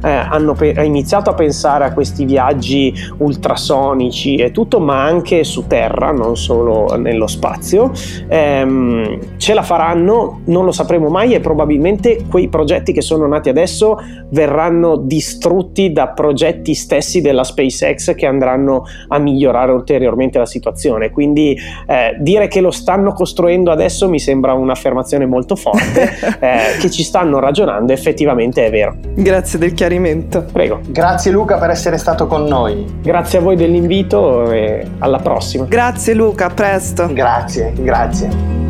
eh, 0.04 0.10
hanno 0.10 0.54
pe- 0.54 0.76
iniziato 0.84 1.30
a 1.30 1.34
pensare 1.34 1.86
a 1.86 1.94
questi 1.94 2.26
viaggi 2.26 2.94
ultrasonici 3.18 4.36
e 4.36 4.52
tutto, 4.52 4.80
ma 4.80 5.04
anche 5.04 5.44
su 5.44 5.68
Terra, 5.68 6.12
non 6.12 6.36
solo 6.36 6.96
nello 6.98 7.28
spazio. 7.28 7.92
Eh, 8.28 9.20
ce 9.38 9.54
la 9.54 9.64
faranno, 9.64 10.42
non 10.46 10.66
lo 10.66 10.72
sapremo 10.72 11.10
mai 11.10 11.34
e 11.34 11.40
probabilmente 11.40 12.26
quei 12.30 12.48
progetti 12.50 12.92
che 12.92 13.02
sono 13.02 13.28
nati 13.28 13.50
adesso 13.50 13.98
verranno 14.32 14.98
distrutti 14.98 15.92
da 15.92 16.10
progetti 16.10 16.74
stessi 16.74 17.22
della 17.22 17.44
SpaceX 17.44 18.16
che 18.16 18.26
andranno 18.26 18.84
a 19.08 19.18
migliorare 19.18 19.72
ulteriormente 19.72 20.38
la 20.38 20.46
situazione. 20.46 21.10
Quindi 21.10 21.58
eh, 21.88 22.16
dire 22.20 22.48
che 22.48 22.62
lo 22.62 22.72
stanno 22.72 23.14
costruendo 23.14 23.72
adesso 23.72 24.10
mi 24.10 24.20
sembra 24.20 24.54
un'affermazione 24.54 25.26
molto 25.26 25.56
forte, 25.56 26.10
eh, 26.40 26.78
che 26.80 26.90
ci 26.90 27.04
stanno 27.04 27.40
ragionando, 27.40 27.94
effettivamente 27.94 28.66
è 28.66 28.70
vero. 28.70 28.96
Grazie 29.16 29.60
del 29.60 29.74
chiarimento. 29.74 30.46
Prego. 30.52 30.80
Grazie 30.88 31.32
Luca 31.32 31.58
per 31.58 31.70
essere 31.70 31.98
stato 31.98 32.28
con 32.28 32.44
noi. 32.44 32.86
Grazie 33.02 33.40
a 33.40 33.42
voi 33.42 33.56
dell'invito 33.56 34.52
e 34.52 34.86
alla 35.00 35.20
prossima. 35.20 35.66
Grazie 35.66 36.14
Luca, 36.14 36.46
a 36.46 36.50
presto. 36.50 37.08
Grazie, 37.12 37.74
grazie. 37.76 38.69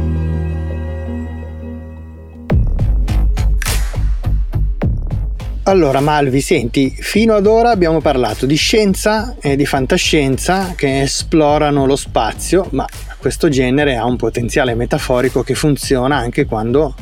Allora 5.69 5.99
Malvi, 5.99 6.41
senti, 6.41 6.89
fino 6.97 7.35
ad 7.35 7.45
ora 7.45 7.69
abbiamo 7.69 8.01
parlato 8.01 8.47
di 8.47 8.55
scienza 8.55 9.35
e 9.39 9.55
di 9.55 9.67
fantascienza 9.67 10.73
che 10.75 11.01
esplorano 11.01 11.85
lo 11.85 11.95
spazio, 11.95 12.65
ma 12.71 12.87
questo 13.19 13.49
genere 13.49 13.95
ha 13.95 14.03
un 14.03 14.15
potenziale 14.15 14.73
metaforico 14.73 15.43
che 15.43 15.53
funziona 15.53 16.17
anche 16.17 16.45
quando 16.45 16.95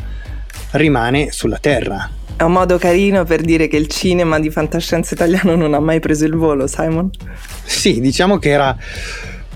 rimane 0.71 1.31
sulla 1.31 1.59
Terra. 1.59 2.09
È 2.35 2.43
un 2.43 2.51
modo 2.51 2.77
carino 2.77 3.23
per 3.23 3.39
dire 3.39 3.69
che 3.69 3.77
il 3.77 3.87
cinema 3.87 4.37
di 4.37 4.49
fantascienza 4.49 5.13
italiano 5.13 5.55
non 5.55 5.73
ha 5.73 5.79
mai 5.79 6.01
preso 6.01 6.25
il 6.25 6.35
volo, 6.35 6.67
Simon? 6.67 7.09
Sì, 7.63 8.01
diciamo 8.01 8.37
che 8.37 8.49
era 8.49 8.75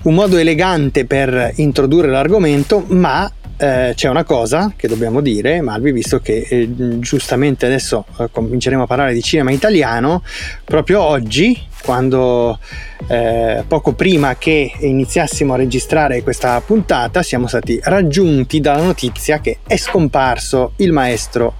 un 0.04 0.14
modo 0.14 0.38
elegante 0.38 1.04
per 1.04 1.52
introdurre 1.56 2.08
l'argomento, 2.08 2.82
ma 2.88 3.30
eh, 3.62 3.92
c'è 3.94 4.08
una 4.08 4.24
cosa 4.24 4.72
che 4.74 4.88
dobbiamo 4.88 5.20
dire, 5.20 5.60
Malvi, 5.60 5.92
visto 5.92 6.18
che 6.18 6.46
eh, 6.50 6.98
giustamente 6.98 7.66
adesso 7.66 8.04
eh, 8.18 8.28
cominceremo 8.28 8.82
a 8.82 8.86
parlare 8.88 9.14
di 9.14 9.22
cinema 9.22 9.52
italiano, 9.52 10.24
proprio 10.64 11.00
oggi, 11.00 11.56
quando 11.80 12.58
eh, 13.06 13.62
poco 13.68 13.92
prima 13.92 14.34
che 14.34 14.72
iniziassimo 14.80 15.54
a 15.54 15.56
registrare 15.56 16.24
questa 16.24 16.60
puntata, 16.60 17.22
siamo 17.22 17.46
stati 17.46 17.78
raggiunti 17.84 18.58
dalla 18.58 18.82
notizia 18.82 19.38
che 19.38 19.58
è 19.64 19.76
scomparso 19.76 20.72
il 20.78 20.90
maestro 20.90 21.54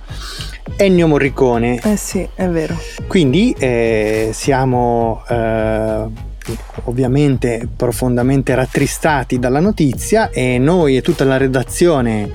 Ennio 0.75 1.07
Morricone. 1.07 1.81
Eh 1.85 1.97
sì, 1.97 2.29
è 2.35 2.49
vero. 2.49 2.77
Quindi 3.07 3.55
eh, 3.57 4.31
siamo 4.33 5.23
ovviamente 6.85 7.69
profondamente 7.75 8.55
rattristati 8.55 9.39
dalla 9.39 9.61
notizia 9.61 10.31
e 10.31 10.59
noi 10.59 10.97
e 10.97 11.03
tutta 11.03 11.25
la 11.25 11.37
redazione 11.37 12.31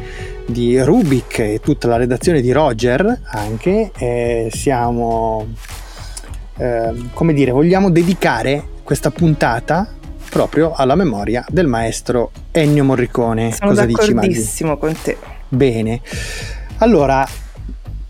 di 0.46 0.80
Rubik 0.82 1.40
e 1.40 1.60
tutta 1.62 1.88
la 1.88 1.98
redazione 1.98 2.42
di 2.42 2.52
Roger 2.52 3.22
anche 3.26 3.92
eh, 3.98 4.50
siamo 4.52 5.46
eh, 6.58 6.94
come 7.14 7.34
dire 7.34 7.52
vogliamo 7.52 7.90
dedicare 7.90 8.76
questa 8.84 9.12
puntata 9.12 9.96
proprio 10.30 10.74
alla 10.74 10.96
memoria 10.96 11.46
del 11.50 11.68
maestro 11.68 12.32
Ennio 12.52 12.84
Morricone. 12.84 13.52
Sono 13.54 13.72
cosa 13.72 13.86
d'accordissimo 13.86 14.76
dici, 14.76 14.80
con 14.80 15.02
te. 15.02 15.18
Bene. 15.48 16.02
Allora 16.78 17.28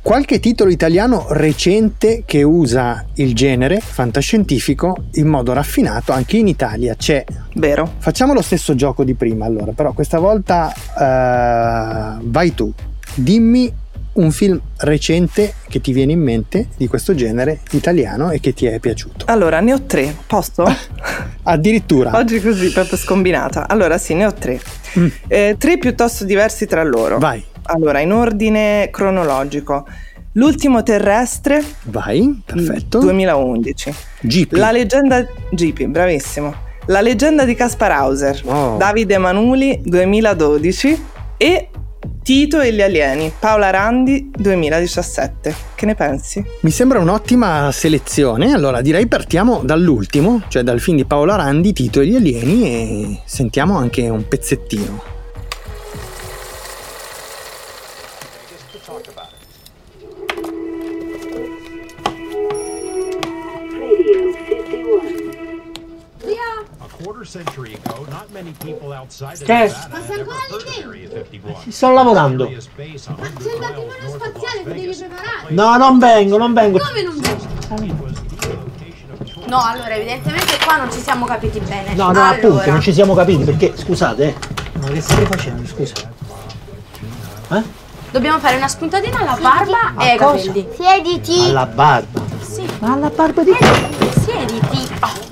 qualche 0.08 0.40
titolo 0.40 0.70
italiano 0.70 1.26
recente 1.32 2.24
che 2.26 2.42
usa 2.42 3.04
il 3.16 3.36
genere 3.36 3.82
fantascientifico 3.82 5.08
in 5.16 5.28
modo 5.28 5.52
raffinato 5.52 6.14
anche 6.14 6.38
in 6.38 6.48
Italia 6.48 6.96
c'è. 6.96 7.26
Vero. 7.56 7.96
Facciamo 7.98 8.32
lo 8.32 8.42
stesso 8.42 8.74
gioco 8.74 9.04
di 9.04 9.16
prima 9.16 9.44
allora, 9.44 9.74
però 9.74 9.92
questa 9.92 10.18
volta 10.20 10.72
uh, 10.74 12.24
vai 12.24 12.54
tu. 12.56 12.72
Dimmi 13.16 13.70
un 14.14 14.32
film 14.32 14.58
recente 14.78 15.56
che 15.68 15.82
ti 15.82 15.92
viene 15.92 16.14
in 16.14 16.22
mente 16.22 16.70
di 16.78 16.88
questo 16.88 17.14
genere 17.14 17.60
italiano 17.72 18.32
e 18.32 18.40
che 18.40 18.54
ti 18.54 18.66
è 18.66 18.80
piaciuto. 18.80 19.26
Allora, 19.28 19.60
ne 19.60 19.74
ho 19.74 19.82
tre, 19.82 20.16
posso? 20.26 20.64
Addirittura. 21.44 22.16
Oggi 22.16 22.40
così, 22.40 22.72
proprio 22.72 22.98
scombinata. 22.98 23.68
Allora, 23.68 23.98
sì, 23.98 24.14
ne 24.14 24.26
ho 24.26 24.34
tre. 24.34 24.58
Mm. 24.98 25.08
Eh, 25.28 25.56
tre 25.60 25.78
piuttosto 25.78 26.24
diversi 26.24 26.66
tra 26.66 26.82
loro. 26.84 27.20
Vai. 27.20 27.44
Allora, 27.68 28.00
in 28.00 28.12
ordine 28.12 28.90
cronologico. 28.92 29.86
L'ultimo 30.34 30.84
terrestre. 30.84 31.64
Vai, 31.84 32.42
perfetto. 32.46 33.00
2011. 33.00 33.94
GP. 34.22 34.54
La 34.54 34.72
leggenda 34.72 35.26
GP, 35.50 35.86
bravissimo. 35.86 36.54
La 36.88 37.02
leggenda 37.02 37.44
di 37.44 37.56
Caspar 37.56 37.92
Hauser. 37.92 38.42
Oh. 38.46 38.78
Davide 38.78 39.18
Manuli 39.18 39.82
2012 39.84 41.04
e 41.38 41.70
Tito 42.24 42.60
e 42.60 42.74
gli 42.74 42.82
alieni, 42.82 43.32
Paola 43.40 43.70
Randi 43.70 44.30
2017. 44.36 45.56
Che 45.76 45.86
ne 45.86 45.96
pensi? 45.96 46.44
Mi 46.60 46.72
sembra 46.72 47.00
un'ottima 47.00 47.72
selezione. 47.72 48.52
Allora 48.54 48.82
direi 48.82 49.08
partiamo 49.08 49.62
dall'ultimo, 49.64 50.42
cioè 50.50 50.62
dal 50.62 50.82
film 50.82 50.98
di 50.98 51.06
Paola 51.06 51.36
Randi, 51.36 51.72
Tito 51.72 52.02
e 52.02 52.08
gli 52.08 52.16
alieni 52.16 52.64
e 52.64 53.20
sentiamo 53.24 53.78
anche 53.78 54.10
un 54.10 54.28
pezzettino. 54.28 55.16
Ever 70.20 70.34
heard 70.34 70.52
of 70.52 70.86
Area 70.86 71.10
51. 71.10 71.72
Sto 71.72 71.92
lavorando. 71.92 72.44
Ma 72.46 72.52
andato 72.52 73.82
in 73.82 73.88
uno 73.88 74.10
spaziale, 74.10 74.64
ti 74.64 74.82
devi 74.82 74.96
preparare. 74.96 75.48
No, 75.50 75.78
non 75.78 76.00
vengo, 76.00 76.38
non 76.38 76.54
vengo. 76.54 76.78
Come 76.78 77.02
non 77.02 77.20
vengo? 77.20 77.46
No, 79.48 79.64
allora 79.64 79.96
evidentemente 79.96 80.58
qua 80.64 80.78
non 80.78 80.92
ci 80.92 81.00
siamo 81.00 81.26
capiti 81.26 81.60
bene. 81.60 81.96
No, 81.96 82.04
no, 82.04 82.10
allora. 82.10 82.28
appunto, 82.30 82.70
non 82.70 82.82
ci 82.82 82.94
siamo 82.94 83.16
capiti 83.16 83.44
perché, 83.44 83.74
scusate, 83.76 84.24
eh. 84.28 84.36
Ma 84.80 84.88
che 84.90 85.02
stai 85.02 85.26
facendo, 85.26 85.66
scusa? 85.66 85.94
Eh? 87.52 87.64
Dobbiamo 88.12 88.40
fare 88.40 88.58
una 88.58 88.68
spuntatina 88.68 89.20
alla 89.20 89.38
barba 89.40 89.96
e 90.04 90.10
ai 90.10 90.18
capelli. 90.18 90.68
Siediti. 90.76 91.46
Alla 91.46 91.66
barba? 91.66 92.22
Sì. 92.42 92.70
Ma 92.80 92.94
alla 92.94 93.10
barba 93.10 93.44
di 93.44 93.54
chi? 93.54 94.20
Siediti. 94.20 94.88
Oh 95.00 95.28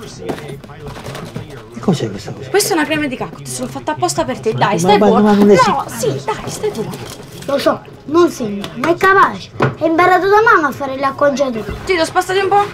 cos'è 1.85 2.09
questa 2.09 2.31
cosa? 2.31 2.49
Questa 2.49 2.73
è 2.73 2.77
una 2.77 2.85
crema 2.85 3.05
di 3.05 3.15
cactus, 3.15 3.59
l'ho 3.59 3.67
fatta 3.67 3.91
apposta 3.91 4.25
per 4.25 4.39
te. 4.39 4.53
Dai, 4.53 4.73
ma, 4.73 4.79
stai 4.79 4.97
ma, 4.97 5.07
buono. 5.07 5.33
No, 5.35 5.85
sì, 5.95 6.07
dai, 6.25 6.49
stai 6.49 6.71
buono. 6.71 6.97
Lo 7.45 7.59
so, 7.59 7.79
non 8.05 8.31
sembra, 8.31 8.71
ma 8.77 8.89
è 8.89 8.95
capace. 8.95 9.51
È 9.77 9.85
imparato 9.85 10.27
da 10.27 10.41
mamma 10.41 10.69
a 10.69 10.71
fare 10.71 10.95
le 10.95 11.05
acconciature. 11.05 11.75
Ti 11.85 11.95
lo 11.95 12.03
spostati 12.03 12.39
un 12.39 12.47
po'? 12.47 12.65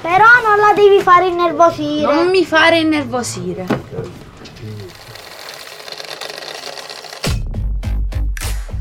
Però 0.00 0.24
non 0.42 0.56
la 0.56 0.72
devi 0.74 1.02
fare 1.02 1.26
innervosire. 1.26 2.12
Non 2.12 2.28
mi 2.30 2.44
fare 2.46 2.78
innervosire. 2.78 3.66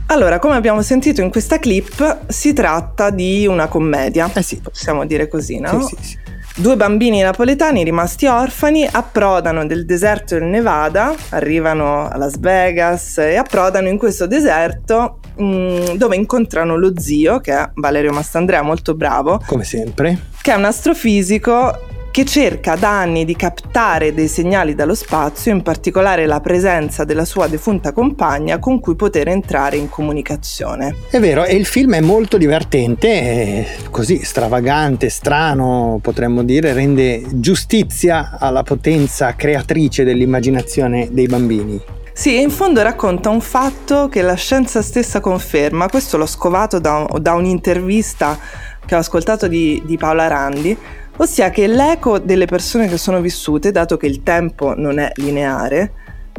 Allora, 0.09 0.39
come 0.39 0.55
abbiamo 0.55 0.81
sentito 0.81 1.19
in 1.19 1.29
questa 1.29 1.59
clip, 1.59 2.27
si 2.27 2.53
tratta 2.53 3.09
di 3.09 3.45
una 3.45 3.67
commedia. 3.67 4.31
Eh 4.33 4.41
sì. 4.41 4.61
Possiamo 4.61 5.05
dire 5.05 5.27
così, 5.27 5.59
no? 5.59 5.81
Sì, 5.81 5.95
sì, 5.95 6.03
sì. 6.03 6.26
Due 6.59 6.75
bambini 6.75 7.21
napoletani 7.21 7.83
rimasti 7.83 8.25
orfani 8.25 8.83
approdano 8.91 9.61
nel 9.61 9.85
deserto 9.85 10.39
del 10.39 10.45
Nevada, 10.45 11.13
arrivano 11.29 12.07
a 12.07 12.17
Las 12.17 12.39
Vegas 12.39 13.19
e 13.19 13.35
approdano 13.35 13.89
in 13.89 13.99
questo 13.99 14.25
deserto 14.25 15.19
mh, 15.35 15.43
mm, 15.43 15.85
dove 15.97 16.15
incontrano 16.15 16.75
lo 16.75 16.99
zio, 16.99 17.37
che 17.41 17.53
è 17.53 17.69
Valerio 17.75 18.11
Mastandrea, 18.11 18.63
molto 18.63 18.95
bravo. 18.95 19.39
Come 19.45 19.63
sempre. 19.63 20.17
Che 20.41 20.51
è 20.51 20.55
un 20.55 20.65
astrofisico 20.65 21.96
che 22.17 22.25
cerca 22.25 22.75
da 22.75 22.99
anni 22.99 23.25
di 23.25 23.35
captare 23.35 24.11
dei 24.11 24.27
segnali 24.27 24.73
dallo 24.73 24.95
spazio, 24.95 25.51
in 25.51 25.61
particolare 25.61 26.25
la 26.25 26.39
presenza 26.39 27.03
della 27.03 27.25
sua 27.25 27.45
defunta 27.45 27.91
compagna 27.91 28.57
con 28.57 28.79
cui 28.79 28.95
poter 28.95 29.27
entrare 29.27 29.77
in 29.77 29.87
comunicazione. 29.87 30.95
È 31.11 31.19
vero, 31.19 31.45
e 31.45 31.53
il 31.53 31.67
film 31.67 31.93
è 31.93 31.99
molto 31.99 32.37
divertente, 32.37 33.67
così 33.91 34.23
stravagante, 34.23 35.09
strano, 35.09 35.99
potremmo 36.01 36.41
dire, 36.41 36.73
rende 36.73 37.21
giustizia 37.33 38.37
alla 38.39 38.63
potenza 38.63 39.35
creatrice 39.35 40.03
dell'immaginazione 40.03 41.09
dei 41.11 41.27
bambini. 41.27 41.79
Sì, 42.13 42.41
in 42.41 42.49
fondo 42.49 42.81
racconta 42.81 43.29
un 43.29 43.41
fatto 43.41 44.09
che 44.09 44.23
la 44.23 44.33
scienza 44.33 44.81
stessa 44.81 45.19
conferma, 45.19 45.87
questo 45.87 46.17
l'ho 46.17 46.25
scovato 46.25 46.79
da, 46.79 47.05
da 47.21 47.33
un'intervista 47.33 48.39
che 48.87 48.95
ho 48.95 48.99
ascoltato 48.99 49.47
di, 49.47 49.83
di 49.85 49.97
Paola 49.97 50.25
Randi, 50.25 50.75
ossia 51.17 51.49
che 51.49 51.67
l'eco 51.67 52.19
delle 52.19 52.45
persone 52.45 52.87
che 52.87 52.97
sono 52.97 53.21
vissute, 53.21 53.71
dato 53.71 53.97
che 53.97 54.07
il 54.07 54.23
tempo 54.23 54.73
non 54.75 54.99
è 54.99 55.11
lineare, 55.15 55.93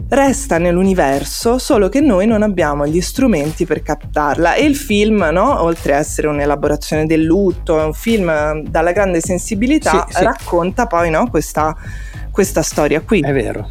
resta 0.09 0.59
nell'universo, 0.59 1.59
solo 1.59 1.89
che 1.89 2.01
noi 2.01 2.27
non 2.27 2.43
abbiamo 2.43 2.87
gli 2.87 3.01
strumenti 3.01 3.67
per 3.67 3.83
captarla. 3.83 4.55
E 4.55 4.65
il 4.65 4.77
film, 4.77 5.29
no? 5.33 5.63
oltre 5.63 5.95
a 5.95 5.99
essere 5.99 6.29
un'elaborazione 6.29 7.07
del 7.07 7.23
lutto, 7.23 7.81
è 7.81 7.85
un 7.85 7.95
film 7.95 8.63
dalla 8.63 8.93
grande 8.93 9.21
sensibilità, 9.21 10.07
sì, 10.09 10.17
sì. 10.17 10.25
racconta 10.25 10.87
poi 10.87 11.11
no? 11.11 11.29
questa, 11.29 11.77
questa 12.31 12.63
storia 12.63 13.01
qui. 13.01 13.21
È 13.21 13.33
vero. 13.33 13.69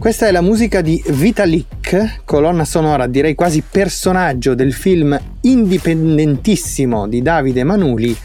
Questa 0.00 0.26
è 0.26 0.30
la 0.30 0.40
musica 0.40 0.80
di 0.80 1.00
Vitalik, 1.08 2.22
colonna 2.24 2.64
sonora 2.64 3.06
direi 3.06 3.34
quasi 3.34 3.62
personaggio 3.70 4.54
del 4.54 4.72
film 4.72 5.20
indipendentissimo 5.42 7.06
di 7.06 7.20
Davide 7.20 7.64
Manuli, 7.64 8.16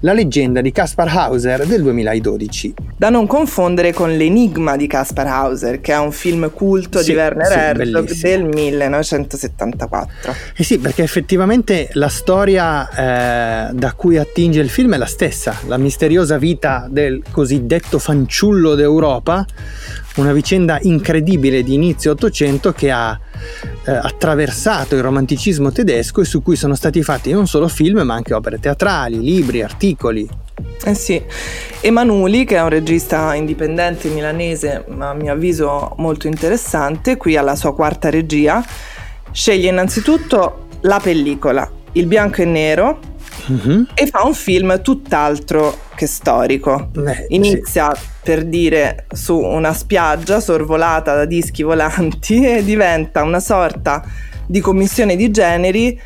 la 0.00 0.14
leggenda 0.14 0.60
di 0.60 0.72
Caspar 0.72 1.06
Hauser 1.16 1.64
del 1.64 1.82
2012. 1.82 2.74
Da 2.96 3.08
non 3.08 3.28
confondere 3.28 3.92
con 3.92 4.16
L'Enigma 4.16 4.76
di 4.76 4.88
Caspar 4.88 5.28
Hauser, 5.28 5.80
che 5.80 5.92
è 5.92 5.98
un 5.98 6.10
film 6.10 6.50
culto 6.52 6.98
sì, 6.98 7.12
di 7.12 7.16
Werner 7.16 7.46
sì, 7.46 7.52
Herzog 7.52 8.12
del 8.12 8.44
1974. 8.44 10.34
Eh 10.56 10.64
sì, 10.64 10.78
perché 10.78 11.04
effettivamente 11.04 11.88
la 11.92 12.08
storia 12.08 13.68
eh, 13.68 13.72
da 13.72 13.92
cui 13.92 14.18
attinge 14.18 14.58
il 14.60 14.70
film 14.70 14.94
è 14.94 14.98
la 14.98 15.06
stessa, 15.06 15.56
la 15.66 15.76
misteriosa 15.76 16.36
vita 16.36 16.88
del 16.90 17.22
cosiddetto 17.30 18.00
fanciullo 18.00 18.74
d'Europa, 18.74 19.46
una 20.16 20.32
vicenda 20.32 20.78
incredibile 20.82 21.62
di 21.62 21.74
inizio 21.74 22.12
Ottocento 22.12 22.72
che 22.72 22.90
ha 22.90 23.18
eh, 23.84 23.92
attraversato 23.92 24.94
il 24.94 25.02
romanticismo 25.02 25.72
tedesco 25.72 26.20
e 26.20 26.24
su 26.24 26.42
cui 26.42 26.56
sono 26.56 26.74
stati 26.74 27.02
fatti 27.02 27.32
non 27.32 27.46
solo 27.46 27.68
film 27.68 28.00
ma 28.00 28.14
anche 28.14 28.34
opere 28.34 28.58
teatrali, 28.58 29.20
libri, 29.20 29.62
articoli. 29.62 30.28
Eh 30.84 30.94
sì, 30.94 31.20
Emanueli, 31.80 32.44
che 32.44 32.56
è 32.56 32.62
un 32.62 32.68
regista 32.68 33.34
indipendente 33.34 34.08
milanese, 34.08 34.84
ma 34.88 35.10
a 35.10 35.14
mio 35.14 35.32
avviso 35.32 35.94
molto 35.98 36.26
interessante, 36.26 37.16
qui 37.16 37.36
alla 37.36 37.56
sua 37.56 37.74
quarta 37.74 38.10
regia, 38.10 38.64
sceglie 39.30 39.68
innanzitutto 39.68 40.68
la 40.82 41.00
pellicola, 41.00 41.68
il 41.92 42.06
bianco 42.06 42.42
e 42.42 42.44
nero, 42.44 42.98
uh-huh. 43.46 43.86
e 43.94 44.06
fa 44.06 44.22
un 44.24 44.34
film 44.34 44.80
tutt'altro 44.82 45.78
che 45.94 46.06
storico. 46.06 46.90
Beh, 46.92 47.26
Inizia 47.28 47.94
sì. 47.94 48.02
per 48.22 48.44
dire 48.44 49.06
su 49.12 49.38
una 49.38 49.72
spiaggia 49.72 50.40
sorvolata 50.40 51.14
da 51.14 51.24
dischi 51.24 51.62
volanti 51.62 52.44
e 52.46 52.64
diventa 52.64 53.22
una 53.22 53.40
sorta 53.40 54.02
di 54.46 54.60
commissione 54.60 55.16
di 55.16 55.30
generi 55.30 56.00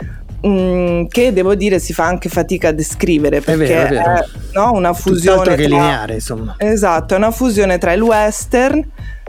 mm, 0.47 1.07
che 1.07 1.33
devo 1.33 1.55
dire 1.55 1.79
si 1.79 1.93
fa 1.93 2.05
anche 2.05 2.29
fatica 2.29 2.69
a 2.69 2.73
descrivere 2.73 3.41
perché 3.41 3.87
è, 3.87 3.89
vero, 3.89 4.01
è, 4.01 4.05
vero. 4.05 4.13
è 4.13 4.25
no, 4.53 4.73
una 4.73 4.93
fusione 4.93 5.43
tra, 5.43 5.55
che 5.55 5.67
lineare 5.67 6.15
insomma 6.15 6.55
esatto 6.59 7.15
è 7.15 7.17
una 7.17 7.31
fusione 7.31 7.79
tra 7.79 7.93
il 7.93 8.03
western 8.03 8.87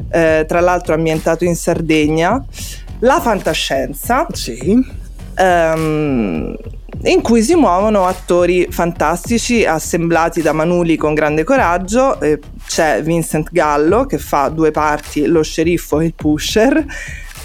eh, 0.10 0.45
tra 0.47 0.60
l'altro 0.60 0.93
ambientato 0.93 1.45
in 1.45 1.55
Sardegna 1.55 2.43
la 2.99 3.20
fantascienza 3.20 4.28
sì 4.32 4.78
ehm, 5.36 6.55
in 7.04 7.22
cui 7.22 7.43
si 7.43 7.56
muovono 7.56 8.06
attori 8.06 8.68
fantastici 8.70 9.66
assemblati 9.66 10.41
da 10.41 10.52
Manuli 10.52 10.98
con 10.98 11.14
grande 11.14 11.43
coraggio. 11.43 12.18
C'è 12.68 13.02
Vincent 13.04 13.50
Gallo 13.52 14.06
che 14.06 14.18
fa 14.18 14.50
due 14.50 14.72
parti, 14.72 15.26
lo 15.26 15.43
sceriffo 15.43 16.00
e 16.00 16.06
il 16.06 16.14
pusher. 16.16 16.86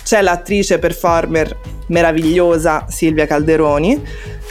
C'è 0.05 0.21
l'attrice 0.23 0.79
performer 0.79 1.57
meravigliosa 1.89 2.87
Silvia 2.89 3.27
Calderoni 3.27 4.03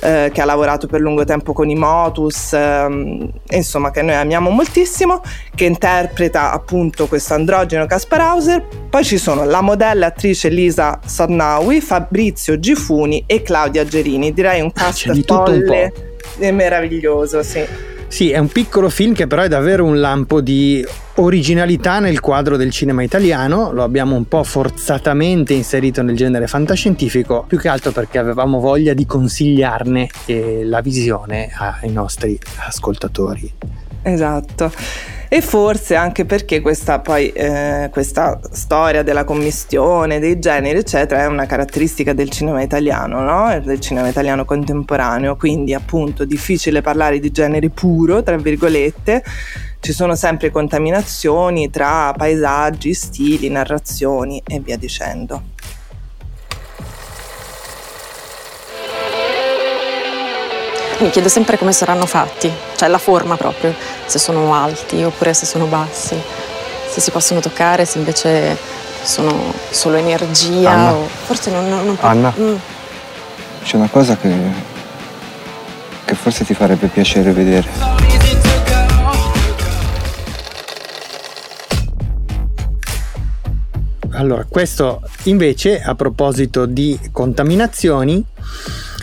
eh, 0.02 0.32
che 0.34 0.42
ha 0.42 0.46
lavorato 0.46 0.88
per 0.88 1.00
lungo 1.00 1.24
tempo 1.24 1.54
con 1.54 1.70
i 1.70 1.76
Motus, 1.76 2.54
ehm, 2.54 3.30
insomma 3.52 3.92
che 3.92 4.02
noi 4.02 4.16
amiamo 4.16 4.50
moltissimo, 4.50 5.22
che 5.54 5.66
interpreta 5.66 6.52
appunto 6.52 7.08
questo 7.08 7.36
androgeno 7.36 7.86
Caspar 7.86 8.22
Hauser. 8.22 8.66
Poi 8.90 9.04
ci 9.04 9.18
sono 9.18 9.46
la 9.46 9.62
modella 9.62 10.08
attrice 10.08 10.50
Lisa 10.50 11.00
Sadnawi, 11.06 11.82
Fabrizio 11.82 12.60
Gifuni 12.60 13.24
e 13.28 13.44
Claudia 13.44 13.86
Gerini. 13.86 14.34
Direi 14.34 14.62
un 14.62 14.72
ah, 14.74 14.80
cast 14.80 15.08
ah, 15.08 15.16
folle 15.24 15.94
e 16.40 16.52
meraviglioso, 16.52 17.44
sì. 17.44 17.64
Sì, 18.08 18.32
è 18.32 18.40
un 18.40 18.50
piccolo 18.50 18.90
film 18.90 19.14
che 19.14 19.26
però 19.28 19.44
è 19.44 19.48
davvero 19.48 19.86
un 19.86 20.00
lampo 20.00 20.42
di 20.42 20.86
originalità 21.22 22.00
nel 22.00 22.20
quadro 22.20 22.58
del 22.58 22.72
cinema 22.72 23.04
italiano, 23.04 23.72
lo 23.72 23.84
abbiamo 23.84 24.16
un 24.16 24.28
po' 24.28 24.44
forzatamente 24.44 25.54
inserito 25.54 26.02
nel 26.02 26.16
genere 26.16 26.48
fantascientifico, 26.48 27.46
più 27.48 27.60
che 27.60 27.70
altro 27.70 27.92
perché 27.92 28.18
avevamo 28.18 28.60
voglia 28.60 28.94
di 28.94 29.06
consigliarne 29.06 30.10
eh, 30.26 30.62
la 30.64 30.82
visione 30.82 31.50
ai 31.56 31.92
nostri 31.92 32.40
ascoltatori. 32.68 33.54
Esatto. 34.04 34.72
E 35.34 35.42
forse 35.42 35.96
anche 35.96 36.26
perché 36.26 36.60
questa, 36.60 37.00
poi, 37.00 37.30
eh, 37.30 37.88
questa 37.92 38.38
storia 38.52 39.02
della 39.02 39.24
commistione, 39.24 40.20
dei 40.20 40.40
generi, 40.40 40.80
eccetera, 40.80 41.22
è 41.22 41.28
una 41.28 41.46
caratteristica 41.46 42.12
del 42.12 42.30
cinema 42.30 42.62
italiano, 42.62 43.22
no? 43.22 43.60
del 43.64 43.80
cinema 43.80 44.10
italiano 44.10 44.44
contemporaneo, 44.44 45.38
quindi 45.38 45.74
appunto 45.74 46.26
difficile 46.26 46.82
parlare 46.82 47.20
di 47.20 47.32
genere 47.32 47.70
puro, 47.70 48.24
tra 48.24 48.36
virgolette, 48.36 49.24
ci 49.82 49.94
sono 49.94 50.16
sempre 50.16 50.52
contaminazioni 50.52 51.72
tra 51.72 52.14
paesaggi, 52.16 52.94
stili, 52.94 53.50
narrazioni 53.50 54.42
e 54.46 54.60
via 54.60 54.78
dicendo. 54.78 55.42
Mi 61.00 61.10
chiedo 61.10 61.30
sempre 61.30 61.58
come 61.58 61.72
saranno 61.72 62.06
fatti, 62.06 62.52
cioè 62.76 62.88
la 62.90 63.00
forma 63.00 63.36
proprio, 63.38 63.74
se 64.06 64.20
sono 64.20 64.54
alti 64.54 65.02
oppure 65.02 65.34
se 65.34 65.48
sono 65.48 65.66
bassi, 65.66 66.16
se 66.88 67.02
si 67.02 67.10
possono 67.10 67.40
toccare, 67.40 67.86
se 67.86 67.98
invece 67.98 68.56
sono 69.02 69.52
solo 69.72 69.96
energia 69.96 70.70
Anna. 70.70 70.94
o 70.94 71.08
forse 71.08 71.50
non... 71.50 71.68
non, 71.68 71.86
non 71.88 71.98
Anna, 72.02 72.32
mm. 72.38 72.56
c'è 73.64 73.78
una 73.78 73.90
cosa 73.90 74.16
che, 74.16 74.32
che 76.06 76.14
forse 76.14 76.46
ti 76.46 76.54
farebbe 76.54 76.86
piacere 76.86 77.32
vedere. 77.32 78.11
Allora, 84.22 84.46
questo 84.48 85.02
invece 85.24 85.82
a 85.82 85.96
proposito 85.96 86.68
di 86.68 86.98
contaminazioni 87.12 88.24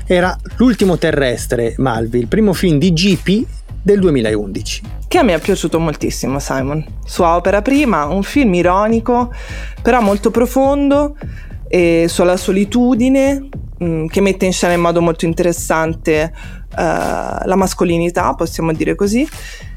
era 0.06 0.38
L'ultimo 0.58 0.96
terrestre, 0.96 1.74
Malvi, 1.78 2.20
il 2.20 2.28
primo 2.28 2.52
film 2.52 2.78
di 2.78 2.92
GP 2.92 3.44
del 3.82 3.98
2011. 3.98 4.82
Che 5.08 5.18
a 5.18 5.24
me 5.24 5.34
è 5.34 5.40
piaciuto 5.40 5.80
moltissimo, 5.80 6.38
Simon. 6.38 6.84
Sua 7.04 7.34
opera 7.34 7.62
prima, 7.62 8.04
un 8.04 8.22
film 8.22 8.54
ironico, 8.54 9.32
però 9.82 10.00
molto 10.00 10.30
profondo, 10.30 11.16
e 11.66 12.06
sulla 12.08 12.36
solitudine, 12.36 13.48
mh, 13.76 13.84
mm, 13.84 14.06
che 14.06 14.20
mette 14.20 14.46
in 14.46 14.52
scena 14.52 14.74
in 14.74 14.80
modo 14.80 15.00
molto 15.02 15.24
interessante 15.24 16.32
uh, 16.32 16.74
la 16.76 17.56
mascolinità, 17.56 18.34
possiamo 18.34 18.72
dire 18.72 18.94
così. 18.94 19.28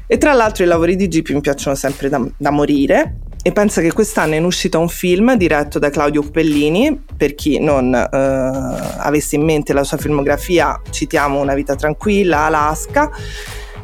E 0.06 0.18
tra 0.18 0.34
l'altro 0.34 0.62
i 0.62 0.68
lavori 0.68 0.94
di 0.94 1.08
GP 1.08 1.30
mi 1.30 1.40
piacciono 1.40 1.74
sempre 1.74 2.08
da, 2.08 2.24
da 2.36 2.50
morire 2.50 3.16
e 3.42 3.52
pensa 3.52 3.80
che 3.80 3.92
quest'anno 3.92 4.34
è 4.34 4.36
in 4.36 4.44
uscita 4.44 4.78
un 4.78 4.88
film 4.88 5.34
diretto 5.34 5.78
da 5.78 5.90
Claudio 5.90 6.22
Pellini, 6.22 7.04
per 7.16 7.34
chi 7.34 7.58
non 7.58 7.92
eh, 7.92 8.08
avesse 8.08 9.36
in 9.36 9.42
mente 9.42 9.72
la 9.72 9.82
sua 9.82 9.96
filmografia, 9.96 10.80
citiamo 10.90 11.40
Una 11.40 11.54
vita 11.54 11.74
tranquilla, 11.74 12.44
Alaska, 12.44 13.10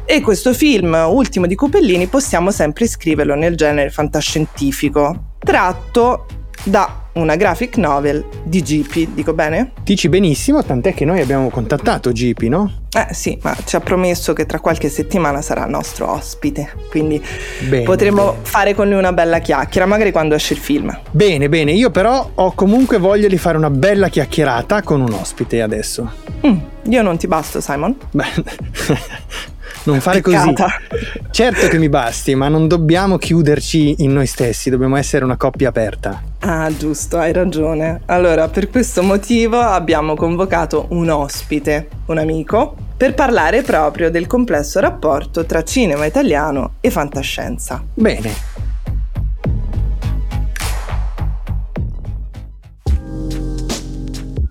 e 0.05 0.21
questo 0.21 0.53
film, 0.53 0.93
ultimo 1.09 1.45
di 1.45 1.55
Cupellini, 1.55 2.07
possiamo 2.07 2.51
sempre 2.51 2.85
iscriverlo 2.85 3.35
nel 3.35 3.55
genere 3.55 3.89
fantascientifico, 3.89 5.33
tratto 5.37 6.25
da 6.63 7.07
una 7.13 7.35
graphic 7.35 7.77
novel 7.77 8.23
di 8.43 8.61
GP, 8.61 9.09
dico 9.13 9.33
bene? 9.33 9.71
Dici 9.83 10.09
benissimo, 10.09 10.63
tant'è 10.63 10.93
che 10.93 11.05
noi 11.05 11.19
abbiamo 11.19 11.49
contattato 11.49 12.11
GP, 12.11 12.43
no? 12.43 12.71
Eh 12.91 13.13
sì, 13.13 13.37
ma 13.41 13.55
ci 13.65 13.75
ha 13.75 13.79
promesso 13.81 14.33
che 14.33 14.45
tra 14.45 14.59
qualche 14.59 14.89
settimana 14.89 15.41
sarà 15.41 15.65
nostro 15.65 16.09
ospite, 16.09 16.71
quindi 16.89 17.23
bene, 17.67 17.83
potremo 17.83 18.31
bene. 18.31 18.37
fare 18.43 18.73
con 18.73 18.87
lui 18.87 18.97
una 18.97 19.13
bella 19.13 19.39
chiacchiera, 19.39 19.85
magari 19.85 20.11
quando 20.11 20.35
esce 20.35 20.53
il 20.53 20.59
film. 20.59 20.97
Bene, 21.11 21.49
bene, 21.49 21.71
io 21.71 21.91
però 21.91 22.31
ho 22.33 22.53
comunque 22.53 22.97
voglia 22.97 23.27
di 23.27 23.37
fare 23.37 23.57
una 23.57 23.69
bella 23.69 24.07
chiacchierata 24.07 24.81
con 24.81 25.01
un 25.01 25.13
ospite 25.13 25.61
adesso. 25.61 26.11
Mm, 26.45 26.57
io 26.85 27.01
non 27.01 27.17
ti 27.17 27.27
basto, 27.27 27.59
Simon? 27.61 27.95
Beh, 28.11 28.25
non 29.89 29.99
fare 29.99 30.21
così. 30.21 30.53
Certo 31.31 31.67
che 31.67 31.77
mi 31.77 31.89
basti, 31.89 32.35
ma 32.35 32.47
non 32.47 32.67
dobbiamo 32.67 33.17
chiuderci 33.17 33.95
in 33.99 34.13
noi 34.13 34.27
stessi, 34.27 34.69
dobbiamo 34.69 34.95
essere 34.95 35.23
una 35.25 35.37
coppia 35.37 35.69
aperta. 35.69 36.21
Ah, 36.39 36.69
giusto, 36.75 37.17
hai 37.17 37.33
ragione. 37.33 38.01
Allora, 38.05 38.47
per 38.47 38.69
questo 38.69 39.03
motivo 39.03 39.59
abbiamo 39.59 40.15
convocato 40.15 40.87
un 40.89 41.09
ospite, 41.09 41.87
un 42.05 42.17
amico, 42.17 42.75
per 42.95 43.13
parlare 43.13 43.61
proprio 43.61 44.11
del 44.11 44.27
complesso 44.27 44.79
rapporto 44.79 45.45
tra 45.45 45.63
cinema 45.63 46.05
italiano 46.05 46.73
e 46.81 46.89
fantascienza. 46.89 47.83
Bene. 47.93 48.67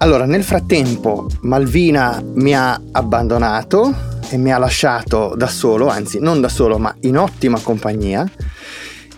Allora, 0.01 0.27
nel 0.27 0.45
frattempo 0.45 1.27
Malvina 1.41 2.23
mi 2.23 2.55
ha 2.55 2.81
abbandonato 2.93 4.18
e 4.31 4.37
mi 4.37 4.53
ha 4.53 4.59
lasciato 4.59 5.35
da 5.37 5.47
solo, 5.47 5.89
anzi 5.89 6.19
non 6.21 6.41
da 6.41 6.49
solo, 6.49 6.79
ma 6.79 6.95
in 7.01 7.17
ottima 7.17 7.61
compagnia, 7.61 8.31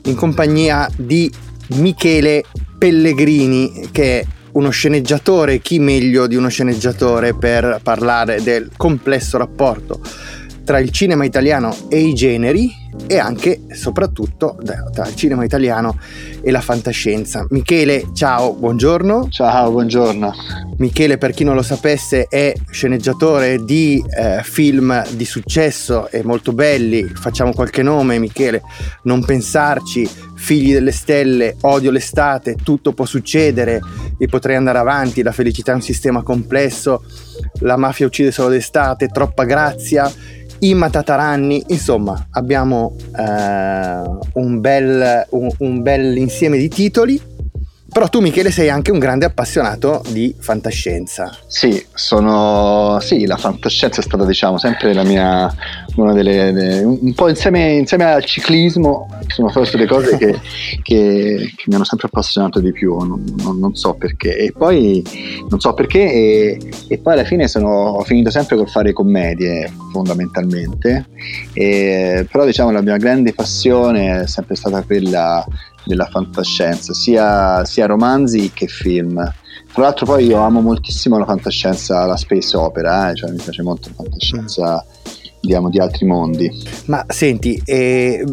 in 0.05 0.15
compagnia 0.15 0.89
di 0.97 1.31
Michele 1.69 2.45
Pellegrini, 2.79 3.89
che 3.93 4.21
è 4.21 4.27
uno 4.53 4.71
sceneggiatore, 4.71 5.61
chi 5.61 5.79
meglio 5.79 6.27
di 6.27 6.37
uno 6.37 6.49
sceneggiatore 6.49 7.35
per 7.35 7.81
parlare 7.83 8.43
del 8.43 8.71
complesso 8.77 9.39
rapporto 9.39 10.01
tra 10.65 10.79
il 10.79 10.91
cinema 10.91 11.25
italiano 11.25 11.75
e 11.89 11.99
i 11.99 12.15
generi 12.15 12.80
e 13.07 13.19
anche 13.19 13.63
e 13.67 13.75
soprattutto 13.75 14.59
tra 14.93 15.07
il 15.07 15.15
cinema 15.15 15.45
italiano 15.45 15.99
e 16.43 16.51
la 16.51 16.61
fantascienza. 16.61 17.47
Michele, 17.51 18.11
ciao, 18.15 18.55
buongiorno. 18.55 19.29
Ciao, 19.29 19.71
buongiorno. 19.71 20.33
Michele, 20.79 21.19
per 21.19 21.33
chi 21.33 21.45
non 21.45 21.55
lo 21.55 21.63
sapesse, 21.63 22.27
è 22.29 22.53
sceneggiatore 22.71 23.65
di 23.65 24.03
eh, 24.09 24.41
film 24.43 25.07
di 25.11 25.25
successo 25.25 26.09
e 26.09 26.23
molto 26.25 26.53
belli. 26.53 27.05
Facciamo 27.05 27.53
qualche 27.53 27.83
nome, 27.83 28.19
Michele. 28.19 28.63
Non 29.03 29.25
pensarci, 29.25 30.09
Figli 30.35 30.73
delle 30.73 30.93
stelle, 30.93 31.57
Odio 31.61 31.91
l'estate, 31.91 32.57
Tutto 32.63 32.95
può 32.95 33.05
succedere 33.05 33.81
e 34.19 34.27
potrei 34.27 34.57
andare 34.57 34.79
avanti. 34.79 35.23
La 35.23 35.33
felicità 35.33 35.73
è 35.73 35.75
un 35.75 35.83
sistema 35.83 36.23
complesso. 36.23 37.05
La 37.61 37.77
mafia 37.77 38.07
uccide 38.07 38.31
solo 38.31 38.49
d'estate, 38.49 39.09
Troppa 39.09 39.45
grazia 39.45 40.11
i 40.61 40.75
Matataranni, 40.75 41.65
insomma 41.69 42.27
abbiamo 42.31 42.97
eh, 43.17 44.03
un, 44.35 44.61
bel, 44.61 45.27
un, 45.31 45.51
un 45.59 45.83
bel 45.83 46.17
insieme 46.17 46.59
di 46.59 46.69
titoli 46.69 47.21
però 47.93 48.09
tu 48.09 48.21
Michele 48.21 48.51
sei 48.51 48.69
anche 48.69 48.91
un 48.91 48.99
grande 48.99 49.25
appassionato 49.25 50.03
di 50.09 50.35
fantascienza. 50.39 51.37
Sì, 51.47 51.85
sono... 51.93 52.99
sì 53.01 53.27
la 53.27 53.37
fantascienza 53.37 54.01
è 54.01 54.05
stata 54.05 54.25
diciamo 54.25 54.59
sempre 54.59 54.95
la 54.95 55.03
mia... 55.03 55.53
una 55.97 56.13
delle... 56.13 56.53
delle 56.53 56.83
un 56.83 57.13
po' 57.15 57.29
insieme, 57.29 57.73
insieme, 57.73 58.05
al 58.05 58.25
ciclismo 58.25 59.09
sono 59.27 59.49
forse 59.49 59.77
le 59.77 59.87
cose 59.87 60.17
che, 60.17 60.39
che, 60.83 61.53
che, 61.57 61.65
mi 61.67 61.75
hanno 61.75 61.85
sempre 61.85 62.07
appassionato 62.07 62.61
di 62.61 62.73
più, 62.73 62.97
non, 62.99 63.25
non, 63.43 63.59
non, 63.59 63.75
so 63.75 63.95
perché. 63.95 64.37
E 64.37 64.53
poi 64.57 65.03
non 65.49 65.59
so 65.59 65.75
perché 65.75 65.99
e, 65.99 66.59
e 66.89 66.99
poi 66.99 67.13
alla 67.15 67.25
fine 67.25 67.49
sono, 67.49 67.69
ho 67.69 68.05
finito 68.05 68.31
sempre 68.31 68.57
col 68.57 68.69
fare 68.69 68.93
commedie 68.93 69.71
fondamentalmente. 69.93 71.09
E, 71.53 72.27
però 72.31 72.45
diciamo 72.45 72.71
la 72.71 72.83
mia 72.83 72.97
grande 72.97 73.33
passione 73.35 74.23
è 74.23 74.27
sempre 74.27 74.55
stata 74.55 74.83
quella 74.83 75.45
della 75.85 76.07
fantascienza, 76.07 76.93
sia, 76.93 77.65
sia 77.65 77.87
romanzi 77.87 78.51
che 78.53 78.67
film. 78.67 79.17
Tra 79.73 79.83
l'altro 79.83 80.07
poi 80.07 80.27
io 80.27 80.39
amo 80.39 80.61
moltissimo 80.61 81.17
la 81.19 81.25
fantascienza, 81.25 82.05
la 82.07 82.17
space 82.17 82.57
opera, 82.57 83.11
eh? 83.11 83.15
cioè 83.15 83.31
mi 83.31 83.41
piace 83.41 83.63
molto 83.63 83.89
la 83.89 83.95
fantascienza 83.95 84.85
diciamo, 84.85 85.00
di 85.41 85.79
altri 85.79 86.07
mondi. 86.07 86.51
Ma 86.87 87.05
senti, 87.09 87.61
eh, 87.65 88.25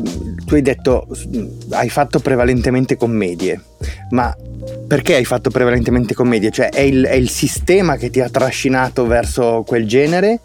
tu 0.45 0.53
hai 0.55 0.62
detto, 0.62 1.08
hai 1.70 1.89
fatto 1.89 2.20
prevalentemente 2.20 2.97
commedie, 2.97 3.62
ma 4.10 4.36
perché 4.88 5.16
hai 5.16 5.26
fatto 5.26 5.49
prevalentemente 5.49 6.14
commedie? 6.14 6.51
Cioè 6.51 6.70
è 6.70 6.82
il, 6.82 7.05
è 7.05 7.14
il 7.14 7.30
sistema 7.30 7.95
che 7.95 8.10
ti 8.10 8.20
ha 8.20 8.30
trascinato 8.30 9.05
verso 9.05 9.64
quel 9.66 9.88
genere? 9.88 10.41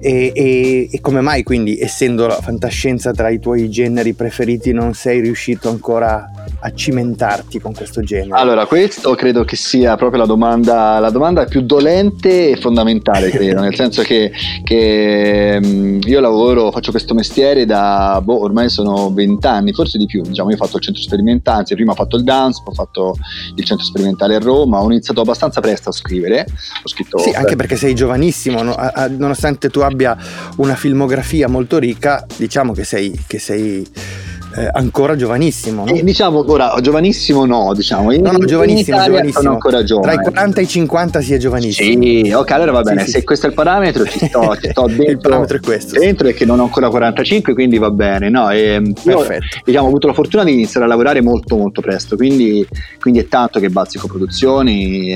E, 0.00 0.32
e, 0.34 0.88
e, 0.90 1.00
come 1.00 1.20
mai 1.20 1.42
quindi, 1.42 1.78
essendo 1.78 2.26
la 2.26 2.40
fantascienza 2.40 3.12
tra 3.12 3.28
i 3.28 3.38
tuoi 3.38 3.68
generi 3.68 4.12
preferiti, 4.14 4.72
non 4.72 4.94
sei 4.94 5.20
riuscito 5.20 5.68
ancora 5.68 6.30
a 6.60 6.72
cimentarti 6.72 7.60
con 7.60 7.72
questo 7.74 8.02
genere? 8.02 8.38
Allora, 8.38 8.66
questo 8.66 9.14
credo 9.14 9.44
che 9.44 9.56
sia 9.56 9.96
proprio 9.96 10.20
la 10.20 10.26
domanda, 10.26 10.98
la 10.98 11.10
domanda 11.10 11.44
più 11.44 11.62
dolente 11.62 12.50
e 12.50 12.56
fondamentale, 12.56 13.30
credo, 13.30 13.60
nel 13.60 13.74
senso 13.74 14.02
che, 14.02 14.32
che 14.64 15.60
mm, 15.62 16.00
io 16.04 16.20
lavoro, 16.20 16.70
faccio 16.70 16.90
questo 16.90 17.14
mestiere 17.14 17.64
da 17.64 18.20
boh, 18.22 18.42
ormai 18.42 18.68
sono 18.68 19.12
vent'anni, 19.12 19.72
forse 19.72 19.98
di 19.98 20.06
più. 20.06 20.22
Diciamo, 20.22 20.50
io 20.50 20.56
ho 20.56 20.64
fatto 20.64 20.76
il 20.76 20.82
centro 20.82 21.02
sperimentale, 21.02 21.58
anzi, 21.58 21.74
prima 21.74 21.92
ho 21.92 21.96
fatto 21.96 22.16
il 22.16 22.24
dance, 22.24 22.62
ho 22.64 22.72
fatto 22.72 23.14
il 23.54 23.64
centro 23.64 23.84
sperimentale 23.84 24.34
a 24.34 24.38
Roma, 24.38 24.80
ho 24.80 24.90
iniziato 24.90 25.20
abbastanza 25.20 25.60
presto 25.60 25.90
a 25.90 25.92
scrivere. 25.92 26.46
Ho 26.82 26.88
scritto. 26.88 27.18
Sì, 27.18 27.30
anche 27.30 27.56
perché 27.56 27.76
sei 27.76 27.94
giovanissimo, 27.94 28.62
no? 28.62 28.76
nonostante 29.16 29.68
tu 29.68 29.80
abbia 29.80 30.16
una 30.56 30.74
filmografia 30.74 31.48
molto 31.48 31.78
ricca, 31.78 32.24
diciamo 32.36 32.72
che 32.72 32.84
sei, 32.84 33.18
che 33.26 33.38
sei 33.38 33.86
eh, 34.56 34.68
ancora 34.72 35.16
giovanissimo. 35.16 35.84
No? 35.84 35.92
Eh, 35.92 36.02
diciamo 36.02 36.44
ora, 36.50 36.74
giovanissimo 36.80 37.44
no, 37.44 37.72
diciamo. 37.74 38.12
In, 38.12 38.22
no, 38.22 38.32
no, 38.32 38.44
giovanissimo, 38.44 39.02
giovanissimo. 39.02 39.40
Sono 39.40 39.52
ancora 39.52 39.82
giovane. 39.84 40.12
Tra 40.12 40.22
i 40.22 40.24
40 40.24 40.60
e 40.60 40.62
i 40.62 40.68
50 40.68 41.20
si 41.20 41.34
è 41.34 41.36
giovanissimo. 41.38 42.02
Sì, 42.02 42.32
ok, 42.32 42.50
allora 42.50 42.72
va 42.72 42.82
bene, 42.82 43.04
sì, 43.04 43.10
se 43.10 43.18
sì. 43.18 43.24
questo 43.24 43.46
è 43.46 43.48
il 43.50 43.54
parametro, 43.54 44.04
ci 44.04 44.18
sto, 44.26 44.56
ci 44.60 44.70
sto 44.70 44.86
dentro. 44.86 45.10
il 45.10 45.18
parametro 45.18 45.56
è 45.56 45.60
questo. 45.60 45.98
Dentro 45.98 46.28
è 46.28 46.34
che 46.34 46.44
non 46.44 46.60
ho 46.60 46.64
ancora 46.64 46.88
45, 46.88 47.52
quindi 47.52 47.78
va 47.78 47.90
bene. 47.90 48.28
No, 48.30 48.50
e, 48.50 48.62
ehm, 48.62 48.92
Perfetto. 48.92 49.44
Io, 49.44 49.62
diciamo, 49.64 49.84
ho 49.84 49.88
avuto 49.88 50.06
la 50.06 50.14
fortuna 50.14 50.44
di 50.44 50.52
iniziare 50.52 50.86
a 50.86 50.88
lavorare 50.88 51.20
molto 51.20 51.56
molto 51.56 51.80
presto, 51.80 52.16
quindi, 52.16 52.66
quindi 53.00 53.20
è 53.20 53.28
tanto 53.28 53.60
che 53.60 53.68
bazzico 53.68 54.06
produzioni, 54.06 55.14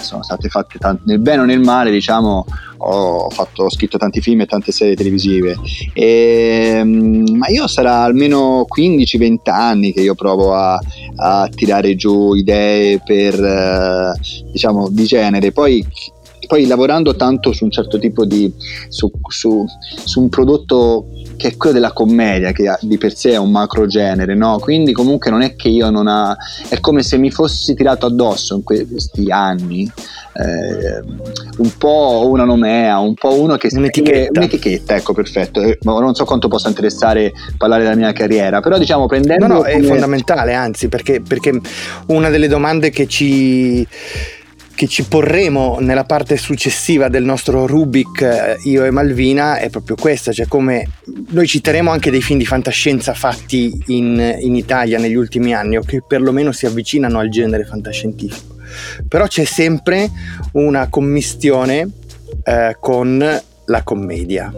sono 0.00 0.22
state 0.22 0.48
fatte 0.48 0.78
tanto, 0.78 1.02
nel 1.06 1.20
bene 1.20 1.42
o 1.42 1.44
nel 1.44 1.60
male, 1.60 1.90
diciamo, 1.90 2.44
ho, 2.84 3.30
fatto, 3.30 3.64
ho 3.64 3.70
scritto 3.70 3.98
tanti 3.98 4.20
film 4.20 4.40
e 4.40 4.46
tante 4.46 4.72
serie 4.72 4.96
televisive, 4.96 5.56
e, 5.92 6.76
ehm, 6.78 7.36
ma 7.36 7.48
io 7.48 7.66
sarà 7.66 8.02
almeno 8.02 8.64
15-20 8.74 9.36
anni 9.50 9.92
che 9.92 10.00
io 10.00 10.14
provo 10.14 10.54
a, 10.54 10.78
a 11.16 11.48
tirare 11.48 11.94
giù 11.94 12.34
idee 12.34 13.00
per, 13.04 13.42
eh, 13.42 14.12
diciamo, 14.50 14.88
di 14.90 15.04
genere. 15.04 15.52
Poi 15.52 15.84
poi 16.52 16.66
lavorando 16.66 17.16
tanto 17.16 17.52
su 17.52 17.64
un 17.64 17.70
certo 17.70 17.98
tipo 17.98 18.26
di 18.26 18.52
su, 18.88 19.10
su, 19.28 19.64
su, 20.04 20.20
un 20.20 20.28
prodotto 20.28 21.06
che 21.42 21.48
è 21.48 21.56
quello 21.56 21.74
della 21.74 21.92
commedia 21.92 22.52
che 22.52 22.72
di 22.82 22.98
per 22.98 23.16
sé 23.16 23.32
è 23.32 23.36
un 23.36 23.50
macro 23.50 23.86
genere 23.86 24.36
no? 24.36 24.60
quindi 24.60 24.92
comunque 24.92 25.28
non 25.28 25.42
è 25.42 25.56
che 25.56 25.68
io 25.68 25.90
non 25.90 26.06
ha 26.06 26.36
è 26.68 26.78
come 26.78 27.02
se 27.02 27.18
mi 27.18 27.32
fossi 27.32 27.74
tirato 27.74 28.06
addosso 28.06 28.54
in 28.54 28.62
questi 28.62 29.28
anni 29.28 29.90
eh, 30.34 31.02
un 31.58 31.76
po' 31.76 32.26
una 32.30 32.44
nomea, 32.44 32.98
un 32.98 33.12
po' 33.12 33.38
uno 33.38 33.58
che 33.58 33.68
un'etichetta. 33.70 34.38
un'etichetta, 34.40 34.96
ecco 34.96 35.12
perfetto. 35.12 35.60
Eh, 35.60 35.78
non 35.82 36.14
so 36.14 36.24
quanto 36.24 36.48
possa 36.48 36.68
interessare 36.68 37.32
parlare 37.58 37.82
della 37.82 37.96
mia 37.96 38.12
carriera, 38.14 38.60
però 38.60 38.78
diciamo 38.78 39.04
prendendo. 39.04 39.46
No, 39.46 39.54
no, 39.56 39.64
è 39.64 39.78
fondamentale, 39.82 40.54
anzi, 40.54 40.88
perché, 40.88 41.20
perché 41.20 41.60
una 42.06 42.30
delle 42.30 42.48
domande 42.48 42.88
che 42.88 43.06
ci 43.06 43.86
che 44.74 44.86
ci 44.86 45.04
porremo 45.04 45.78
nella 45.80 46.04
parte 46.04 46.36
successiva 46.36 47.08
del 47.08 47.24
nostro 47.24 47.66
Rubik 47.66 48.20
eh, 48.22 48.58
io 48.64 48.84
e 48.84 48.90
Malvina 48.90 49.58
è 49.58 49.70
proprio 49.70 49.96
questa, 49.96 50.32
cioè 50.32 50.46
come 50.46 50.88
noi 51.30 51.46
citeremo 51.46 51.90
anche 51.90 52.10
dei 52.10 52.22
film 52.22 52.38
di 52.38 52.46
fantascienza 52.46 53.14
fatti 53.14 53.72
in, 53.86 54.38
in 54.40 54.56
Italia 54.56 54.98
negli 54.98 55.14
ultimi 55.14 55.54
anni 55.54 55.76
o 55.76 55.82
che 55.82 56.02
perlomeno 56.06 56.52
si 56.52 56.66
avvicinano 56.66 57.18
al 57.18 57.28
genere 57.28 57.64
fantascientifico, 57.64 58.56
però 59.08 59.26
c'è 59.26 59.44
sempre 59.44 60.10
una 60.52 60.88
commistione 60.88 61.88
eh, 62.44 62.76
con 62.80 63.40
la 63.66 63.82
commedia 63.82 64.52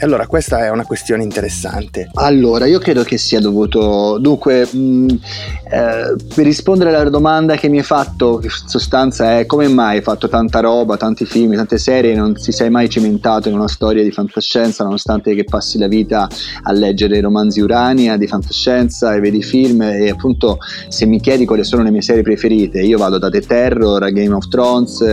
e 0.00 0.04
allora 0.04 0.28
questa 0.28 0.64
è 0.64 0.70
una 0.70 0.84
questione 0.84 1.24
interessante. 1.24 2.08
Allora, 2.14 2.66
io 2.66 2.78
credo 2.78 3.02
che 3.02 3.18
sia 3.18 3.40
dovuto... 3.40 4.18
Dunque, 4.20 4.64
mh, 4.70 4.78
mm, 4.78 5.08
eh, 5.08 6.16
per 6.34 6.44
rispondere 6.44 6.94
alla 6.94 7.10
domanda 7.10 7.56
che 7.56 7.68
mi 7.68 7.78
hai 7.78 7.82
fatto, 7.82 8.38
in 8.40 8.48
sostanza 8.48 9.38
è 9.38 9.46
come 9.46 9.66
mai 9.66 9.96
hai 9.96 10.02
fatto 10.02 10.28
tanta 10.28 10.60
roba, 10.60 10.96
tanti 10.96 11.24
film, 11.24 11.56
tante 11.56 11.78
serie 11.78 12.14
non 12.14 12.32
ti 12.34 12.52
sei 12.52 12.70
mai 12.70 12.88
cimentato 12.88 13.48
in 13.48 13.54
una 13.54 13.66
storia 13.66 14.04
di 14.04 14.12
fantascienza, 14.12 14.84
nonostante 14.84 15.34
che 15.34 15.42
passi 15.42 15.78
la 15.78 15.88
vita 15.88 16.28
a 16.62 16.72
leggere 16.72 17.20
romanzi 17.20 17.60
Urania 17.60 18.16
di 18.16 18.28
fantascienza 18.28 19.14
e 19.14 19.20
vedi 19.20 19.42
film 19.42 19.82
e 19.82 20.10
appunto 20.10 20.58
se 20.88 21.06
mi 21.06 21.18
chiedi 21.20 21.44
quali 21.44 21.64
sono 21.64 21.82
le 21.82 21.90
mie 21.90 22.02
serie 22.02 22.22
preferite, 22.22 22.80
io 22.80 22.98
vado 22.98 23.18
da 23.18 23.28
The 23.28 23.40
Terror 23.40 24.00
a 24.02 24.10
Game 24.10 24.34
of 24.34 24.46
Thrones 24.46 25.04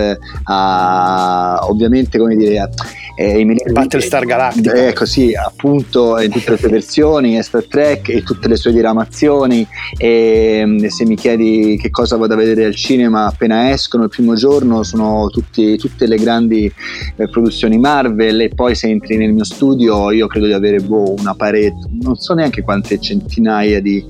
a 0.43 1.59
ovviamente 1.63 2.19
come 2.19 2.35
dire... 2.35 2.69
Eh, 3.15 3.45
Battlestar 3.71 4.25
Galactica. 4.25 4.73
eh, 4.73 4.93
così 4.93 5.33
appunto 5.33 6.19
in 6.19 6.29
tutte 6.31 6.51
le 6.51 6.57
sue 6.57 6.69
versioni 6.69 7.41
Star 7.41 7.65
Trek 7.65 8.09
e 8.09 8.23
tutte 8.23 8.47
le 8.47 8.57
sue 8.57 8.73
diramazioni 8.73 9.65
e 9.97 10.63
mm, 10.65 10.85
se 10.85 11.05
mi 11.05 11.15
chiedi 11.15 11.77
che 11.81 11.89
cosa 11.89 12.17
vado 12.17 12.33
a 12.33 12.37
vedere 12.37 12.65
al 12.65 12.75
cinema 12.75 13.25
appena 13.25 13.71
escono 13.71 14.03
il 14.03 14.09
primo 14.09 14.35
giorno 14.35 14.83
sono 14.83 15.29
tutti, 15.29 15.77
tutte 15.77 16.07
le 16.07 16.17
grandi 16.17 16.71
eh, 17.15 17.29
produzioni 17.29 17.77
Marvel 17.77 18.41
e 18.41 18.49
poi 18.49 18.75
se 18.75 18.87
entri 18.87 19.15
nel 19.17 19.31
mio 19.31 19.45
studio 19.45 20.11
io 20.11 20.27
credo 20.27 20.47
di 20.47 20.53
avere 20.53 20.79
boh, 20.79 21.15
una 21.17 21.35
parete 21.35 21.87
non 22.01 22.15
so 22.15 22.33
neanche 22.33 22.61
quante 22.63 22.99
centinaia 22.99 23.79
di 23.81 24.03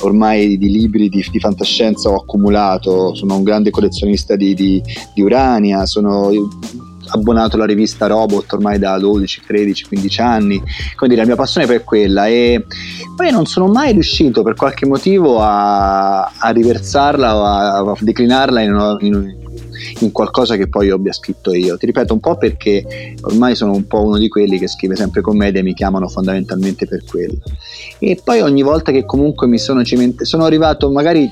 ormai 0.00 0.58
di 0.58 0.70
libri 0.70 1.08
di, 1.08 1.24
di 1.30 1.40
fantascienza 1.40 2.10
ho 2.10 2.16
accumulato. 2.16 3.14
Sono 3.14 3.36
un 3.36 3.42
grande 3.42 3.70
collezionista 3.70 4.36
di, 4.36 4.54
di, 4.54 4.82
di 5.14 5.22
Urania 5.22 5.86
sono 5.86 6.30
abbonato 7.10 7.56
alla 7.56 7.66
rivista 7.66 8.06
Robot 8.06 8.52
ormai 8.52 8.78
da 8.78 8.98
12, 8.98 9.42
13, 9.46 9.86
15 9.86 10.20
anni, 10.20 10.62
quindi 10.96 11.16
la 11.16 11.24
mia 11.24 11.36
passione 11.36 11.66
poi 11.66 11.76
è 11.76 11.84
quella 11.84 12.26
e 12.26 12.64
poi 13.16 13.30
non 13.30 13.46
sono 13.46 13.66
mai 13.66 13.92
riuscito 13.92 14.42
per 14.42 14.54
qualche 14.54 14.86
motivo 14.86 15.40
a, 15.40 16.22
a 16.22 16.50
riversarla 16.50 17.36
o 17.36 17.44
a, 17.44 17.78
a 17.78 17.94
declinarla 17.98 18.60
in, 18.62 18.96
in, 19.00 19.39
in 20.00 20.12
qualcosa 20.12 20.56
che 20.56 20.68
poi 20.68 20.90
abbia 20.90 21.12
scritto 21.12 21.52
io. 21.52 21.76
Ti 21.76 21.86
ripeto 21.86 22.12
un 22.12 22.20
po' 22.20 22.36
perché 22.36 23.14
ormai 23.22 23.54
sono 23.54 23.72
un 23.72 23.86
po' 23.86 24.02
uno 24.02 24.18
di 24.18 24.28
quelli 24.28 24.58
che 24.58 24.68
scrive 24.68 24.96
sempre 24.96 25.20
commedia 25.20 25.60
e 25.60 25.64
mi 25.64 25.74
chiamano 25.74 26.08
fondamentalmente 26.08 26.86
per 26.86 27.04
quello. 27.04 27.38
E 27.98 28.20
poi 28.22 28.40
ogni 28.40 28.62
volta 28.62 28.92
che 28.92 29.04
comunque 29.04 29.46
mi 29.46 29.58
sono 29.58 29.84
cimentato, 29.84 30.24
sono 30.24 30.44
arrivato 30.44 30.90
magari 30.90 31.30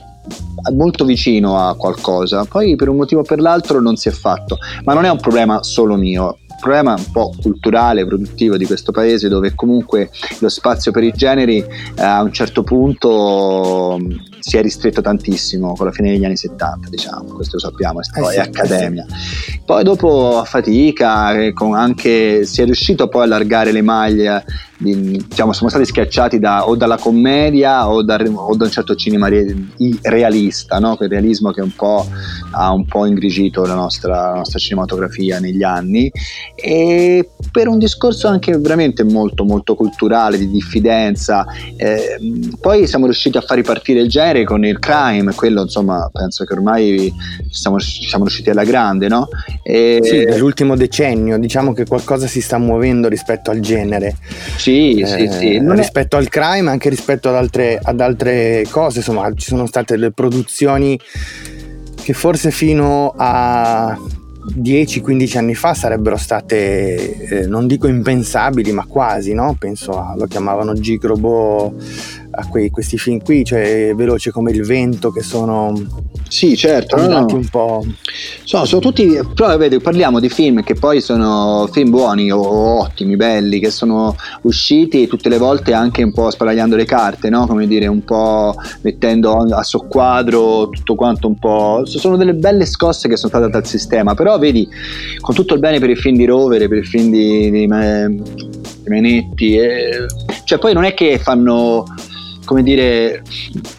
molto 0.75 1.05
vicino 1.05 1.59
a 1.59 1.75
qualcosa, 1.75 2.45
poi 2.45 2.77
per 2.77 2.89
un 2.89 2.97
motivo 2.97 3.23
o 3.23 3.25
per 3.25 3.41
l'altro 3.41 3.81
non 3.81 3.97
si 3.97 4.09
è 4.09 4.13
fatto, 4.13 4.59
ma 4.85 4.93
non 4.93 5.05
è 5.05 5.11
un 5.11 5.19
problema 5.19 5.63
solo 5.63 5.97
mio, 5.97 6.39
problema 6.61 6.95
un 6.95 7.11
po' 7.11 7.33
culturale, 7.41 8.07
produttivo 8.07 8.57
di 8.57 8.67
questo 8.67 8.93
paese 8.93 9.29
dove 9.29 9.55
comunque 9.55 10.11
lo 10.41 10.49
spazio 10.49 10.93
per 10.93 11.05
i 11.05 11.13
generi 11.15 11.59
eh, 11.59 12.03
a 12.03 12.23
un 12.23 12.33
certo 12.33 12.63
punto 12.63 13.99
si 14.41 14.57
è 14.57 14.63
ristretto 14.63 15.01
tantissimo 15.01 15.75
con 15.75 15.87
la 15.87 15.93
fine 15.93 16.11
degli 16.11 16.25
anni 16.25 16.37
70, 16.37 16.89
diciamo, 16.89 17.25
questo 17.35 17.57
lo 17.57 17.61
sappiamo, 17.61 18.01
è, 18.01 18.03
eh 18.03 18.31
sì, 18.33 18.39
accademia. 18.39 19.05
Eh 19.05 19.15
sì. 19.15 19.61
Poi 19.65 19.83
dopo 19.85 20.39
a 20.39 20.45
fatica, 20.45 21.35
eh, 21.35 21.53
anche, 21.73 22.45
si 22.45 22.63
è 22.63 22.65
riuscito 22.65 23.09
poi 23.09 23.23
a 23.23 23.25
allargare 23.25 23.73
le 23.73 23.83
maglie 23.83 24.45
diciamo, 24.79 25.53
siamo 25.53 25.69
stati 25.69 25.85
schiacciati 25.85 26.39
da, 26.39 26.69
o 26.69 26.77
dalla 26.77 26.97
commedia 26.97 27.89
o 27.89 28.03
da, 28.03 28.17
o 28.17 28.55
da 28.55 28.65
un 28.65 28.71
certo 28.71 28.95
cinema 28.95 29.29
re, 29.29 29.55
realista, 30.03 30.79
no? 30.79 30.97
quel 30.97 31.09
realismo 31.09 31.51
che 31.51 31.61
un 31.61 31.75
ha 32.53 32.73
un 32.73 32.85
po' 32.87 33.07
ingrigito 33.07 33.65
la 33.65 33.75
nostra, 33.75 34.17
la 34.31 34.35
nostra, 34.37 34.59
cinematografia 34.59 35.39
negli 35.39 35.63
anni 35.63 36.11
e 36.55 37.29
per 37.51 37.69
un 37.69 37.79
discorso 37.79 38.29
anche 38.29 38.57
veramente 38.59 39.05
molto 39.05 39.45
molto 39.45 39.75
culturale, 39.75 40.39
di 40.39 40.51
diffidenza. 40.51 41.47
Eh, 41.77 42.19
poi 42.61 42.87
siamo 42.87 43.05
riusciti 43.05 43.37
a 43.37 43.41
far 43.41 43.57
ripartire 43.57 44.01
il 44.01 44.09
genere 44.09 44.45
con 44.45 44.65
il 44.65 44.79
crime, 44.79 45.35
quello 45.35 45.63
insomma 45.63 46.09
penso 46.13 46.45
che 46.45 46.53
ormai 46.53 47.13
siamo, 47.51 47.79
siamo 47.79 48.25
riusciti 48.25 48.51
alla 48.51 48.65
grande, 48.65 49.09
no? 49.09 49.29
E... 49.63 50.01
Sì, 50.03 50.25
nell'ultimo 50.25 50.77
decennio 50.77 51.39
diciamo 51.39 51.73
che 51.73 51.87
qualcosa 51.87 52.27
si 52.27 52.41
sta 52.41 52.59
muovendo 52.59 53.09
rispetto 53.09 53.51
al 53.51 53.61
genere. 53.61 54.17
Sì, 54.57 54.68
eh, 55.01 55.07
sì, 55.07 55.29
sì. 55.29 55.59
rispetto 55.61 56.17
è... 56.17 56.21
al 56.21 56.29
crime, 56.29 56.71
anche 56.71 56.89
rispetto 56.89 57.29
ad 57.29 57.35
altre, 57.35 57.79
ad 57.83 58.01
altre 58.01 58.65
cose, 58.71 58.99
insomma 58.99 59.33
ci 59.35 59.47
sono 59.47 59.67
state 59.67 59.97
le 59.97 60.11
produzioni 60.11 60.99
che 62.03 62.13
forse 62.13 62.51
fino 62.51 63.13
a 63.17 63.97
10-15 64.57 65.37
anni 65.37 65.55
fa 65.55 65.75
sarebbero 65.75 66.17
state, 66.17 67.19
eh, 67.27 67.47
non 67.47 67.67
dico 67.67 67.87
impensabili, 67.87 68.73
ma 68.73 68.87
quasi, 68.87 69.35
no? 69.35 69.55
Penso 69.59 69.93
a, 69.93 70.15
lo 70.17 70.27
chiamavano 70.27 70.73
Gigrobo, 70.73 71.75
a 72.39 72.47
quei, 72.47 72.71
questi 72.71 72.97
film 72.97 73.21
qui, 73.23 73.45
cioè 73.45 73.93
veloce 73.97 74.31
come 74.31 74.53
il 74.53 74.65
vento, 74.65 75.11
che 75.11 75.23
sono 75.23 75.73
sì, 76.29 76.57
certo, 76.57 76.97
andati 76.97 77.33
no, 77.33 77.41
un 77.41 77.49
po'. 77.49 77.85
Sono, 78.45 78.65
sono 78.65 78.81
tutti, 78.81 79.19
però 79.35 79.57
vedi, 79.57 79.81
parliamo 79.81 80.21
di 80.21 80.29
film 80.29 80.63
che 80.63 80.75
poi 80.75 81.01
sono 81.01 81.69
film 81.73 81.91
buoni 81.91 82.31
o 82.31 82.81
ottimi, 82.81 83.17
belli, 83.17 83.59
che 83.59 83.71
sono 83.71 84.15
usciti 84.43 85.09
tutte 85.09 85.29
le 85.29 85.39
volte 85.39 85.73
anche 85.73 86.03
un 86.05 86.13
po' 86.13 86.31
sparagliando 86.31 86.77
le 86.77 86.85
carte, 86.85 87.29
no? 87.29 87.47
Come 87.47 87.67
dire, 87.67 87.89
un 87.89 88.05
po' 88.05 88.55
mettendo 88.83 89.39
a 89.39 89.63
soqquadro 89.65 90.69
tutto 90.69 90.95
quanto 90.95 91.27
un 91.27 91.39
po'. 91.39 91.83
Sono 91.87 92.17
delle 92.17 92.35
belle 92.35 92.67
scosse 92.67 93.09
che 93.09 93.17
sono 93.17 93.31
state 93.31 93.47
date 93.47 93.57
al 93.59 93.67
sistema, 93.67 94.15
però 94.15 94.39
vedi, 94.39 94.69
con 95.21 95.35
tutto 95.35 95.55
il 95.55 95.61
bene 95.61 95.81
per 95.81 95.91
i 95.91 95.97
film 95.97 96.17
di 96.17 96.25
Rovere, 96.25 96.69
per 96.69 96.79
i 96.79 96.85
film 96.85 97.11
di, 97.11 97.51
di, 97.51 97.67
di 97.67 98.23
Menetti, 98.89 99.57
eh, 99.57 100.07
cioè 100.45 100.59
poi 100.59 100.73
non 100.73 100.85
è 100.85 100.95
che 100.95 101.19
fanno 101.19 101.85
come 102.49 102.63
dire, 102.63 103.23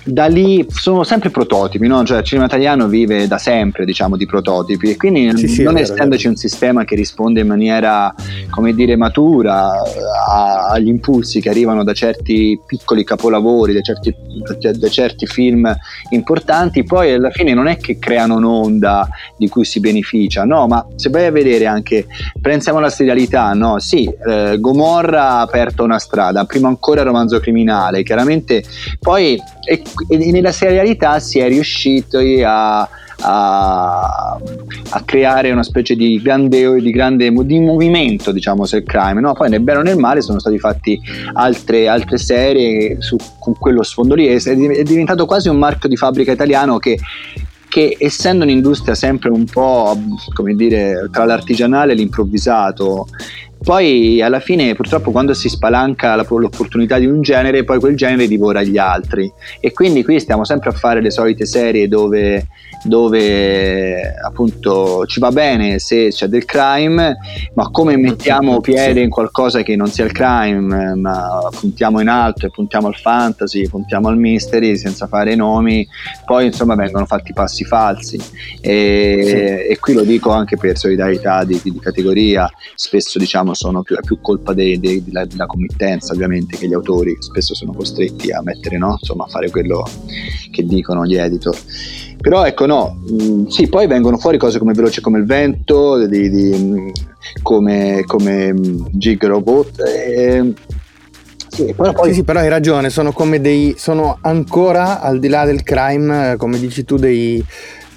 da 0.03 0.28
lì 0.28 0.63
sono 0.70 1.03
sempre 1.03 1.32
prototipi, 1.32 1.88
no? 1.88 2.05
cioè 2.05 2.20
il 2.20 2.24
cinema 2.24 2.45
italiano 2.45 2.86
vive 2.86 3.26
da 3.26 3.39
sempre 3.39 3.84
diciamo 3.84 4.15
di 4.15 4.28
prototipi 4.28 4.91
e 4.91 4.95
quindi 4.95 5.36
sì, 5.36 5.47
sì, 5.47 5.63
non 5.63 5.74
vero, 5.74 5.91
essendoci 5.91 6.22
vero. 6.22 6.30
un 6.30 6.36
sistema 6.36 6.86
che 6.86 6.93
risponde 6.93 7.39
in 7.39 7.47
maniera 7.47 8.13
come 8.51 8.76
dire 8.76 8.95
matura 8.95 9.72
a, 9.72 10.67
agli 10.67 10.88
impulsi 10.88 11.41
che 11.41 11.49
arrivano 11.49 11.84
da 11.84 11.93
certi 11.93 12.61
piccoli 12.63 13.03
capolavori, 13.03 13.74
da 13.74 13.82
certi, 13.82 14.13
da, 14.78 14.88
certi, 14.89 15.26
film 15.26 15.76
importanti, 16.11 16.84
poi 16.84 17.13
alla 17.13 17.32
fine 17.32 17.55
non 17.55 17.65
è 17.65 17.78
che 17.78 17.97
creano 17.97 18.36
un'onda 18.36 19.09
di 19.36 19.49
cui 19.49 19.65
si 19.65 19.80
beneficia, 19.80 20.43
no, 20.43 20.67
ma 20.67 20.86
se 20.95 21.09
vai 21.09 21.26
a 21.26 21.32
vedere 21.32 21.65
anche, 21.65 22.05
pensiamo 22.39 22.78
alla 22.78 22.91
serialità, 22.91 23.51
no, 23.53 23.80
sì, 23.80 24.07
eh, 24.28 24.59
Gomorra 24.59 25.30
ha 25.30 25.41
aperto 25.41 25.84
una 25.84 25.97
strada, 25.97 26.45
prima 26.45 26.67
ancora 26.67 27.01
romanzo 27.01 27.39
criminale, 27.39 28.03
chiaramente 28.03 28.57
poi 28.99 29.38
e, 29.64 29.82
e 30.07 30.32
nella 30.32 30.51
serialità 30.51 31.20
si 31.20 31.39
è 31.39 31.47
riusciti 31.47 32.41
a, 32.43 32.82
a, 32.82 34.38
a, 34.89 35.01
creare 35.05 35.51
una 35.51 35.64
specie 35.64 35.95
di 35.95 36.22
grande, 36.22 36.82
di 36.82 36.91
grande 36.91 37.32
di 37.32 37.60
movimento, 37.60 38.32
diciamo, 38.32 38.66
sul 38.66 38.84
crime. 38.84 39.22
No? 39.22 39.34
Poi 39.34 39.49
nel 39.49 39.62
bene 39.62 39.80
o 39.80 39.84
nel 39.84 39.97
male 39.97 40.22
sono 40.22 40.39
stati 40.39 40.57
fatti 40.60 40.99
altre, 41.34 41.88
altre 41.88 42.18
serie 42.18 43.01
su, 43.01 43.18
con 43.39 43.55
quello 43.57 43.84
sfondo 43.84 44.16
lì. 44.16 44.28
È, 44.28 44.41
è 44.41 44.84
diventato 44.84 45.26
quasi 45.26 45.49
un 45.49 45.57
marchio 45.57 45.89
di 45.89 45.97
fabbrica 45.97 46.32
italiano 46.32 46.78
che 46.78 46.97
che 47.70 47.95
essendo 47.99 48.45
un'industria 48.45 48.95
sempre 48.95 49.30
un 49.30 49.45
po' 49.45 49.95
come 50.34 50.55
dire 50.55 51.07
tra 51.12 51.24
l'artigianale 51.24 51.91
e 51.91 51.95
l'improvvisato 51.95 53.05
poi 53.62 54.22
alla 54.22 54.39
fine 54.39 54.74
purtroppo 54.74 55.12
quando 55.12 55.34
si 55.34 55.49
spalanca 55.49 56.16
la, 56.16 56.26
l'opportunità 56.28 56.97
di 56.97 57.05
un 57.05 57.22
genere 57.22 57.64
poi 57.64 57.80
quel 57.80 57.95
genere 57.95 58.28
divora 58.28 58.64
gli 58.64 58.78
altri. 58.78 59.32
E 59.60 59.74
quindi 59.74 60.03
qui 60.03 60.20
stiamo 60.20 60.45
sempre 60.45 60.70
a 60.70 60.74
fare 60.74 61.01
le 61.01 61.12
solite 61.12 61.45
serie 61.45 61.88
dove 61.88 62.47
dove 62.84 64.13
appunto 64.15 65.05
ci 65.05 65.19
va 65.19 65.32
bene 65.32 65.80
se 65.80 66.09
c'è 66.09 66.27
del 66.27 66.45
crime, 66.45 67.17
ma 67.53 67.69
come 67.69 67.97
mettiamo 67.97 68.59
piede 68.61 69.01
in 69.01 69.09
qualcosa 69.09 69.61
che 69.61 69.75
non 69.75 69.88
sia 69.88 70.05
il 70.05 70.11
crime, 70.11 70.95
ma 70.95 71.39
puntiamo 71.59 71.99
in 71.99 72.07
alto 72.07 72.45
e 72.45 72.49
puntiamo 72.49 72.88
al 72.88 72.95
fantasy, 72.95 73.67
puntiamo 73.67 74.07
al 74.07 74.17
mystery 74.17 74.77
senza 74.77 75.07
fare 75.07 75.36
nomi, 75.36 75.88
poi 76.25 76.47
insomma 76.47 76.75
vengono 76.75 77.05
fatti 77.05 77.34
passi 77.34 77.65
falsi. 77.65 78.17
E, 78.61 79.23
sì. 79.25 79.71
e 79.71 79.77
qui 79.80 79.93
lo 79.93 80.03
dico 80.03 80.32
anche 80.32 80.57
per 80.57 80.77
solidarietà 80.77 81.43
di, 81.43 81.59
di 81.63 81.80
categoria, 81.80 82.49
spesso 82.75 83.19
diciamo 83.19 83.53
sono 83.53 83.82
più, 83.82 83.95
è 83.95 84.01
più 84.01 84.19
colpa 84.21 84.53
della, 84.53 85.25
della, 85.25 85.45
committenza 85.45 86.13
ovviamente 86.13 86.57
che 86.57 86.67
gli 86.67 86.73
autori 86.73 87.15
spesso 87.19 87.55
sono 87.55 87.73
costretti 87.73 88.32
a 88.32 88.41
mettere 88.41 88.77
no? 88.77 88.97
insomma 88.99 89.25
a 89.25 89.27
fare 89.27 89.49
quello 89.49 89.86
che 90.51 90.63
dicono 90.63 91.05
gli 91.05 91.15
editor 91.15 91.57
però 92.20 92.45
ecco 92.45 92.65
no 92.65 92.97
mm, 93.11 93.47
sì 93.47 93.67
poi 93.67 93.88
vengono 93.88 94.17
fuori 94.17 94.38
cose 94.38 94.59
come 94.59 94.74
Veloce 94.74 95.01
come 95.01 95.20
il 95.20 95.26
vento 95.26 96.05
di, 96.05 96.30
di, 96.30 96.57
mm, 96.57 96.89
come, 97.41 98.03
come 98.05 98.53
Gig 98.91 99.26
mm, 99.26 99.30
Robot 99.30 99.82
e, 99.82 100.53
sì, 101.49 101.74
però, 101.74 101.91
poi... 101.91 102.09
sì, 102.09 102.15
sì, 102.15 102.24
però 102.24 102.39
hai 102.39 102.47
ragione, 102.47 102.89
sono 102.89 103.11
come 103.11 103.41
dei. 103.41 103.76
sono 103.78 104.20
ancora 104.22 105.01
al 105.01 105.20
di 105.20 105.28
là 105.28 105.45
del 105.45 105.63
crime, 105.63 106.36
come 106.38 106.59
dici 106.59 106.86
tu, 106.86 106.95
dei, 106.95 107.43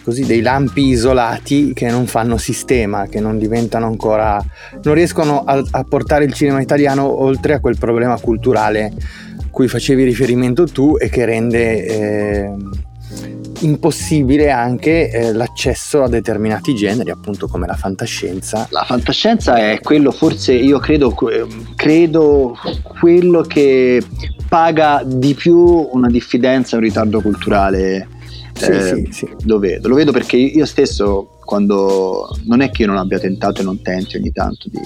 così, 0.02 0.24
dei 0.24 0.40
lampi 0.40 0.86
isolati 0.86 1.72
che 1.72 1.88
non 1.90 2.06
fanno 2.06 2.38
sistema, 2.38 3.06
che 3.06 3.20
non 3.20 3.38
diventano 3.38 3.86
ancora. 3.86 4.42
non 4.82 4.94
riescono 4.94 5.44
a, 5.44 5.62
a 5.70 5.84
portare 5.84 6.24
il 6.24 6.32
cinema 6.32 6.60
italiano 6.60 7.22
oltre 7.22 7.54
a 7.54 7.60
quel 7.60 7.76
problema 7.78 8.18
culturale 8.18 8.92
cui 9.50 9.68
facevi 9.68 10.02
riferimento 10.02 10.64
tu 10.64 10.96
e 10.98 11.08
che 11.08 11.24
rende. 11.24 11.84
Eh, 11.84 12.50
impossibile 13.62 14.50
anche 14.50 15.10
eh, 15.10 15.32
l'accesso 15.32 16.02
a 16.02 16.08
determinati 16.08 16.74
generi, 16.74 17.10
appunto 17.10 17.48
come 17.48 17.66
la 17.66 17.76
fantascienza. 17.76 18.66
La 18.70 18.84
fantascienza 18.84 19.56
è 19.56 19.80
quello, 19.80 20.10
forse 20.10 20.52
io 20.52 20.78
credo, 20.78 21.14
credo 21.74 22.56
quello 23.00 23.42
che 23.42 24.02
paga 24.48 25.02
di 25.04 25.34
più 25.34 25.56
una 25.92 26.08
diffidenza, 26.08 26.76
un 26.76 26.82
ritardo 26.82 27.20
culturale. 27.20 28.08
Sì, 28.54 28.70
eh, 28.70 28.82
sì, 28.82 29.08
sì. 29.10 29.28
Lo 29.44 29.58
vedo, 29.58 29.88
lo 29.88 29.94
vedo 29.94 30.12
perché 30.12 30.36
io 30.36 30.66
stesso 30.66 31.38
quando 31.44 32.28
non 32.44 32.60
è 32.60 32.70
che 32.70 32.82
io 32.82 32.88
non 32.88 32.98
abbia 32.98 33.18
tentato 33.18 33.60
e 33.60 33.64
non 33.64 33.80
tenti 33.82 34.16
ogni 34.16 34.30
tanto 34.30 34.68
di, 34.68 34.80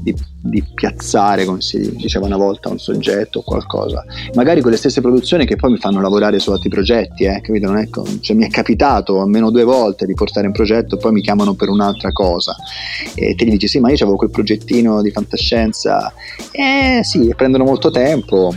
di, 0.00 0.14
di, 0.40 0.64
piazzare, 0.74 1.44
come 1.44 1.60
si 1.60 1.94
diceva 1.96 2.26
una 2.26 2.36
volta, 2.36 2.68
un 2.68 2.78
soggetto 2.78 3.40
o 3.40 3.42
qualcosa. 3.42 4.04
Magari 4.34 4.60
quelle 4.60 4.76
stesse 4.76 5.00
produzioni 5.00 5.46
che 5.46 5.56
poi 5.56 5.72
mi 5.72 5.78
fanno 5.78 6.00
lavorare 6.00 6.38
su 6.38 6.50
altri 6.50 6.68
progetti, 6.68 7.24
eh, 7.24 7.40
capito? 7.40 7.66
Non 7.66 7.78
è, 7.78 7.88
cioè, 8.20 8.36
mi 8.36 8.46
è 8.46 8.50
capitato 8.50 9.20
almeno 9.20 9.50
due 9.50 9.64
volte 9.64 10.06
di 10.06 10.14
portare 10.14 10.46
un 10.46 10.52
progetto 10.52 10.96
e 10.96 10.98
poi 10.98 11.12
mi 11.12 11.20
chiamano 11.20 11.54
per 11.54 11.68
un'altra 11.68 12.12
cosa. 12.12 12.54
E 13.14 13.34
te 13.34 13.44
gli 13.44 13.50
dici, 13.50 13.68
sì, 13.68 13.80
ma 13.80 13.88
io 13.90 13.96
avevo 13.96 14.16
quel 14.16 14.30
progettino 14.30 15.02
di 15.02 15.10
fantascienza. 15.10 16.12
Eh 16.50 17.00
sì, 17.02 17.32
prendono 17.36 17.64
molto 17.64 17.90
tempo. 17.90 18.54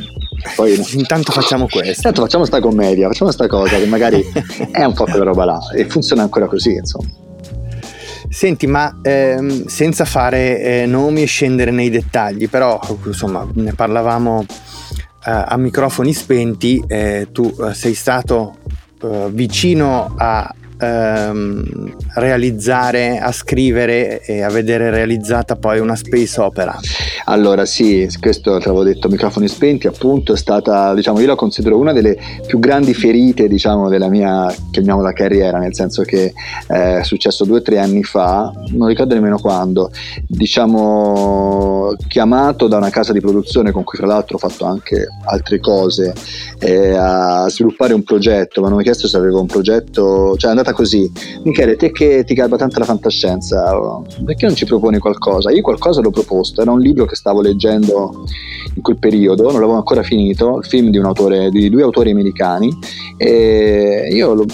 Poi, 0.56 0.80
intanto 0.94 1.32
facciamo 1.32 1.68
questo. 1.68 1.96
Intanto 1.96 2.22
facciamo 2.22 2.46
sta 2.46 2.60
commedia, 2.60 3.08
facciamo 3.08 3.32
sta 3.32 3.48
cosa 3.48 3.78
che 3.78 3.86
magari 3.86 4.24
è 4.72 4.84
un 4.84 4.94
po' 4.94 5.06
quella 5.06 5.24
roba 5.24 5.46
là 5.46 5.60
e 5.76 5.86
funziona 5.86 6.24
ancora 6.24 6.48
così, 6.48 6.74
insomma. 6.74 7.24
Senti, 8.30 8.68
ma 8.68 9.00
ehm, 9.02 9.66
senza 9.66 10.06
fare 10.06 10.60
eh, 10.60 10.86
nomi 10.86 11.22
e 11.22 11.26
scendere 11.26 11.72
nei 11.72 11.90
dettagli, 11.90 12.50
però 12.50 12.80
insomma 13.06 13.48
ne 13.54 13.74
parlavamo 13.74 14.46
eh, 15.26 15.32
a 15.32 15.58
microfoni 15.58 16.14
spenti, 16.14 16.84
eh, 16.88 17.30
tu 17.32 17.54
eh, 17.62 17.74
sei 17.74 17.94
stato 17.94 18.58
eh, 19.02 19.28
vicino 19.32 20.14
a 20.18 20.54
ehm, 20.80 21.96
realizzare, 22.16 23.20
a 23.20 23.32
scrivere 23.32 24.22
e 24.22 24.42
a 24.42 24.50
vedere 24.50 24.90
realizzata 24.90 25.56
poi 25.56 25.80
una 25.80 25.96
space 25.96 26.40
opera? 26.40 26.80
Allora 27.26 27.66
sì, 27.66 28.08
questo 28.20 28.58
te 28.60 28.68
l'avevo 28.68 28.84
detto, 28.84 29.10
microfoni 29.10 29.48
spenti 29.48 29.88
appunto 29.88 30.34
è 30.34 30.38
stata, 30.38 30.94
diciamo, 30.94 31.20
io 31.20 31.28
la 31.28 31.36
considero 31.36 31.78
una 31.78 31.92
delle 31.92 32.18
più 32.46 32.60
grandi 32.60 32.94
ferite, 32.94 33.48
diciamo, 33.48 33.90
della 33.90 34.10
mia, 34.10 34.54
chiamiamola 34.72 35.12
carriera, 35.12 35.58
nel 35.58 35.74
senso 35.74 36.04
che 36.04 36.34
eh, 36.68 37.00
è 37.00 37.04
successo 37.04 37.46
due 37.46 37.58
o 37.58 37.62
tre 37.62 37.80
anni 37.80 38.04
fa, 38.04 38.52
non 38.72 38.88
ricordo 38.88 39.16
nemmeno 39.16 39.40
quando, 39.40 39.92
diciamo, 40.28 41.96
chiamato 42.08 42.68
da 42.68 42.78
una 42.78 42.90
casa 42.90 43.12
di 43.12 43.20
produzione 43.20 43.72
con 43.72 43.84
cui 43.84 43.98
fra 43.98 44.08
l'altro 44.08 44.36
ho 44.36 44.40
fatto 44.40 44.66
anche 44.66 45.08
altre 45.26 45.60
cose, 45.60 46.14
eh, 46.60 46.96
a 46.96 47.50
sviluppare 47.50 47.94
un 47.94 48.04
progetto, 48.04 48.62
mi 48.62 48.68
hanno 48.68 48.78
chiesto 48.78 49.08
se 49.08 49.18
avevo 49.18 49.40
un 49.40 49.48
progetto, 49.48 50.36
cioè 50.38 50.52
è 50.52 50.54
andata 50.66 50.74
così, 50.74 51.12
Michele, 51.44 51.76
te 51.76 51.92
che 51.92 52.24
ti 52.24 52.34
garba 52.34 52.58
tanto 52.58 52.80
la 52.80 52.86
fantascienza, 52.86 53.78
perché 54.26 54.48
non 54.48 54.56
ci 54.56 54.66
proponi 54.66 54.98
qualcosa? 54.98 55.52
Io 55.52 55.62
qualcosa 55.62 56.02
l'ho 56.02 56.10
proposto, 56.10 56.62
era 56.62 56.72
un 56.72 56.80
libro 56.80 57.06
che 57.06 57.16
stavo 57.16 57.42
leggendo 57.42 58.26
in 58.74 58.82
quel 58.82 58.98
periodo, 58.98 59.44
non 59.44 59.54
l'avevo 59.54 59.76
ancora 59.76 60.02
finito, 60.02 60.58
il 60.58 60.66
film 60.66 60.90
di, 60.90 60.98
autore, 60.98 61.50
di 61.52 61.70
due 61.70 61.84
autori 61.84 62.10
americani, 62.10 62.76
e 63.18 64.08
io 64.12 64.34
lo, 64.34 64.46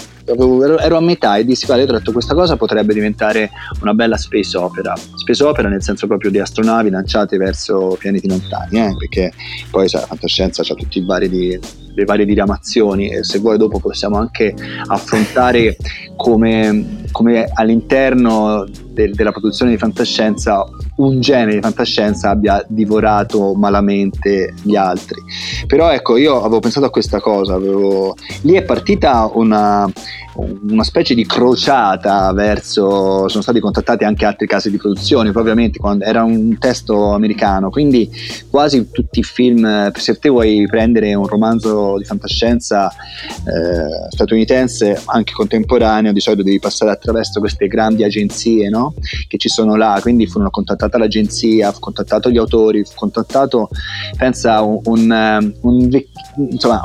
ero 0.78 0.96
a 0.96 1.00
metà 1.00 1.36
e 1.36 1.44
dissi 1.44 1.66
guarda, 1.66 1.94
ho 1.94 1.98
detto 1.98 2.12
questa 2.12 2.34
cosa 2.34 2.56
potrebbe 2.56 2.94
diventare 2.94 3.50
una 3.80 3.92
bella 3.92 4.16
space 4.16 4.56
opera 4.56 4.94
space 4.96 5.42
opera 5.42 5.68
nel 5.68 5.82
senso 5.82 6.06
proprio 6.06 6.30
di 6.30 6.38
astronavi 6.38 6.90
lanciate 6.90 7.36
verso 7.38 7.96
pianeti 7.98 8.28
lontani 8.28 8.78
eh? 8.78 8.94
perché 8.96 9.32
poi 9.68 9.88
la 9.90 9.98
fantascienza 9.98 10.62
ha 10.62 10.74
tutti 10.76 10.98
i 10.98 11.04
vari 11.04 11.28
di, 11.28 11.58
le 11.94 12.04
varie 12.04 12.24
diramazioni 12.24 13.10
e 13.10 13.24
se 13.24 13.38
vuoi 13.38 13.58
dopo 13.58 13.78
possiamo 13.78 14.16
anche 14.16 14.54
affrontare 14.86 15.76
come, 16.16 17.04
come 17.10 17.48
all'interno 17.52 18.64
de, 18.92 19.10
della 19.10 19.32
produzione 19.32 19.72
di 19.72 19.78
fantascienza 19.78 20.64
un 20.96 21.20
genere 21.20 21.54
di 21.54 21.60
fantascienza 21.60 22.30
abbia 22.30 22.64
divorato 22.68 23.54
malamente 23.54 24.54
gli 24.62 24.76
altri. 24.76 25.20
Però 25.66 25.90
ecco, 25.90 26.16
io 26.16 26.38
avevo 26.40 26.60
pensato 26.60 26.86
a 26.86 26.90
questa 26.90 27.20
cosa, 27.20 27.54
avevo... 27.54 28.14
lì 28.42 28.54
è 28.54 28.62
partita 28.62 29.30
una, 29.32 29.90
una 30.34 30.84
specie 30.84 31.14
di 31.14 31.26
crociata 31.26 32.32
verso 32.32 33.28
sono 33.28 33.42
stati 33.42 33.60
contattati 33.60 34.04
anche 34.04 34.24
altri 34.24 34.46
casi 34.46 34.70
di 34.70 34.78
produzione 34.78 35.30
ovviamente 35.34 35.78
quando 35.78 36.04
era 36.04 36.22
un 36.22 36.56
testo 36.58 37.12
americano 37.12 37.68
quindi 37.68 38.10
quasi 38.48 38.90
tutti 38.90 39.18
i 39.18 39.22
film 39.22 39.92
se 39.92 40.18
te 40.18 40.28
vuoi 40.30 40.66
prendere 40.68 41.14
un 41.14 41.26
romanzo 41.26 41.98
di 41.98 42.04
fantascienza 42.04 42.90
eh, 42.90 44.08
statunitense 44.10 45.02
anche 45.06 45.32
contemporaneo 45.32 46.12
di 46.12 46.20
solito 46.20 46.42
devi 46.42 46.58
passare 46.58 46.90
attraverso 46.90 47.40
queste 47.40 47.66
grandi 47.66 48.04
agenzie 48.04 48.70
no? 48.70 48.94
che 49.28 49.36
ci 49.36 49.48
sono 49.48 49.76
là 49.76 49.98
quindi 50.00 50.26
furono 50.26 50.50
contattata 50.50 50.96
l'agenzia 50.96 51.72
fu 51.72 51.80
contattato 51.80 52.30
gli 52.30 52.38
autori 52.38 52.84
fu 52.84 52.92
contattato 52.94 53.68
pensa 54.16 54.62
un, 54.62 54.80
un, 54.84 55.54
un 55.60 56.02
insomma 56.50 56.80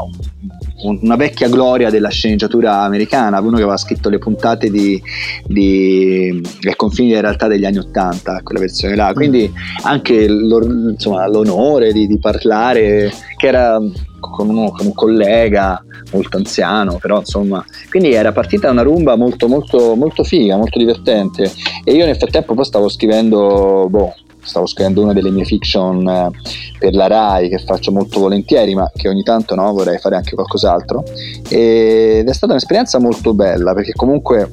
una 0.80 1.16
vecchia 1.16 1.50
gloria 1.50 1.90
della 1.90 2.10
sceneggiatura 2.10 2.82
americana, 2.82 3.40
uno 3.40 3.58
che 3.58 3.64
aveva 3.64 3.78
scritto 3.78 4.10
le 4.10 4.20
puntate 4.20 4.70
di, 4.70 5.02
di 5.46 6.42
del 6.60 6.76
confine 6.76 7.10
della 7.10 7.22
realtà 7.22 7.48
degli 7.48 7.66
anni 7.66 7.80
Ottanta, 7.80 8.42
quella 8.44 8.60
versione 8.60 8.96
là, 8.96 9.12
quindi 9.14 9.52
anche 9.84 10.14
insomma, 10.14 11.28
l'onore 11.28 11.92
di, 11.94 12.06
di, 12.08 12.20
parlare, 12.20 13.12
che 13.38 13.48
era 13.48 13.80
con, 14.20 14.50
uno, 14.50 14.70
con 14.70 14.86
un 14.86 14.94
collega 14.94 15.84
molto 16.12 16.38
anziano, 16.38 16.98
però 16.98 17.20
insomma, 17.20 17.64
quindi 17.90 18.14
era 18.14 18.32
partita 18.32 18.70
una 18.70 18.84
rumba 18.84 19.16
molto 19.16 19.48
molto 19.48 19.96
molto 19.96 20.24
figa, 20.24 20.58
molto 20.58 20.78
divertente. 20.78 21.52
E 21.84 21.94
io 21.94 22.06
nel 22.06 22.18
frattempo 22.18 22.54
poi 22.54 22.66
stavo 22.66 22.90
scrivendo, 22.90 23.88
boh, 23.90 24.14
stavo 24.48 24.66
scrivendo 24.66 25.02
una 25.02 25.14
delle 25.14 25.30
mie 25.30 25.46
fiction 25.46 26.08
eh, 26.08 26.32
per 26.80 26.94
la 26.94 27.08
RAI 27.08 27.50
che 27.50 27.60
faccio 27.60 27.92
molto 27.92 28.20
volentieri 28.20 28.74
ma 28.76 28.90
che 28.96 29.10
ogni 29.10 29.24
tanto 29.24 29.56
no, 29.56 29.72
vorrei 29.74 29.98
fare 30.00 30.16
anche 30.16 30.36
qualcos'altro. 30.36 31.04
Ed 31.50 32.28
è 32.28 32.34
stata 32.34 32.54
un'esperienza 32.54 33.00
molto 33.00 33.34
bella 33.34 33.74
perché 33.74 33.94
comunque 33.94 34.50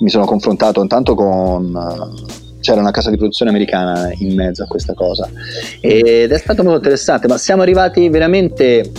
mi 0.00 0.10
sono 0.10 0.24
confrontato 0.24 0.80
intanto 0.82 1.14
con 1.14 1.74
eh, 1.74 2.42
c'era 2.60 2.80
una 2.80 2.90
casa 2.90 3.10
di 3.10 3.16
produzione 3.16 3.50
americana 3.50 4.10
in 4.18 4.34
mezzo 4.34 4.62
a 4.62 4.66
questa 4.66 4.94
cosa. 4.94 5.28
Ed 5.80 6.32
è 6.32 6.38
stato 6.38 6.62
molto 6.62 6.78
interessante 6.78 7.28
ma 7.28 7.36
siamo 7.36 7.62
arrivati 7.62 8.08
veramente 8.08 8.90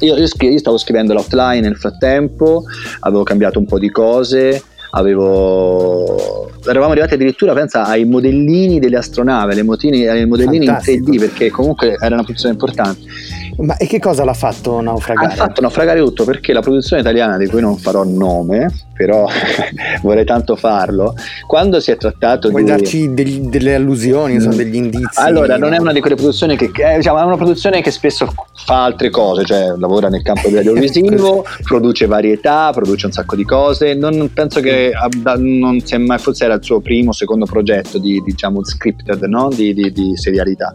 io, 0.00 0.16
io, 0.16 0.26
io 0.38 0.58
stavo 0.58 0.78
scrivendo 0.78 1.12
l'outline 1.12 1.60
nel 1.60 1.76
frattempo 1.76 2.64
avevo 3.00 3.22
cambiato 3.22 3.58
un 3.58 3.66
po' 3.66 3.78
di 3.78 3.90
cose 3.90 4.62
avevo 4.90 6.48
eravamo 6.66 6.92
arrivati 6.92 7.14
addirittura 7.14 7.54
pensa 7.54 7.84
ai 7.86 8.04
modellini 8.04 8.78
delle 8.78 8.98
astronave 8.98 9.54
le 9.54 9.62
motini, 9.62 10.06
ai 10.06 10.26
modellini 10.26 10.66
Fantastico. 10.66 11.10
in 11.10 11.16
3D 11.16 11.20
perché 11.20 11.50
comunque 11.50 11.96
era 11.98 12.14
una 12.14 12.22
produzione 12.22 12.52
importante 12.52 13.00
ma 13.58 13.76
e 13.76 13.86
che 13.86 13.98
cosa 13.98 14.24
l'ha 14.24 14.34
fatto 14.34 14.80
naufragare? 14.80 15.32
Ha 15.32 15.36
fatto 15.36 15.60
naufragare 15.60 16.00
tutto 16.00 16.24
perché 16.24 16.52
la 16.52 16.60
produzione 16.60 17.02
italiana 17.02 17.36
di 17.36 17.46
cui 17.46 17.60
non 17.60 17.76
farò 17.76 18.04
nome, 18.04 18.70
però 19.00 19.24
vorrei 20.02 20.26
tanto 20.26 20.56
farlo, 20.56 21.14
quando 21.46 21.80
si 21.80 21.90
è 21.90 21.96
trattato 21.96 22.50
Vuoi 22.50 22.64
di... 22.64 22.68
darci 22.68 23.14
degli, 23.14 23.38
delle 23.48 23.74
allusioni, 23.74 24.34
insomma, 24.34 24.56
degli 24.56 24.74
indizi? 24.74 25.18
Allora, 25.20 25.56
non 25.56 25.72
è 25.72 25.78
una 25.78 25.94
di 25.94 26.00
quelle 26.00 26.16
produzioni 26.16 26.54
che... 26.54 26.70
Eh, 26.74 26.96
diciamo, 26.96 27.18
è 27.18 27.22
una 27.22 27.36
produzione 27.36 27.80
che 27.80 27.90
spesso 27.90 28.30
fa 28.52 28.84
altre 28.84 29.08
cose, 29.08 29.46
cioè 29.46 29.72
lavora 29.78 30.10
nel 30.10 30.20
campo 30.20 30.50
dell'audiovisivo, 30.50 31.46
produce 31.64 32.04
varietà, 32.04 32.72
produce 32.74 33.06
un 33.06 33.12
sacco 33.12 33.36
di 33.36 33.44
cose, 33.44 33.94
non, 33.94 34.30
penso 34.34 34.60
che 34.60 34.92
non 35.38 35.80
sia 35.80 35.98
mai, 35.98 36.18
forse 36.18 36.44
era 36.44 36.54
il 36.54 36.62
suo 36.62 36.80
primo, 36.80 37.12
secondo 37.12 37.46
progetto 37.46 37.96
di, 37.96 38.20
diciamo, 38.22 38.62
scripted, 38.62 39.22
no? 39.22 39.48
di, 39.48 39.72
di, 39.72 39.90
di 39.92 40.14
serialità. 40.14 40.72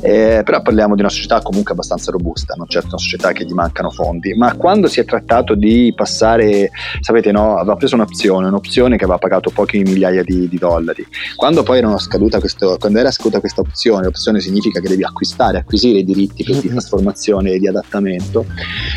Eh, 0.00 0.40
però 0.42 0.62
parliamo 0.62 0.94
di 0.94 1.02
una 1.02 1.10
società 1.10 1.42
comunque 1.42 1.72
abbastanza 1.72 2.10
robusta, 2.12 2.54
non 2.56 2.66
certo 2.66 2.88
una 2.92 2.98
società 2.98 3.32
che 3.32 3.44
gli 3.44 3.52
mancano 3.52 3.90
fondi, 3.90 4.32
ma 4.32 4.56
quando 4.56 4.88
si 4.88 5.00
è 5.00 5.04
trattato 5.04 5.54
di 5.54 5.92
passare, 5.94 6.70
sapete 7.00 7.30
no, 7.30 7.57
aveva 7.58 7.76
preso 7.76 7.94
un'opzione, 7.94 8.48
un'opzione 8.48 8.96
che 8.96 9.04
aveva 9.04 9.18
pagato 9.18 9.50
poche 9.50 9.78
migliaia 9.78 10.22
di, 10.22 10.48
di 10.48 10.58
dollari. 10.58 11.06
Quando 11.36 11.62
poi 11.62 11.80
questo, 12.38 12.76
quando 12.78 12.98
era 12.98 13.10
scaduta 13.10 13.40
questa 13.40 13.60
opzione, 13.60 14.06
opzione 14.06 14.40
significa 14.40 14.80
che 14.80 14.88
devi 14.88 15.04
acquistare, 15.04 15.58
acquisire 15.58 15.98
i 15.98 16.04
diritti 16.04 16.44
per 16.44 16.56
di 16.56 16.68
trasformazione 16.68 17.52
e 17.52 17.58
di 17.58 17.68
adattamento, 17.68 18.46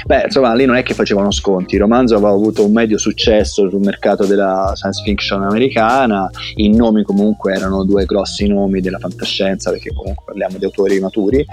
beh, 0.05 0.23
insomma, 0.25 0.53
lì 0.53 0.65
non 0.65 0.75
è 0.75 0.83
che 0.83 0.93
facevano 0.93 1.31
sconti. 1.31 1.75
Il 1.75 1.81
romanzo 1.81 2.15
aveva 2.15 2.31
avuto 2.31 2.65
un 2.65 2.71
medio 2.71 2.97
successo 2.97 3.69
sul 3.69 3.81
mercato 3.81 4.25
della 4.25 4.71
science 4.75 5.01
fiction 5.03 5.43
americana, 5.43 6.29
i 6.55 6.69
nomi 6.69 7.03
comunque 7.03 7.53
erano 7.53 7.83
due 7.83 8.05
grossi 8.05 8.47
nomi 8.47 8.81
della 8.81 8.99
fantascienza, 8.99 9.71
perché 9.71 9.93
comunque 9.93 10.23
parliamo 10.25 10.57
di 10.57 10.65
autori 10.65 10.99
maturi. 10.99 11.45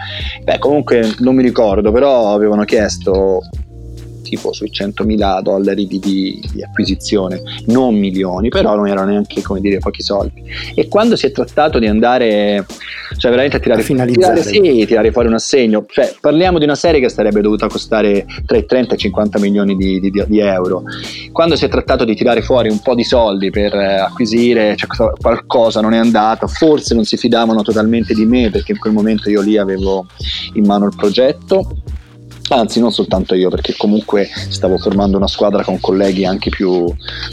Beh, 0.42 0.58
comunque 0.58 1.14
non 1.18 1.34
mi 1.34 1.42
ricordo, 1.42 1.92
però 1.92 2.32
avevano 2.32 2.64
chiesto 2.64 3.40
tipo 4.28 4.52
sui 4.52 4.70
100.000 4.70 5.40
dollari 5.40 5.86
di, 5.86 5.98
di, 5.98 6.48
di, 6.52 6.62
acquisizione, 6.62 7.42
non 7.66 7.94
milioni, 7.94 8.48
però 8.50 8.76
non 8.76 8.86
erano 8.86 9.10
neanche 9.10 9.40
come 9.42 9.60
dire 9.60 9.78
pochi 9.78 10.02
soldi. 10.02 10.44
E 10.74 10.88
quando 10.88 11.16
si 11.16 11.26
è 11.26 11.32
trattato 11.32 11.78
di 11.78 11.86
andare, 11.86 12.66
cioè 13.16 13.30
veramente 13.30 13.56
a 13.56 13.60
tirare, 13.60 13.80
a 13.80 14.06
tirare, 14.06 14.42
sì, 14.42 14.84
tirare 14.86 15.10
fuori 15.12 15.28
un 15.28 15.34
assegno, 15.34 15.84
cioè 15.88 16.14
parliamo 16.20 16.58
di 16.58 16.64
una 16.64 16.74
serie 16.74 17.00
che 17.00 17.08
sarebbe 17.08 17.40
dovuta 17.40 17.68
costare 17.68 18.26
tra 18.44 18.56
i 18.56 18.66
30 18.66 18.92
e 18.92 18.94
i 18.96 18.98
50 18.98 19.38
milioni 19.38 19.76
di, 19.76 20.00
di, 20.00 20.38
euro. 20.40 20.82
Quando 21.32 21.56
si 21.56 21.64
è 21.64 21.68
trattato 21.68 22.04
di 22.04 22.14
tirare 22.14 22.42
fuori 22.42 22.68
un 22.68 22.80
po' 22.80 22.94
di 22.94 23.04
soldi 23.04 23.50
per 23.50 23.74
eh, 23.74 23.94
acquisire 23.94 24.76
cioè, 24.76 24.88
qualcosa, 25.20 25.80
non 25.80 25.94
è 25.94 25.98
andato, 25.98 26.46
forse 26.46 26.94
non 26.94 27.04
si 27.04 27.16
fidavano 27.16 27.62
totalmente 27.62 28.14
di 28.14 28.26
me 28.26 28.50
perché 28.50 28.72
in 28.72 28.78
quel 28.78 28.92
momento 28.92 29.30
io 29.30 29.40
lì 29.40 29.56
avevo 29.56 30.06
in 30.54 30.64
mano 30.64 30.86
il 30.86 30.94
progetto 30.96 31.66
anzi 32.56 32.80
non 32.80 32.92
soltanto 32.92 33.34
io 33.34 33.50
perché 33.50 33.74
comunque 33.76 34.28
stavo 34.48 34.78
formando 34.78 35.16
una 35.16 35.26
squadra 35.26 35.62
con 35.62 35.80
colleghi 35.80 36.24
anche 36.24 36.50
più 36.50 36.84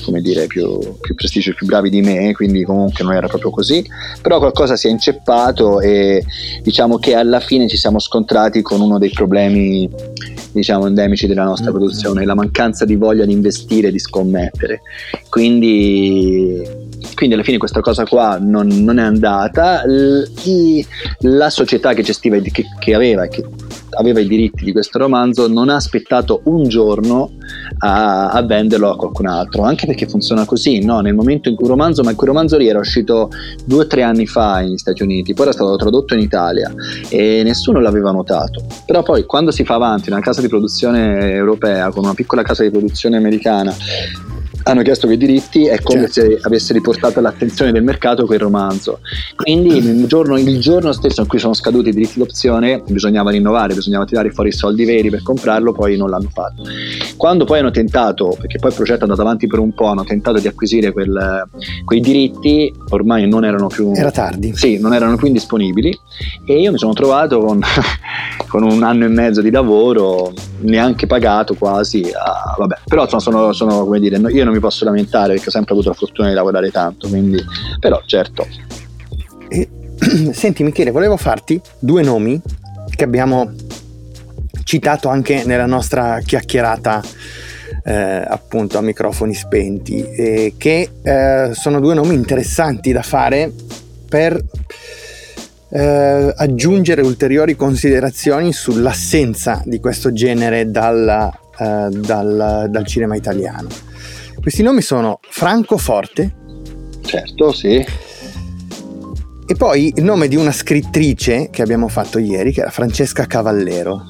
come 0.04 0.22
dire 0.22 0.48
più, 0.48 0.98
più 1.00 1.16
prestigio 1.16 1.54
più 1.54 1.66
bravi 1.66 1.90
di 1.90 2.02
me 2.02 2.34
quindi 2.34 2.64
comunque 2.64 3.04
non 3.04 3.14
era 3.14 3.28
proprio 3.28 3.52
così. 3.52 3.86
Però 4.22 4.40
qualcosa 4.40 4.76
si 4.76 4.88
è 4.88 4.90
inceppato 4.90 5.80
e 5.80 6.24
diciamo 6.62 6.98
che 6.98 7.16
alla 7.16 7.40
fine 7.40 7.68
ci 7.68 7.78
siamo 7.78 8.00
scontrati 8.00 8.62
con 8.62 8.82
uno 8.82 8.98
dei 8.98 9.10
problemi 9.10 9.90
diciamo 10.52 10.88
endemici 10.88 11.28
della 11.28 11.44
nostra 11.44 11.72
mm-hmm. 11.72 11.80
produzione 11.80 12.26
la 12.26 12.34
mancanza 12.34 12.86
di 12.86 12.96
voglia 12.96 13.26
di 13.26 13.34
investire 13.34 13.92
di 13.92 14.00
scommettere. 14.00 14.82
Quindi 15.30 16.84
quindi 17.14 17.36
alla 17.36 17.44
fine 17.44 17.58
questa 17.58 17.82
cosa 17.82 18.06
qua 18.06 18.38
non, 18.40 18.68
non 18.68 19.00
è 19.00 19.04
andata. 19.04 19.86
L- 19.86 20.26
la 21.20 21.50
società 21.50 21.94
che 21.94 22.04
gestiva 22.04 22.38
che, 22.40 22.66
che 22.80 22.94
aveva 22.94 23.28
che 23.28 23.44
aveva 23.96 24.20
i 24.20 24.28
diritti 24.28 24.64
di 24.64 24.72
questo 24.72 24.98
romanzo 24.98 25.48
non 25.48 25.70
ha 25.70 25.76
aspettato 25.76 26.42
un 26.46 26.68
giorno 26.68 27.32
a, 27.80 28.30
a 28.30 28.42
venderlo 28.44 28.92
a 28.92 28.96
qualcun 28.96 29.28
altro, 29.28 29.64
anche 29.64 29.86
perché 29.86 30.08
funziona 30.08 30.46
così, 30.46 30.84
no? 30.84 31.00
nel 31.00 31.14
momento 31.14 31.50
in 31.50 31.56
cui 31.56 31.66
un 31.66 31.72
romanzo, 31.72 32.04
ma 32.04 32.14
quel 32.14 32.30
romanzo 32.30 32.58
lì 32.58 32.68
era 32.68 32.80
uscito 32.80 33.30
due 33.66 33.84
o 33.84 33.88
tre 33.88 34.04
anni 34.04 34.26
fa 34.26 34.60
negli 34.60 34.78
Stati 34.78 35.04
Uniti, 35.04 35.34
poi 35.34 35.46
era 35.46 35.54
stato 35.54 35.76
tradotto 35.76 36.14
in 36.14 36.20
Italia 36.20 36.74
e 37.10 37.42
nessuno 37.44 37.80
l'aveva 37.80 38.12
notato, 38.12 38.66
però 38.86 39.04
poi 39.04 39.26
quando 39.26 39.52
si 39.52 39.64
fa 39.64 39.76
avanti 39.76 40.10
una 40.10 40.20
casa 40.20 40.42
di 40.42 40.48
produzione 40.48 41.32
europea 41.32 41.90
con 41.90 42.04
una 42.04 42.14
piccola 42.14 42.42
casa 42.42 42.64
di 42.64 42.70
produzione 42.70 43.18
americana 43.18 43.74
hanno 44.68 44.82
chiesto 44.82 45.06
quei 45.06 45.18
diritti 45.18 45.68
è 45.68 45.80
come 45.82 46.10
certo. 46.10 46.38
se 46.38 46.40
avesse 46.42 46.74
riportato 46.74 47.20
all'attenzione 47.20 47.72
del 47.72 47.84
mercato 47.84 48.26
quel 48.26 48.40
romanzo. 48.40 49.00
Quindi 49.36 49.78
il 49.78 50.08
giorno, 50.08 50.38
il 50.38 50.60
giorno, 50.60 50.92
stesso 50.92 51.22
in 51.22 51.28
cui 51.28 51.38
sono 51.38 51.54
scaduti 51.54 51.90
i 51.90 51.92
diritti 51.92 52.18
d'opzione 52.18 52.82
bisognava 52.88 53.30
rinnovare, 53.30 53.76
bisognava 53.76 54.06
tirare 54.06 54.32
fuori 54.32 54.50
i 54.50 54.54
soldi 54.54 54.84
veri 54.84 55.12
per 55.12 55.22
comprarlo, 55.22 55.72
poi 55.72 55.98
non 55.98 56.10
l'hanno 56.10 56.30
fatto. 56.34 56.64
Quando 57.16 57.46
poi 57.46 57.60
hanno 57.60 57.70
tentato, 57.70 58.36
perché 58.40 58.58
poi 58.58 58.70
il 58.72 58.76
progetto 58.76 59.02
è 59.02 59.04
andato 59.04 59.22
avanti 59.22 59.46
per 59.46 59.60
un 59.60 59.72
po', 59.74 59.86
hanno 59.86 60.04
tentato 60.04 60.40
di 60.40 60.48
acquisire 60.48 60.92
quel, 60.92 61.48
quei 61.84 62.00
diritti, 62.00 62.74
ormai 62.90 63.28
non 63.28 63.46
erano 63.46 63.68
più... 63.68 63.92
Era 63.94 64.10
tardi. 64.10 64.56
Sì, 64.56 64.80
non 64.80 64.96
erano 64.96 65.16
più 65.16 65.32
disponibili 65.32 65.96
e 66.44 66.60
io 66.60 66.72
mi 66.72 66.80
sono 66.80 66.94
trovato 66.94 67.40
con, 67.40 67.62
con 68.50 68.64
un 68.64 68.82
anno 68.82 69.06
e 69.06 69.10
mezzo 69.10 69.42
di 69.42 69.52
lavoro, 69.52 70.34
neanche 70.62 71.06
pagato 71.06 71.54
quasi, 71.54 72.02
a, 72.12 72.56
vabbè, 72.58 72.78
però 72.88 73.04
insomma 73.04 73.22
sono, 73.22 73.54
sono 73.54 73.84
come 73.84 74.00
dire, 74.00 74.18
io 74.18 74.44
non 74.44 74.55
mi 74.56 74.62
posso 74.62 74.86
lamentare 74.86 75.34
perché 75.34 75.50
ho 75.50 75.52
sempre 75.52 75.74
avuto 75.74 75.90
la 75.90 75.96
fortuna 75.96 76.30
di 76.30 76.34
lavorare 76.34 76.72
tanto, 76.72 77.08
quindi, 77.08 77.42
però 77.80 78.02
certo. 78.06 78.48
E, 79.50 79.70
senti 80.34 80.64
Michele, 80.64 80.92
volevo 80.92 81.18
farti 81.18 81.60
due 81.80 82.02
nomi 82.02 82.42
che 82.96 83.04
abbiamo 83.04 83.54
citato 84.64 85.10
anche 85.10 85.44
nella 85.46 85.66
nostra 85.66 86.20
chiacchierata 86.26 87.04
eh, 87.84 87.94
appunto 87.94 88.78
a 88.78 88.82
microfoni 88.82 89.36
spenti, 89.36 90.04
eh, 90.04 90.54
che 90.58 90.90
eh, 91.02 91.50
sono 91.54 91.80
due 91.80 91.94
nomi 91.94 92.16
interessanti 92.16 92.92
da 92.92 93.04
fare 93.04 93.52
per 94.08 94.42
eh, 95.70 96.34
aggiungere 96.36 97.02
ulteriori 97.02 97.56
considerazioni 97.56 98.54
sull'assenza 98.54 99.62
di 99.66 99.80
questo 99.80 100.14
genere 100.14 100.72
dalla, 100.72 101.30
eh, 101.60 101.90
dal, 101.92 102.68
dal 102.70 102.86
cinema 102.88 103.16
italiano. 103.16 103.68
Questi 104.46 104.62
nomi 104.62 104.84
sono 104.84 105.18
Franco 105.28 105.76
Forte. 105.76 106.36
Certo, 107.04 107.52
sì. 107.52 107.84
E 109.48 109.56
poi 109.58 109.92
il 109.96 110.04
nome 110.04 110.28
di 110.28 110.36
una 110.36 110.52
scrittrice 110.52 111.50
che 111.50 111.64
abbiamo 111.64 111.88
fatto 111.88 112.20
ieri, 112.20 112.52
che 112.52 112.62
era 112.62 112.70
Francesca 112.70 113.26
Cavallero. 113.26 114.06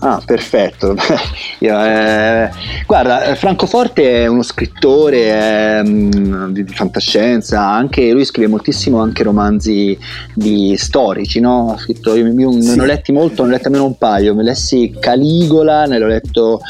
Ah, 0.00 0.22
perfetto. 0.24 0.94
eh, 1.58 2.50
guarda, 2.86 3.34
Francoforte 3.34 4.22
è 4.22 4.26
uno 4.28 4.42
scrittore 4.42 5.80
eh, 5.80 5.82
di, 5.82 6.64
di, 6.64 6.72
fantascienza, 6.72 7.68
anche 7.68 8.12
lui 8.12 8.24
scrive 8.24 8.46
moltissimo 8.46 9.00
anche 9.00 9.24
romanzi 9.24 9.98
di 10.34 10.76
storici, 10.76 11.40
no? 11.40 11.72
Ha 11.72 11.78
scritto, 11.78 12.14
io, 12.14 12.26
io 12.28 12.60
sì. 12.60 12.76
ne 12.76 12.82
ho 12.82 12.84
letti 12.84 13.10
molto, 13.10 13.42
ne 13.42 13.48
ho 13.48 13.52
letti 13.52 13.66
almeno 13.66 13.86
un 13.86 13.98
paio, 13.98 14.36
me 14.36 14.44
lessi 14.44 14.94
Caligola, 15.00 15.86
ne 15.86 15.96
ho 16.00 16.06
letto 16.06 16.60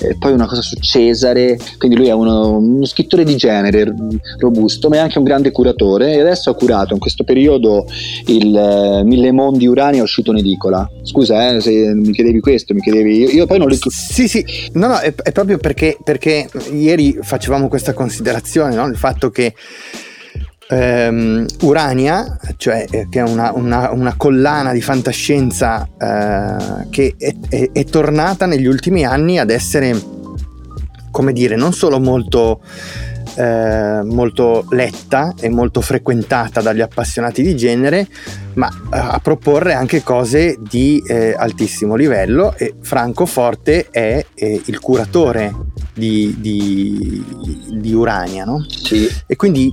eh, 0.00 0.16
poi 0.18 0.32
una 0.32 0.46
cosa 0.46 0.60
su 0.60 0.76
Cesare, 0.76 1.58
quindi 1.78 1.96
lui 1.96 2.08
è 2.08 2.12
uno, 2.12 2.58
uno, 2.58 2.84
scrittore 2.84 3.24
di 3.24 3.36
genere 3.36 3.94
robusto, 4.38 4.90
ma 4.90 4.96
è 4.96 4.98
anche 4.98 5.16
un 5.16 5.24
grande 5.24 5.52
curatore 5.52 6.12
e 6.12 6.20
adesso 6.20 6.50
ha 6.50 6.54
curato 6.54 6.92
in 6.92 7.00
questo 7.00 7.24
periodo 7.24 7.86
il 8.26 8.54
eh, 8.54 9.04
Mille 9.04 9.32
Mondi 9.32 9.66
Urania 9.66 10.02
uscito 10.02 10.32
in 10.32 10.38
edicola. 10.38 10.86
Scusa, 11.02 11.48
eh, 11.48 11.60
se 11.60 11.94
mi 11.94 12.12
chiedevi 12.12 12.40
questo 12.40 12.72
mi 12.74 12.80
chiedevi. 12.80 13.18
Io, 13.18 13.28
io 13.30 13.46
poi 13.46 13.58
non 13.58 13.68
li. 13.68 13.78
Sì, 13.88 14.28
sì, 14.28 14.44
no, 14.74 14.88
no, 14.88 14.98
è, 14.98 15.14
è 15.14 15.32
proprio 15.32 15.58
perché, 15.58 15.96
perché, 16.02 16.48
ieri 16.72 17.18
facevamo 17.22 17.68
questa 17.68 17.92
considerazione, 17.92 18.74
no? 18.74 18.86
il 18.86 18.96
fatto 18.96 19.30
che. 19.30 19.54
Um, 20.66 21.44
Urania, 21.60 22.38
cioè 22.56 22.86
eh, 22.90 23.06
che 23.10 23.18
è 23.18 23.22
una, 23.22 23.52
una, 23.52 23.90
una, 23.90 24.14
collana 24.16 24.72
di 24.72 24.80
fantascienza 24.80 25.86
uh, 25.86 26.88
che 26.88 27.16
è, 27.18 27.34
è, 27.50 27.68
è, 27.70 27.84
tornata 27.84 28.46
negli 28.46 28.64
ultimi 28.64 29.04
anni 29.04 29.38
ad 29.38 29.50
essere, 29.50 29.94
come 31.10 31.34
dire, 31.34 31.56
non 31.56 31.74
solo 31.74 32.00
molto 32.00 32.62
eh, 33.36 34.02
molto 34.04 34.66
letta 34.70 35.34
e 35.38 35.48
molto 35.48 35.80
frequentata 35.80 36.60
dagli 36.60 36.80
appassionati 36.80 37.42
di 37.42 37.56
genere, 37.56 38.06
ma 38.54 38.68
eh, 38.68 38.96
a 38.98 39.20
proporre 39.22 39.74
anche 39.74 40.02
cose 40.02 40.56
di 40.60 41.02
eh, 41.06 41.34
altissimo 41.36 41.94
livello 41.94 42.54
e 42.56 42.74
Franco 42.80 43.26
Forte 43.26 43.88
è 43.90 44.24
eh, 44.34 44.62
il 44.64 44.80
curatore 44.80 45.72
di, 45.94 46.34
di, 46.38 47.24
di 47.70 47.94
Urania, 47.94 48.44
no? 48.44 48.64
Sì. 48.68 49.08
E 49.26 49.36
quindi, 49.36 49.72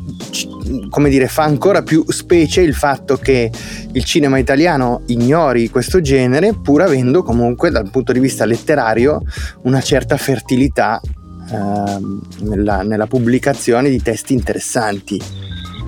come 0.89 1.09
dire, 1.09 1.27
fa 1.27 1.43
ancora 1.43 1.81
più 1.81 2.03
specie 2.07 2.61
il 2.61 2.75
fatto 2.75 3.17
che 3.17 3.51
il 3.91 4.03
cinema 4.03 4.37
italiano 4.37 5.01
ignori 5.07 5.69
questo 5.69 5.99
genere, 5.99 6.53
pur 6.53 6.81
avendo 6.81 7.23
comunque 7.23 7.71
dal 7.71 7.89
punto 7.89 8.11
di 8.11 8.19
vista 8.19 8.45
letterario 8.45 9.21
una 9.63 9.81
certa 9.81 10.15
fertilità 10.17 11.01
nella, 11.51 12.81
nella 12.83 13.07
pubblicazione 13.07 13.89
di 13.89 14.01
testi 14.01 14.33
interessanti 14.33 15.19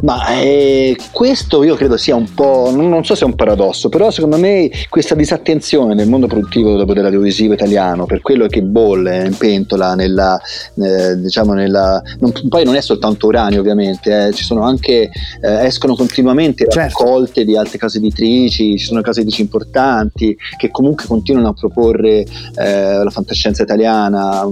ma 0.04 0.28
eh, 0.40 0.98
questo 1.12 1.64
io 1.64 1.76
credo 1.76 1.98
sia 1.98 2.16
un 2.16 2.34
po', 2.34 2.72
non 2.74 3.04
so 3.06 3.16
se 3.16 3.24
è 3.24 3.28
un 3.28 3.36
paradosso, 3.36 3.90
però 3.90 4.12
secondo 4.12 4.38
me 4.38 4.70
questa 4.90 5.16
disattenzione 5.16 5.94
nel 5.94 6.10
mondo 6.10 6.28
produttivo 6.28 6.84
dell'audiovisivo 6.84 7.54
italiano 7.54 8.06
per 8.06 8.22
quello 8.22 8.48
che 8.48 8.62
bolle 8.62 9.26
in 9.26 9.38
pentola, 9.38 9.96
nella, 9.96 10.40
eh, 10.76 11.18
diciamo 11.18 11.54
nella, 11.54 12.02
non, 12.20 12.34
poi 12.50 12.66
non 12.66 12.76
è 12.76 12.82
soltanto 12.82 13.28
uranio 13.28 13.62
ovviamente, 13.62 14.28
eh, 14.28 14.34
ci 14.34 14.44
sono 14.44 14.64
anche, 14.64 15.10
eh, 15.42 15.66
escono 15.66 15.96
continuamente 15.96 16.68
certo. 16.70 16.80
raccolte 16.80 17.46
di 17.46 17.56
altre 17.56 17.78
case 17.78 17.98
editrici, 17.98 18.78
ci 18.78 18.86
sono 18.86 19.02
case 19.02 19.22
editrici 19.22 19.42
importanti 19.44 20.36
che 20.58 20.70
comunque 20.70 21.06
continuano 21.06 21.50
a 21.50 21.54
proporre 21.54 22.26
eh, 22.56 23.04
la 23.04 23.10
fantascienza 23.10 23.64
italiana, 23.64 24.46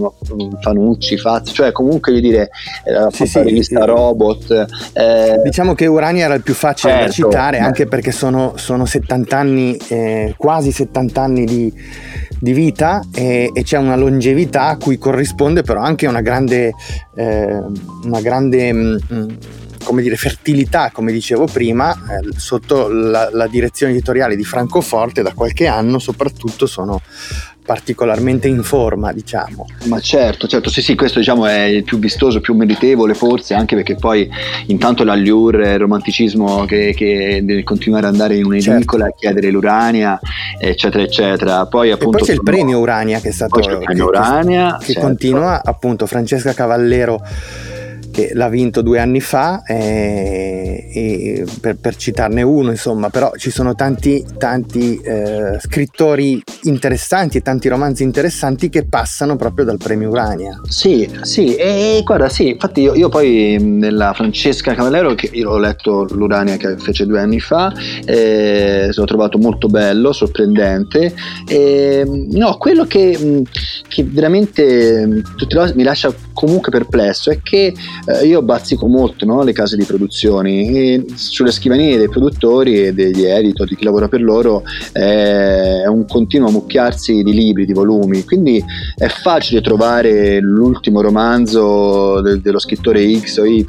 Fanucci, 0.62 1.18
Fazzi, 1.18 1.54
cioè 1.54 1.74
comunque 1.74 2.14
voglio 2.14 2.26
dire, 2.26 2.50
la 2.86 3.10
sì, 3.12 3.26
sì, 3.26 3.42
rivista 3.42 3.82
sì. 3.82 3.86
Robot 3.86 4.66
diciamo 5.44 5.74
che 5.74 5.88
Urania 5.88 6.26
era 6.26 6.34
il 6.34 6.44
più 6.44 6.54
facile 6.54 6.94
certo, 6.94 7.06
da 7.06 7.12
citare, 7.12 7.60
anche 7.60 7.88
perché 7.88 8.12
sono, 8.12 8.54
sono 8.56 8.86
70 8.86 9.38
anni, 9.38 9.78
eh, 9.88 10.34
quasi 10.38 10.72
70 10.72 11.22
anni 11.22 11.46
di, 11.46 11.74
di 12.40 12.54
vita 12.54 13.02
e, 13.14 13.52
e, 13.54 13.64
c'è 13.64 13.78
una 13.78 13.96
longevità 13.96 14.68
a 14.68 14.78
cui 14.78 14.98
corrisponde 14.98 15.64
però 15.64 15.82
anche 15.82 16.08
una 16.08 16.22
grande, 16.22 16.74
eh, 17.16 17.62
una 18.04 18.22
grande 18.22 18.74
mh, 18.74 19.00
mm, 19.14 19.30
come 19.84 20.02
dire, 20.02 20.16
fertilità, 20.16 20.92
come 20.92 21.12
dicevo 21.12 21.46
prima, 21.46 21.94
eh, 21.94 22.38
sotto 22.38 22.88
la, 22.88 23.30
la, 23.32 23.48
direzione 23.48 23.92
editoriale 23.92 24.36
di 24.36 24.44
Francoforte 24.44 25.22
da 25.22 25.34
qualche 25.34 25.68
anno 25.68 26.00
soprattutto 26.00 26.66
sono 26.66 27.02
particolarmente 27.64 28.48
in 28.48 28.64
forma, 28.64 29.14
diciamo. 29.14 29.66
Ma 29.86 30.00
certo, 30.00 30.48
certo, 30.48 30.70
sì, 30.70 30.82
sì, 30.82 30.96
questo 30.96 31.20
diciamo 31.20 31.46
è 31.46 31.64
il 31.64 31.84
più 31.84 32.00
vistoso, 32.00 32.42
più 32.42 32.56
meritevole 32.56 33.14
forse, 33.14 33.54
anche 33.54 33.76
perché 33.76 33.96
poi 33.96 34.30
intanto 34.68 35.04
l'allure, 35.04 35.74
il 35.74 35.80
romanticismo 35.80 36.66
che, 36.66 36.94
che 36.96 37.42
deve 37.44 37.64
continuare 37.64 38.08
ad 38.08 38.14
andare 38.14 38.36
in 38.36 38.46
un'edicola 38.46 39.04
certo. 39.04 39.04
a 39.04 39.12
chiedere 39.18 39.52
l'Urania, 39.52 40.20
eccetera, 40.60 41.04
eccetera. 41.04 41.66
Poi 41.68 41.92
appunto... 41.92 42.18
E 42.18 42.20
poi 42.20 42.28
c'è 42.28 42.34
il 42.34 42.44
premio 42.44 42.80
Urania 42.80 43.20
che 43.20 43.30
è 43.30 43.32
stato... 43.32 43.60
Poi 43.60 43.64
c'è 43.64 43.74
il 43.78 43.84
premio 43.84 44.06
Urania. 44.06 44.78
Che, 44.78 44.94
certo. 44.94 45.08
continua, 45.08 45.62
appunto, 45.64 46.06
Francesca 46.08 46.54
Cavallero 46.54 47.22
che 48.22 48.32
l'ha 48.34 48.50
vinto 48.50 48.82
due 48.82 49.00
anni 49.00 49.20
fa, 49.20 49.64
eh, 49.66 50.90
e 50.94 51.46
per, 51.60 51.78
per, 51.78 51.96
citarne 51.96 52.42
uno, 52.42 52.70
insomma, 52.70 53.10
però 53.10 53.32
ci 53.36 53.50
sono 53.50 53.74
tanti, 53.74 54.24
tanti 54.38 55.00
eh, 55.04 55.58
scrittori 55.60 56.42
interessanti 56.64 57.38
e 57.38 57.42
tanti 57.42 57.68
romanzi 57.68 58.04
interessanti 58.04 58.70
che 58.70 58.86
passano 58.86 59.36
proprio 59.36 59.66
dal 59.66 59.78
premio 59.78 60.10
Urania. 60.10 60.60
Sì, 60.68 61.10
sì, 61.22 61.56
e 61.56 62.02
guarda, 62.04 62.30
sì, 62.30 62.50
infatti 62.50 62.82
io, 62.82 62.94
io 62.94 63.10
poi 63.10 63.58
nella 63.60 64.14
Francesca 64.14 64.76
Cavallero, 64.76 65.16
che 65.16 65.30
io 65.32 65.50
ho 65.50 65.58
letto 65.58 66.06
l'Urania 66.12 66.58
che 66.58 66.78
fece 66.78 67.06
due 67.06 67.20
anni 67.20 67.40
fa, 67.40 67.74
eh, 68.06 68.90
l'ho 68.94 69.06
trovato 69.06 69.38
molto 69.38 69.68
bello, 69.68 70.12
sorprendente. 70.12 71.14
E, 71.48 72.04
no, 72.06 72.58
quello 72.58 72.86
che, 72.86 73.44
che 73.88 74.04
veramente 74.04 75.24
mi 75.74 75.84
lascia 75.84 76.14
comunque 76.34 76.72
perplesso 76.72 77.30
è 77.30 77.40
che 77.42 77.74
eh, 78.20 78.26
io 78.26 78.42
bazzico 78.42 78.88
molto 78.88 79.26
no, 79.26 79.44
le 79.44 79.54
case 79.54 79.78
di 79.78 79.86
produzioni. 79.86 81.06
Sulle 81.16 81.52
scrivanie 81.52 81.98
dei 81.98 82.10
produttori 82.10 82.86
e 82.86 82.94
degli 82.94 83.24
editor, 83.24 83.68
di 83.68 83.76
chi 83.76 83.84
lavora 83.84 84.08
per 84.08 84.22
loro 84.22 84.64
è 84.92 85.86
un 85.88 86.06
continuo 86.08 86.50
ammucchiarsi 86.50 87.24
di 87.24 87.34
libri, 87.34 87.66
di 87.66 87.74
volumi, 87.74 88.24
quindi 88.24 88.64
è 88.96 89.08
facile 89.08 89.62
trovare 89.62 90.40
l'ultimo 90.40 91.02
romanzo 91.02 92.22
de- 92.22 92.42
dello 92.42 92.60
scrittore 92.60 93.18
X 93.20 93.38
o 93.38 93.46
Y, 93.46 93.66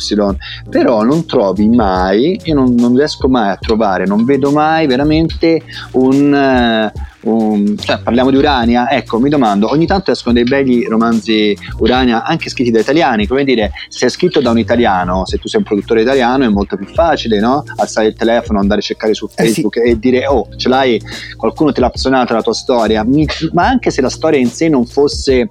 però 0.68 1.02
non 1.02 1.26
trovi 1.26 1.68
mai, 1.68 2.40
io 2.44 2.54
non, 2.54 2.74
non 2.74 2.96
riesco 2.96 3.28
mai 3.28 3.50
a 3.50 3.56
trovare, 3.56 4.06
non 4.06 4.24
vedo 4.24 4.50
mai 4.50 4.86
veramente 4.86 5.62
un... 5.92 6.90
Uh, 6.92 7.10
um, 7.22 7.76
cioè, 7.76 8.00
parliamo 8.00 8.30
di 8.30 8.36
Urania, 8.36 8.90
ecco, 8.90 9.18
mi 9.18 9.28
domando, 9.28 9.70
ogni 9.70 9.86
tanto 9.86 10.10
escono 10.10 10.34
dei 10.34 10.44
belli 10.44 10.84
romanzi 10.84 11.56
Urania 11.78 12.24
anche 12.24 12.50
scritti 12.50 12.70
da 12.70 12.80
italiani, 12.80 13.26
come 13.26 13.44
dire, 13.44 13.72
se 13.88 14.06
è 14.06 14.08
scritto 14.08 14.40
da 14.40 14.50
un 14.50 14.58
italiano, 14.58 15.26
se 15.26 15.38
tu 15.38 15.48
sei 15.48 15.60
un 15.60 15.66
produttore 15.66 16.02
italiano 16.02 16.44
è 16.44 16.48
molto 16.48 16.76
più 16.76 16.86
facile, 16.86 17.40
no? 17.40 17.64
Alzare 17.76 18.08
il 18.08 18.14
telefono, 18.14 18.58
andare 18.58 18.80
a 18.80 18.82
cercare 18.82 19.14
su 19.14 19.28
Facebook 19.28 19.76
eh 19.76 19.84
sì. 19.84 19.90
e 19.90 19.98
dire, 19.98 20.26
oh, 20.26 20.48
ce 20.56 20.68
l'hai, 20.68 21.00
qualcuno 21.36 21.72
te 21.72 21.80
l'ha 21.80 21.86
appassionata 21.86 22.34
la 22.34 22.42
tua 22.42 22.54
storia, 22.54 23.04
mi, 23.04 23.26
ma 23.52 23.66
anche 23.66 23.90
se 23.90 24.00
la 24.00 24.10
storia 24.10 24.38
in 24.38 24.48
sé 24.48 24.68
non 24.68 24.86
fosse, 24.86 25.50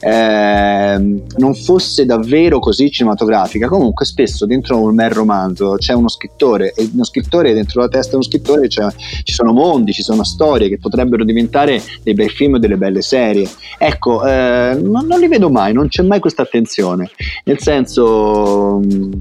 eh, 0.00 1.20
non 1.36 1.54
fosse 1.54 2.04
davvero 2.04 2.58
così 2.58 2.90
cinematografica, 2.90 3.68
comunque 3.68 4.04
spesso 4.04 4.46
dentro 4.46 4.80
un 4.80 4.94
mero 4.94 5.14
romanzo 5.14 5.74
c'è 5.76 5.92
uno 5.92 6.08
scrittore 6.08 6.72
e 6.72 6.88
uno 6.92 7.04
scrittore 7.04 7.52
dentro 7.52 7.80
la 7.80 7.88
testa 7.88 8.10
di 8.10 8.14
uno 8.16 8.24
scrittore 8.24 8.68
ci 8.68 9.32
sono 9.32 9.52
mondi, 9.52 9.92
ci 9.92 10.02
sono 10.02 10.24
storie 10.24 10.68
che 10.68 10.78
potrebbero 10.78 11.11
potrebbero 11.12 11.24
diventare 11.24 11.82
dei 12.02 12.14
bei 12.14 12.28
film 12.28 12.56
e 12.56 12.58
delle 12.58 12.76
belle 12.76 13.02
serie. 13.02 13.48
Ecco, 13.78 14.24
eh, 14.26 14.78
non, 14.80 15.06
non, 15.06 15.20
li 15.20 15.28
vedo 15.28 15.50
mai, 15.50 15.72
non 15.72 15.88
c'è 15.88 16.02
mai 16.02 16.20
questa 16.20 16.42
attenzione. 16.42 17.10
Nel 17.44 17.60
senso 17.60 18.80
mm, 18.84 19.12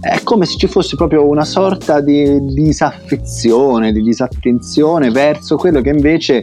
è 0.00 0.20
come 0.24 0.44
se 0.44 0.58
ci 0.58 0.66
fosse 0.66 0.96
proprio 0.96 1.26
una 1.26 1.44
sorta 1.44 2.00
di 2.00 2.44
disaffezione, 2.46 3.92
di 3.92 4.02
disattenzione 4.02 5.10
verso 5.10 5.56
quello 5.56 5.80
che 5.80 5.90
invece 5.90 6.42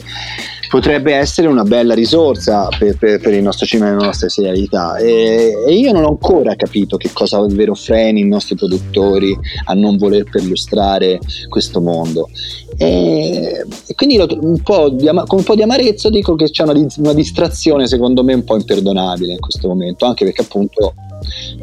potrebbe 0.71 1.13
essere 1.13 1.49
una 1.49 1.63
bella 1.63 1.93
risorsa 1.93 2.69
per, 2.79 2.95
per, 2.95 3.19
per 3.19 3.33
il 3.33 3.43
nostro 3.43 3.65
cinema 3.65 3.89
e 3.89 3.95
la 3.95 4.05
nostra 4.05 4.29
serialità. 4.29 4.95
E, 4.95 5.53
e, 5.67 5.73
io 5.73 5.91
non 5.91 6.05
ho 6.05 6.07
ancora 6.07 6.55
capito 6.55 6.95
che 6.95 7.09
cosa 7.11 7.41
davvero 7.41 7.75
freni 7.75 8.21
i 8.21 8.25
nostri 8.25 8.55
produttori 8.55 9.37
a 9.65 9.73
non 9.73 9.97
voler 9.97 10.23
perlustrare 10.23 11.19
questo 11.49 11.81
mondo. 11.81 12.29
E, 12.77 13.65
e 13.85 13.95
quindi 13.95 14.17
un 14.17 14.61
di, 14.95 15.05
con 15.27 15.39
un 15.39 15.43
po' 15.43 15.55
di 15.55 15.61
amarezza 15.61 16.09
dico 16.09 16.35
che 16.35 16.49
c'è 16.49 16.63
una, 16.63 16.87
una 16.99 17.13
distrazione 17.13 17.85
secondo 17.85 18.23
me 18.23 18.33
un 18.33 18.45
po' 18.45 18.55
imperdonabile 18.55 19.33
in 19.33 19.39
questo 19.41 19.67
momento, 19.67 20.05
anche 20.05 20.23
perché 20.23 20.43
appunto 20.43 20.93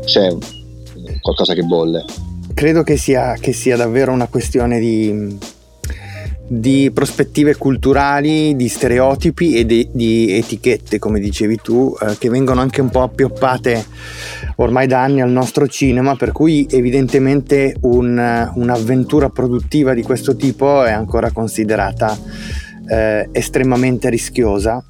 c'è 0.04 0.36
qualcosa 1.22 1.54
che 1.54 1.62
bolle. 1.62 2.04
Credo 2.52 2.82
che 2.82 2.98
sia, 2.98 3.36
che 3.40 3.54
sia 3.54 3.76
davvero 3.76 4.12
una 4.12 4.28
questione 4.28 4.78
di 4.78 5.56
di 6.48 6.90
prospettive 6.92 7.56
culturali, 7.56 8.56
di 8.56 8.68
stereotipi 8.68 9.54
e 9.54 9.66
di, 9.66 9.88
di 9.92 10.32
etichette, 10.32 10.98
come 10.98 11.20
dicevi 11.20 11.58
tu, 11.62 11.94
eh, 12.00 12.16
che 12.18 12.30
vengono 12.30 12.62
anche 12.62 12.80
un 12.80 12.88
po' 12.88 13.02
appioppate 13.02 13.84
ormai 14.56 14.86
da 14.86 15.02
anni 15.02 15.20
al 15.20 15.30
nostro 15.30 15.66
cinema, 15.66 16.16
per 16.16 16.32
cui 16.32 16.66
evidentemente 16.70 17.76
un, 17.82 18.50
un'avventura 18.54 19.28
produttiva 19.28 19.92
di 19.92 20.02
questo 20.02 20.34
tipo 20.34 20.84
è 20.84 20.90
ancora 20.90 21.30
considerata 21.30 22.18
eh, 22.88 23.28
estremamente 23.30 24.08
rischiosa 24.08 24.82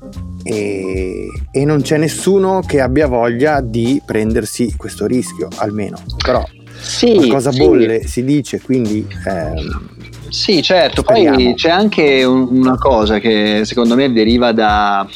e, 0.45 1.27
e, 1.51 1.65
non 1.65 1.83
c'è 1.83 1.97
nessuno 1.99 2.63
che 2.65 2.81
abbia 2.81 3.09
voglia 3.09 3.61
di 3.61 4.01
prendersi 4.05 4.75
questo 4.77 5.07
rischio, 5.07 5.49
almeno. 5.57 5.99
Però 6.25 6.47
sì, 6.79 7.15
qualcosa 7.15 7.51
sì. 7.51 7.59
bolle, 7.59 8.07
si 8.07 8.23
dice, 8.23 8.61
quindi... 8.61 9.05
Ehm, 9.27 9.97
sì, 10.29 10.63
certo, 10.63 11.03
Speriamo. 11.03 11.37
poi 11.37 11.55
c'è 11.55 11.71
anche 11.71 12.25
un, 12.25 12.49
una 12.51 12.77
cosa 12.77 13.19
che 13.19 13.63
secondo 13.65 13.95
me 13.95 14.13
deriva 14.13 14.53
da, 14.53 15.07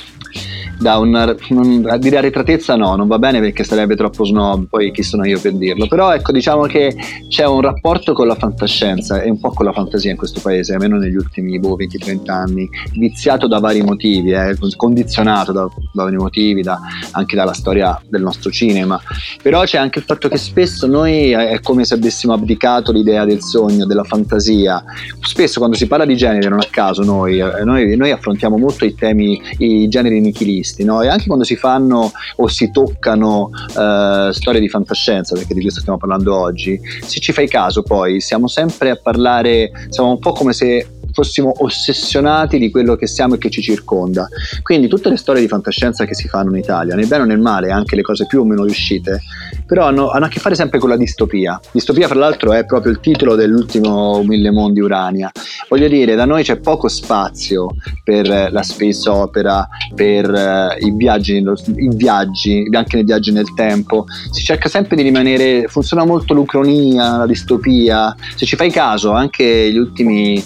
da 0.82 0.98
una, 0.98 1.34
non, 1.50 1.96
dire 1.98 2.18
arretratezza 2.18 2.76
no, 2.76 2.96
non 2.96 3.06
va 3.06 3.18
bene 3.18 3.40
perché 3.40 3.64
sarebbe 3.64 3.96
troppo 3.96 4.24
snob, 4.24 4.66
poi 4.68 4.90
chi 4.90 5.02
sono 5.02 5.24
io 5.24 5.40
per 5.40 5.52
dirlo, 5.54 5.86
però 5.86 6.12
ecco 6.12 6.32
diciamo 6.32 6.62
che 6.62 6.94
c'è 7.28 7.46
un 7.46 7.60
rapporto 7.60 8.12
con 8.12 8.26
la 8.26 8.34
fantascienza 8.34 9.22
e 9.22 9.30
un 9.30 9.38
po' 9.38 9.50
con 9.50 9.64
la 9.64 9.72
fantasia 9.72 10.10
in 10.10 10.16
questo 10.16 10.40
paese, 10.40 10.74
almeno 10.74 10.98
negli 10.98 11.14
ultimi 11.14 11.58
boh, 11.58 11.76
20-30 11.76 12.30
anni, 12.30 12.68
viziato 12.94 13.46
da 13.46 13.60
vari 13.60 13.82
motivi, 13.82 14.32
eh, 14.32 14.56
condizionato 14.76 15.52
da, 15.52 15.68
da, 15.92 16.02
vari 16.02 16.16
motivi, 16.16 16.62
da, 16.62 16.78
anche 17.12 17.36
dalla 17.36 17.54
storia 17.54 18.00
del 18.08 18.22
nostro 18.22 18.50
cinema, 18.50 19.00
però 19.40 19.62
c'è 19.62 19.78
anche 19.78 20.00
il 20.00 20.04
fatto 20.04 20.28
che 20.28 20.36
spesso 20.36 20.86
noi 20.86 21.30
è 21.30 21.60
come 21.60 21.84
se 21.84 21.94
avessimo 21.94 22.32
abdicato 22.32 22.90
l'idea 22.90 23.24
del 23.24 23.40
sogno, 23.40 23.86
della 23.86 24.04
fantasia, 24.04 24.82
spesso 25.20 25.58
quando 25.58 25.76
si 25.76 25.86
parla 25.86 26.04
di 26.04 26.16
genere, 26.16 26.48
non 26.48 26.58
a 26.58 26.66
caso 26.68 27.04
noi, 27.04 27.38
eh, 27.38 27.64
noi, 27.64 27.96
noi 27.96 28.10
affrontiamo 28.10 28.58
molto 28.58 28.84
i 28.84 28.94
temi, 28.94 29.40
i 29.58 29.88
generi 29.88 30.20
nichilisti, 30.20 30.71
questi, 30.72 30.84
no? 30.84 31.02
E 31.02 31.08
anche 31.08 31.26
quando 31.26 31.44
si 31.44 31.56
fanno 31.56 32.10
o 32.36 32.48
si 32.48 32.70
toccano 32.70 33.50
eh, 33.78 34.30
storie 34.32 34.60
di 34.60 34.68
fantascienza, 34.68 35.34
perché 35.34 35.54
di 35.54 35.60
questo 35.60 35.80
stiamo 35.80 35.98
parlando 35.98 36.36
oggi, 36.36 36.80
se 37.02 37.20
ci 37.20 37.32
fai 37.32 37.48
caso 37.48 37.82
poi 37.82 38.20
siamo 38.20 38.48
sempre 38.48 38.90
a 38.90 38.96
parlare, 38.96 39.70
siamo 39.88 40.10
un 40.10 40.18
po' 40.18 40.32
come 40.32 40.52
se 40.52 40.86
fossimo 41.12 41.52
ossessionati 41.58 42.58
di 42.58 42.70
quello 42.70 42.96
che 42.96 43.06
siamo 43.06 43.34
e 43.34 43.38
che 43.38 43.50
ci 43.50 43.62
circonda. 43.62 44.28
Quindi 44.62 44.88
tutte 44.88 45.08
le 45.08 45.16
storie 45.16 45.42
di 45.42 45.48
fantascienza 45.48 46.04
che 46.04 46.14
si 46.14 46.28
fanno 46.28 46.50
in 46.50 46.56
Italia, 46.56 46.94
nel 46.94 47.06
bene 47.06 47.22
o 47.22 47.26
nel 47.26 47.40
male, 47.40 47.70
anche 47.70 47.96
le 47.96 48.02
cose 48.02 48.26
più 48.26 48.40
o 48.40 48.44
meno 48.44 48.64
riuscite, 48.64 49.20
però 49.66 49.86
hanno, 49.86 50.10
hanno 50.10 50.26
a 50.26 50.28
che 50.28 50.40
fare 50.40 50.54
sempre 50.54 50.78
con 50.78 50.88
la 50.88 50.96
distopia. 50.96 51.60
Distopia, 51.70 52.08
fra 52.08 52.18
l'altro, 52.18 52.52
è 52.52 52.64
proprio 52.64 52.92
il 52.92 53.00
titolo 53.00 53.34
dell'ultimo 53.34 54.22
Mille 54.24 54.50
Mondi 54.50 54.80
Urania. 54.80 55.30
Voglio 55.68 55.88
dire, 55.88 56.14
da 56.14 56.24
noi 56.24 56.42
c'è 56.42 56.56
poco 56.58 56.88
spazio 56.88 57.74
per 58.04 58.26
la 58.26 58.62
space 58.62 59.08
opera, 59.08 59.66
per 59.94 60.30
uh, 60.30 60.84
i, 60.86 60.92
viaggi, 60.92 61.36
i 61.36 61.88
viaggi, 61.94 62.66
anche 62.72 62.96
nei 62.96 63.04
viaggi 63.04 63.32
nel 63.32 63.52
tempo. 63.54 64.06
Si 64.30 64.42
cerca 64.42 64.68
sempre 64.68 64.96
di 64.96 65.02
rimanere, 65.02 65.66
funziona 65.68 66.04
molto 66.04 66.34
l'ucronia, 66.34 67.18
la 67.18 67.26
distopia. 67.26 68.14
Se 68.34 68.44
ci 68.46 68.56
fai 68.56 68.70
caso, 68.70 69.12
anche 69.12 69.70
gli 69.70 69.78
ultimi 69.78 70.42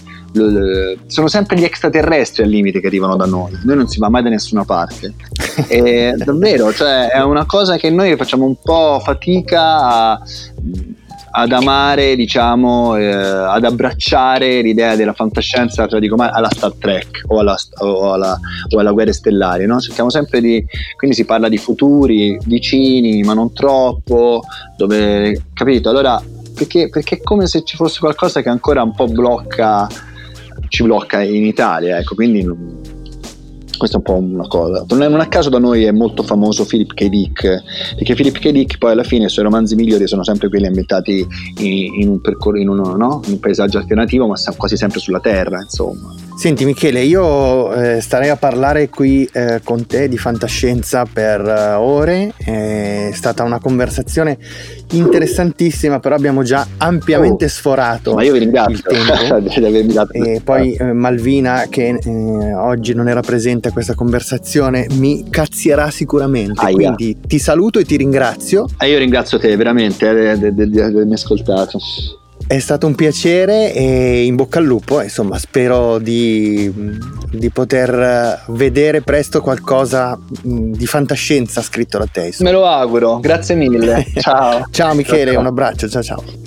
sono 1.06 1.28
sempre 1.28 1.58
gli 1.58 1.64
extraterrestri 1.64 2.42
al 2.42 2.48
limite 2.48 2.80
che 2.80 2.86
arrivano 2.86 3.16
da 3.16 3.26
noi, 3.26 3.58
noi 3.64 3.76
non 3.76 3.88
si 3.88 3.98
va 3.98 4.08
mai 4.08 4.22
da 4.22 4.28
nessuna 4.28 4.64
parte. 4.64 5.14
E, 5.68 6.14
davvero, 6.22 6.72
cioè, 6.72 7.08
è 7.08 7.22
una 7.22 7.46
cosa 7.46 7.76
che 7.76 7.90
noi 7.90 8.14
facciamo 8.16 8.44
un 8.44 8.56
po' 8.62 9.00
fatica 9.02 10.10
a, 10.12 10.22
ad 11.38 11.52
amare, 11.52 12.16
diciamo, 12.16 12.96
eh, 12.96 13.12
ad 13.12 13.64
abbracciare 13.64 14.62
l'idea 14.62 14.96
della 14.96 15.12
fantascienza, 15.12 15.86
cioè 15.86 16.00
dico, 16.00 16.16
alla 16.16 16.50
Star 16.50 16.72
Trek 16.78 17.24
o 17.26 17.40
alla, 17.40 17.56
o 17.80 18.12
alla, 18.12 18.38
o 18.70 18.78
alla 18.78 18.92
Guerre 18.92 19.12
Stellari, 19.12 19.66
no? 19.66 19.78
Cerchiamo 19.80 20.10
sempre 20.10 20.40
di, 20.40 20.64
quindi 20.96 21.16
si 21.16 21.24
parla 21.24 21.48
di 21.48 21.58
futuri 21.58 22.38
vicini, 22.46 23.22
ma 23.22 23.34
non 23.34 23.52
troppo, 23.52 24.42
dove, 24.76 25.42
capito? 25.52 25.90
Allora 25.90 26.20
perché, 26.56 26.88
perché 26.88 27.16
è 27.16 27.22
come 27.22 27.46
se 27.46 27.62
ci 27.64 27.76
fosse 27.76 28.00
qualcosa 28.00 28.40
che 28.40 28.48
ancora 28.48 28.82
un 28.82 28.94
po' 28.94 29.06
blocca, 29.06 29.86
ci 30.76 30.82
blocca 30.82 31.22
in 31.22 31.46
Italia, 31.46 31.96
ecco, 31.96 32.14
quindi 32.14 32.44
questa 33.78 33.96
è 33.96 33.98
un 33.98 34.02
po' 34.02 34.16
una 34.16 34.46
cosa. 34.46 34.84
Non 34.90 35.20
a 35.20 35.26
caso 35.26 35.48
da 35.48 35.58
noi 35.58 35.84
è 35.84 35.90
molto 35.90 36.22
famoso 36.22 36.66
Philip 36.66 36.92
K. 36.92 37.08
Dick, 37.08 37.62
perché 37.94 38.14
Philip 38.14 38.38
K. 38.38 38.50
Dick 38.50 38.76
poi 38.76 38.92
alla 38.92 39.02
fine 39.02 39.24
i 39.24 39.28
suoi 39.30 39.46
romanzi 39.46 39.74
migliori 39.74 40.06
sono 40.06 40.22
sempre 40.22 40.50
quelli 40.50 40.66
ambientati 40.66 41.26
in, 41.60 42.02
in, 42.02 42.08
un, 42.10 42.20
percor- 42.20 42.58
in, 42.58 42.68
uno, 42.68 42.94
no? 42.94 43.22
in 43.24 43.32
un 43.32 43.40
paesaggio 43.40 43.78
alternativo, 43.78 44.26
ma 44.26 44.34
quasi 44.54 44.76
sempre 44.76 45.00
sulla 45.00 45.20
terra, 45.20 45.62
insomma. 45.62 46.14
Senti 46.36 46.66
Michele, 46.66 47.00
io 47.00 47.72
eh, 47.72 48.00
starei 48.02 48.28
a 48.28 48.36
parlare 48.36 48.90
qui 48.90 49.26
eh, 49.32 49.62
con 49.64 49.86
te 49.86 50.06
di 50.06 50.18
fantascienza 50.18 51.06
per 51.10 51.40
uh, 51.40 51.80
ore, 51.80 52.34
è 52.36 53.08
stata 53.14 53.42
una 53.42 53.58
conversazione 53.58 54.36
interessantissima, 54.92 55.98
però 55.98 56.14
abbiamo 56.14 56.42
già 56.42 56.66
ampiamente 56.76 57.46
oh, 57.46 57.48
sforato 57.48 58.12
ma 58.12 58.22
io 58.22 58.34
vi 58.34 58.40
ringrazio 58.40 58.90
il 58.90 59.04
tempo. 59.06 59.38
di 59.58 59.64
avermi 59.64 59.92
dato 59.94 60.12
e 60.12 60.42
poi 60.44 60.74
eh, 60.74 60.92
Malvina, 60.92 61.64
che 61.70 61.98
eh, 62.00 62.54
oggi 62.54 62.92
non 62.92 63.08
era 63.08 63.22
presente 63.22 63.68
a 63.68 63.72
questa 63.72 63.94
conversazione, 63.94 64.86
mi 64.90 65.30
cazzierà 65.30 65.90
sicuramente. 65.90 66.60
Aia. 66.60 66.74
Quindi 66.74 67.16
ti 67.26 67.38
saluto 67.38 67.78
e 67.78 67.84
ti 67.84 67.96
ringrazio. 67.96 68.66
E 68.78 68.90
io 68.90 68.98
ringrazio 68.98 69.38
te 69.38 69.56
veramente 69.56 70.32
eh, 70.32 70.52
di 70.52 70.80
avermi 70.80 71.14
ascoltato. 71.14 71.78
È 72.48 72.58
stato 72.60 72.86
un 72.86 72.94
piacere 72.94 73.72
e 73.72 74.24
in 74.24 74.36
bocca 74.36 74.60
al 74.60 74.64
lupo, 74.64 75.02
insomma, 75.02 75.36
spero 75.36 75.98
di, 75.98 76.72
di 77.30 77.50
poter 77.50 78.44
vedere 78.48 79.02
presto 79.02 79.40
qualcosa 79.40 80.16
di 80.42 80.86
fantascienza 80.86 81.60
scritto 81.60 81.98
da 81.98 82.06
te. 82.06 82.26
Insomma. 82.26 82.50
Me 82.50 82.56
lo 82.56 82.66
auguro, 82.66 83.18
grazie 83.18 83.56
mille. 83.56 84.06
ciao. 84.20 84.66
ciao 84.70 84.94
Michele, 84.94 85.32
ciao. 85.32 85.40
un 85.40 85.46
abbraccio, 85.46 85.88
ciao 85.88 86.02
ciao. 86.02 86.45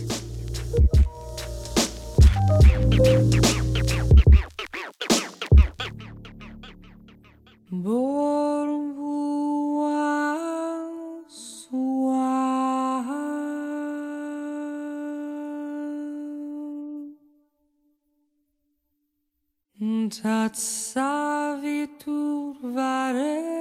Tatsavi 20.10 21.88
turvare 22.03 23.60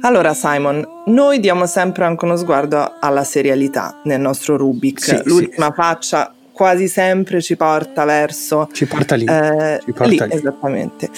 Allora 0.00 0.32
Simon, 0.32 0.86
noi 1.06 1.40
diamo 1.40 1.66
sempre 1.66 2.04
anche 2.04 2.24
uno 2.24 2.36
sguardo 2.36 2.94
alla 3.00 3.24
serialità 3.24 4.00
nel 4.04 4.20
nostro 4.20 4.56
Rubik. 4.56 5.02
Sì, 5.02 5.20
L'ultima 5.24 5.66
sì. 5.66 5.72
faccia 5.74 6.32
quasi 6.58 6.88
sempre 6.88 7.40
ci 7.40 7.54
porta 7.54 8.04
verso... 8.04 8.68
Ci 8.72 8.86
porta 8.86 9.14
lì. 9.14 9.26
Eh, 9.26 9.80
ci 9.84 9.92
porta 9.92 10.24
lì, 10.24 10.30
lì. 10.32 10.36
Esattamente. 10.36 11.08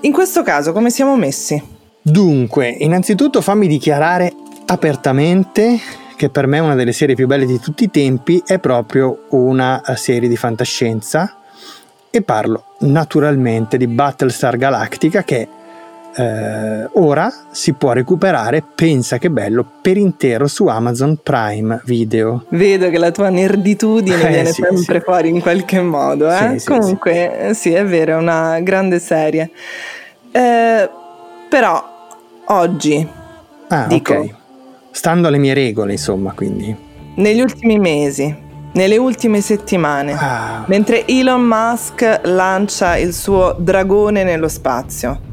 In 0.00 0.12
questo 0.12 0.42
caso 0.42 0.72
come 0.72 0.90
siamo 0.90 1.14
messi? 1.14 1.62
Dunque, 2.02 2.68
innanzitutto 2.68 3.40
fammi 3.40 3.68
dichiarare 3.68 4.32
apertamente 4.66 5.78
che 6.16 6.30
per 6.30 6.48
me 6.48 6.58
una 6.58 6.74
delle 6.74 6.92
serie 6.92 7.14
più 7.14 7.28
belle 7.28 7.46
di 7.46 7.60
tutti 7.60 7.84
i 7.84 7.90
tempi 7.90 8.42
è 8.44 8.58
proprio 8.58 9.26
una 9.30 9.80
eh, 9.82 9.94
serie 9.94 10.28
di 10.28 10.36
fantascienza 10.36 11.36
e 12.10 12.22
parlo 12.22 12.74
naturalmente 12.80 13.76
di 13.76 13.86
Battlestar 13.86 14.56
Galactica 14.56 15.22
che 15.22 15.46
eh, 16.14 16.88
ora 16.94 17.32
si 17.50 17.72
può 17.72 17.92
recuperare, 17.92 18.62
pensa 18.62 19.18
che 19.18 19.30
bello, 19.30 19.64
per 19.80 19.96
intero 19.96 20.46
su 20.46 20.66
Amazon 20.66 21.18
Prime 21.22 21.80
Video. 21.84 22.44
Vedo 22.50 22.90
che 22.90 22.98
la 22.98 23.10
tua 23.10 23.30
nerditudine 23.30 24.20
eh, 24.22 24.28
viene 24.28 24.52
sì, 24.52 24.62
sempre 24.62 24.98
sì. 24.98 25.04
fuori 25.04 25.28
in 25.28 25.40
qualche 25.40 25.80
modo. 25.80 26.30
Eh? 26.30 26.58
Sì, 26.58 26.66
Comunque, 26.66 27.48
eh, 27.48 27.54
sì, 27.54 27.72
è 27.72 27.84
vero, 27.84 28.12
è 28.12 28.16
una 28.16 28.60
grande 28.60 28.98
serie. 28.98 29.50
Eh, 30.30 30.90
però 31.48 32.08
oggi, 32.46 33.06
ah, 33.68 33.86
dico, 33.86 34.14
ok, 34.14 34.34
stando 34.90 35.28
alle 35.28 35.38
mie 35.38 35.54
regole, 35.54 35.92
insomma, 35.92 36.32
quindi. 36.32 36.74
Negli 37.14 37.40
ultimi 37.40 37.78
mesi, 37.78 38.34
nelle 38.72 38.96
ultime 38.96 39.40
settimane, 39.40 40.12
ah. 40.12 40.64
mentre 40.66 41.06
Elon 41.06 41.42
Musk 41.42 42.20
lancia 42.24 42.96
il 42.96 43.12
suo 43.12 43.54
dragone 43.58 44.24
nello 44.24 44.48
spazio 44.48 45.30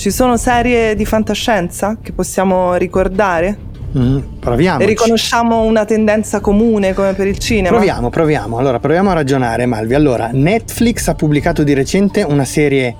ci 0.00 0.10
sono 0.10 0.38
serie 0.38 0.94
di 0.94 1.04
fantascienza 1.04 1.98
che 2.00 2.12
possiamo 2.12 2.74
ricordare? 2.76 3.54
Mm, 3.98 4.18
proviamo. 4.40 4.82
Riconosciamo 4.82 5.60
una 5.64 5.84
tendenza 5.84 6.40
comune 6.40 6.94
come 6.94 7.12
per 7.12 7.26
il 7.26 7.36
cinema? 7.36 7.76
Proviamo, 7.76 8.08
proviamo. 8.08 8.56
Allora, 8.56 8.78
proviamo 8.78 9.10
a 9.10 9.12
ragionare, 9.12 9.66
Malvi. 9.66 9.92
Allora, 9.92 10.30
Netflix 10.32 11.06
ha 11.08 11.14
pubblicato 11.14 11.62
di 11.64 11.74
recente 11.74 12.22
una 12.22 12.46
serie 12.46 12.96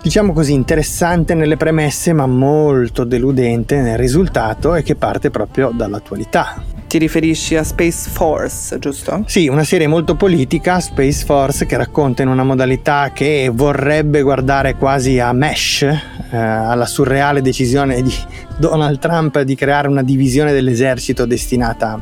diciamo 0.00 0.32
così 0.32 0.54
interessante 0.54 1.34
nelle 1.34 1.58
premesse 1.58 2.14
ma 2.14 2.24
molto 2.24 3.04
deludente 3.04 3.82
nel 3.82 3.98
risultato 3.98 4.74
e 4.74 4.82
che 4.82 4.94
parte 4.94 5.28
proprio 5.28 5.72
dall'attualità. 5.74 6.73
Ti 6.94 7.00
riferisci 7.00 7.56
a 7.56 7.64
Space 7.64 8.08
Force, 8.08 8.78
giusto? 8.78 9.24
Sì, 9.26 9.48
una 9.48 9.64
serie 9.64 9.88
molto 9.88 10.14
politica, 10.14 10.78
Space 10.78 11.24
Force, 11.24 11.66
che 11.66 11.76
racconta 11.76 12.22
in 12.22 12.28
una 12.28 12.44
modalità 12.44 13.10
che 13.12 13.50
vorrebbe 13.52 14.22
guardare 14.22 14.76
quasi 14.76 15.18
a 15.18 15.32
Mesh, 15.32 15.82
eh, 15.82 15.98
alla 16.36 16.86
surreale 16.86 17.42
decisione 17.42 18.00
di 18.00 18.14
Donald 18.58 19.00
Trump 19.00 19.40
di 19.40 19.56
creare 19.56 19.88
una 19.88 20.04
divisione 20.04 20.52
dell'esercito 20.52 21.26
destinata 21.26 22.00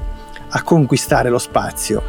a 0.51 0.63
conquistare 0.63 1.31
lo 1.31 1.39
spazio. 1.39 2.03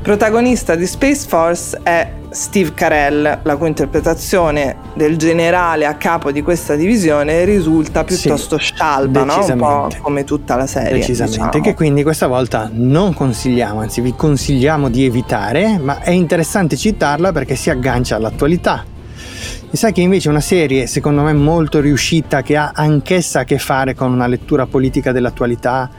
Protagonista 0.00 0.76
di 0.76 0.86
Space 0.86 1.28
Force 1.28 1.78
è 1.82 2.19
Steve 2.30 2.72
Carell, 2.74 3.40
la 3.42 3.56
cui 3.56 3.68
interpretazione 3.68 4.76
del 4.94 5.16
generale 5.16 5.84
a 5.84 5.94
capo 5.94 6.30
di 6.30 6.42
questa 6.42 6.76
divisione 6.76 7.44
risulta 7.44 8.04
piuttosto 8.04 8.56
sì, 8.56 8.64
scialba, 8.66 9.24
no? 9.24 9.44
un 9.44 9.56
po' 9.56 9.88
come 10.00 10.24
tutta 10.24 10.54
la 10.54 10.66
serie. 10.66 10.92
Decisamente, 10.92 11.46
diciamo. 11.46 11.64
che 11.64 11.74
quindi 11.74 12.02
questa 12.04 12.28
volta 12.28 12.70
non 12.72 13.14
consigliamo, 13.14 13.80
anzi 13.80 14.00
vi 14.00 14.14
consigliamo 14.14 14.88
di 14.88 15.04
evitare, 15.04 15.78
ma 15.78 16.00
è 16.00 16.10
interessante 16.10 16.76
citarla 16.76 17.32
perché 17.32 17.56
si 17.56 17.68
aggancia 17.68 18.16
all'attualità. 18.16 18.84
E 19.72 19.76
sai 19.76 19.92
che 19.92 20.00
invece 20.00 20.28
una 20.28 20.40
serie, 20.40 20.86
secondo 20.86 21.22
me, 21.22 21.32
molto 21.32 21.80
riuscita, 21.80 22.42
che 22.42 22.56
ha 22.56 22.72
anch'essa 22.74 23.40
a 23.40 23.44
che 23.44 23.58
fare 23.58 23.94
con 23.94 24.12
una 24.12 24.26
lettura 24.26 24.66
politica 24.66 25.12
dell'attualità, 25.12 25.90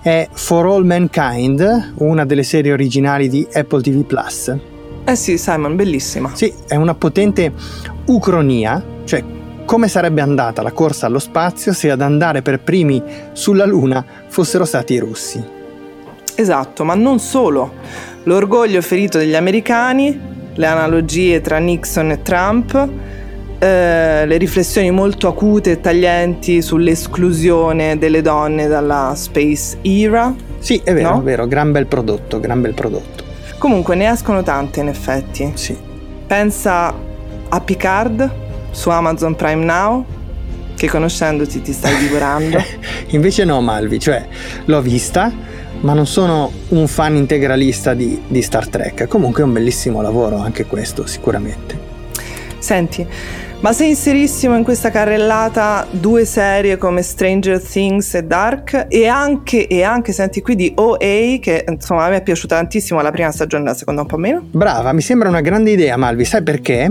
è 0.00 0.28
For 0.30 0.66
All 0.66 0.84
Mankind, 0.84 1.92
una 1.96 2.24
delle 2.24 2.42
serie 2.42 2.72
originali 2.72 3.28
di 3.28 3.46
Apple 3.52 3.82
TV 3.82 4.04
Plus. 4.04 4.54
Eh 5.04 5.16
sì, 5.16 5.38
Simon, 5.38 5.76
bellissima. 5.76 6.30
Sì, 6.34 6.52
è 6.66 6.76
una 6.76 6.94
potente 6.94 7.52
ucronia, 8.06 8.82
cioè 9.04 9.22
come 9.64 9.86
sarebbe 9.86 10.20
andata 10.20 10.62
la 10.62 10.72
corsa 10.72 11.06
allo 11.06 11.20
spazio 11.20 11.72
se 11.72 11.90
ad 11.92 12.00
andare 12.00 12.42
per 12.42 12.60
primi 12.60 13.00
sulla 13.32 13.64
Luna 13.64 14.04
fossero 14.26 14.64
stati 14.64 14.94
i 14.94 14.98
russi. 14.98 15.40
Esatto, 16.34 16.84
ma 16.84 16.94
non 16.94 17.20
solo. 17.20 17.74
L'orgoglio 18.24 18.80
ferito 18.82 19.18
degli 19.18 19.34
americani, 19.34 20.18
le 20.54 20.66
analogie 20.66 21.40
tra 21.40 21.58
Nixon 21.58 22.10
e 22.10 22.22
Trump, 22.22 22.88
eh, 23.58 24.26
le 24.26 24.36
riflessioni 24.38 24.90
molto 24.90 25.28
acute 25.28 25.72
e 25.72 25.80
taglienti 25.80 26.62
sull'esclusione 26.62 27.98
delle 27.98 28.22
donne 28.22 28.66
dalla 28.66 29.12
space 29.14 29.78
era. 29.82 30.34
Sì, 30.58 30.80
è 30.82 30.92
vero, 30.92 31.10
no? 31.10 31.20
è 31.20 31.22
vero, 31.22 31.46
gran 31.46 31.70
bel 31.70 31.86
prodotto, 31.86 32.40
gran 32.40 32.60
bel 32.60 32.74
prodotto. 32.74 33.29
Comunque 33.60 33.94
ne 33.94 34.08
escono 34.08 34.42
tante 34.42 34.80
in 34.80 34.88
effetti. 34.88 35.52
Sì. 35.52 35.76
Pensa 36.26 36.94
a 37.50 37.60
Picard 37.60 38.30
su 38.70 38.88
Amazon 38.88 39.36
Prime 39.36 39.62
Now, 39.62 40.02
che 40.74 40.88
conoscendoti 40.88 41.60
ti 41.60 41.74
stai 41.74 41.94
divorando. 41.98 42.56
Invece 43.08 43.44
no, 43.44 43.60
Malvi, 43.60 44.00
cioè 44.00 44.26
l'ho 44.64 44.80
vista, 44.80 45.30
ma 45.80 45.92
non 45.92 46.06
sono 46.06 46.50
un 46.68 46.88
fan 46.88 47.16
integralista 47.16 47.92
di, 47.92 48.22
di 48.26 48.40
Star 48.40 48.66
Trek. 48.66 49.06
Comunque 49.06 49.42
è 49.42 49.44
un 49.44 49.52
bellissimo 49.52 50.00
lavoro 50.00 50.38
anche 50.38 50.64
questo, 50.64 51.04
sicuramente. 51.04 51.78
Senti, 52.56 53.06
ma 53.60 53.74
se 53.74 53.84
inserissimo 53.84 54.56
in 54.56 54.64
questa 54.64 54.90
carrellata 54.90 55.86
due 55.90 56.24
serie 56.24 56.78
come 56.78 57.02
Stranger 57.02 57.60
Things 57.60 58.14
e 58.14 58.22
Dark 58.22 58.86
e 58.88 59.06
anche, 59.06 59.66
e 59.66 59.82
anche 59.82 60.12
senti 60.12 60.40
qui 60.40 60.56
di 60.56 60.72
OA 60.76 61.38
che 61.40 61.66
insomma 61.68 62.06
a 62.06 62.08
me 62.08 62.16
è 62.16 62.22
piaciuta 62.22 62.56
tantissimo 62.56 63.02
la 63.02 63.10
prima 63.10 63.30
stagione, 63.30 63.64
la 63.64 63.74
seconda 63.74 64.00
un 64.00 64.06
po' 64.06 64.16
meno? 64.16 64.46
Brava, 64.50 64.92
mi 64.92 65.02
sembra 65.02 65.28
una 65.28 65.42
grande 65.42 65.72
idea 65.72 65.98
Malvi, 65.98 66.24
sai 66.24 66.42
perché? 66.42 66.90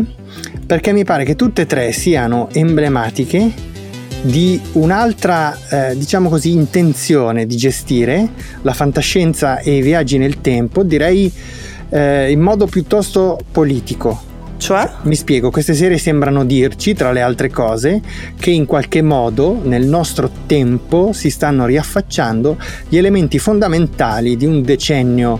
Perché 0.64 0.94
mi 0.94 1.04
pare 1.04 1.24
che 1.24 1.36
tutte 1.36 1.64
e 1.64 1.66
tre 1.66 1.92
siano 1.92 2.50
emblematiche 2.52 3.52
di 4.22 4.62
un'altra, 4.74 5.58
eh, 5.70 5.98
diciamo 5.98 6.30
così, 6.30 6.52
intenzione 6.52 7.48
di 7.48 7.56
gestire 7.56 8.30
la 8.62 8.74
fantascienza 8.74 9.58
e 9.60 9.78
i 9.78 9.82
viaggi 9.82 10.20
nel 10.20 10.40
tempo, 10.42 10.84
direi 10.84 11.34
eh, 11.90 12.30
in 12.30 12.42
modo 12.42 12.68
piuttosto 12.68 13.40
politico. 13.52 14.29
Cioè? 14.60 14.92
Mi 15.04 15.16
spiego, 15.16 15.52
queste 15.52 15.74
serie 15.74 15.98
sembrano 15.98 16.44
dirci, 16.44 16.94
tra 16.94 17.14
le 17.14 17.22
altre 17.22 17.50
cose, 17.50 18.02
che 18.38 18.52
in 18.52 18.66
qualche 18.66 19.02
modo 19.02 19.58
nel 19.64 19.86
nostro 19.86 20.30
tempo 20.46 21.14
si 21.14 21.30
stanno 21.30 21.66
riaffacciando 21.66 22.58
gli 22.90 22.98
elementi 22.98 23.40
fondamentali 23.40 24.36
di 24.36 24.46
un 24.46 24.62
decennio 24.62 25.40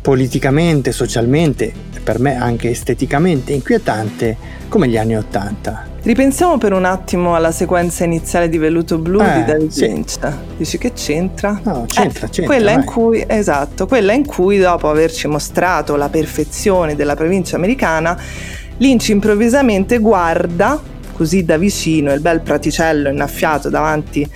politicamente, 0.00 0.92
socialmente 0.92 1.72
per 2.02 2.20
me 2.20 2.36
anche 2.36 2.70
esteticamente 2.70 3.52
inquietante 3.52 4.36
come 4.68 4.88
gli 4.88 4.96
anni 4.96 5.16
Ottanta. 5.16 5.89
Ripensiamo 6.02 6.56
per 6.56 6.72
un 6.72 6.86
attimo 6.86 7.34
alla 7.34 7.52
sequenza 7.52 8.04
iniziale 8.04 8.48
di 8.48 8.56
Velluto 8.56 8.96
Blu 8.96 9.20
Eh, 9.20 9.34
di 9.34 9.44
David 9.44 9.70
sì. 9.70 9.86
Lynch. 9.86 10.18
Dici 10.56 10.78
che 10.78 10.92
c'entra? 10.94 11.60
No, 11.62 11.84
c'entra, 11.86 12.26
Eh, 12.26 12.30
c'entra, 12.30 12.46
Quella 12.46 12.70
in 12.70 12.84
cui, 12.84 13.22
esatto, 13.26 13.86
quella 13.86 14.12
in 14.14 14.24
cui 14.24 14.58
dopo 14.58 14.88
averci 14.88 15.26
mostrato 15.28 15.96
la 15.96 16.08
perfezione 16.08 16.96
della 16.96 17.14
provincia 17.14 17.56
americana, 17.56 18.18
Lynch 18.78 19.10
improvvisamente 19.10 19.98
guarda 19.98 20.80
così 21.12 21.44
da 21.44 21.58
vicino 21.58 22.14
il 22.14 22.20
bel 22.20 22.40
praticello 22.40 23.10
innaffiato 23.10 23.68
davanti 23.68 24.26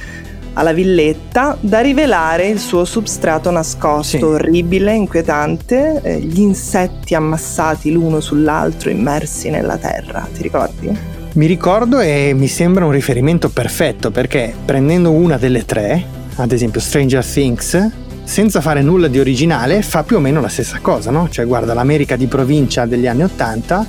alla 0.56 0.74
villetta 0.74 1.56
da 1.60 1.80
rivelare 1.80 2.46
il 2.46 2.58
suo 2.58 2.84
substrato 2.84 3.50
nascosto, 3.50 4.18
Sì. 4.18 4.22
orribile, 4.22 4.92
inquietante, 4.94 5.98
eh, 6.02 6.18
gli 6.20 6.40
insetti 6.40 7.14
ammassati 7.14 7.90
l'uno 7.90 8.20
sull'altro 8.20 8.90
immersi 8.90 9.48
nella 9.48 9.78
terra. 9.78 10.28
Ti 10.30 10.42
ricordi? 10.42 11.12
Mi 11.34 11.46
ricordo 11.46 11.98
e 11.98 12.32
mi 12.32 12.46
sembra 12.46 12.84
un 12.84 12.92
riferimento 12.92 13.48
perfetto 13.48 14.12
perché 14.12 14.54
prendendo 14.64 15.10
una 15.10 15.36
delle 15.36 15.64
tre, 15.64 16.00
ad 16.36 16.52
esempio 16.52 16.80
Stranger 16.80 17.26
Things, 17.26 17.90
senza 18.22 18.60
fare 18.60 18.82
nulla 18.82 19.08
di 19.08 19.18
originale, 19.18 19.82
fa 19.82 20.04
più 20.04 20.18
o 20.18 20.20
meno 20.20 20.40
la 20.40 20.48
stessa 20.48 20.78
cosa, 20.80 21.10
no? 21.10 21.28
Cioè 21.28 21.44
guarda 21.44 21.74
l'America 21.74 22.14
di 22.14 22.28
provincia 22.28 22.86
degli 22.86 23.08
anni 23.08 23.24
Ottanta 23.24 23.84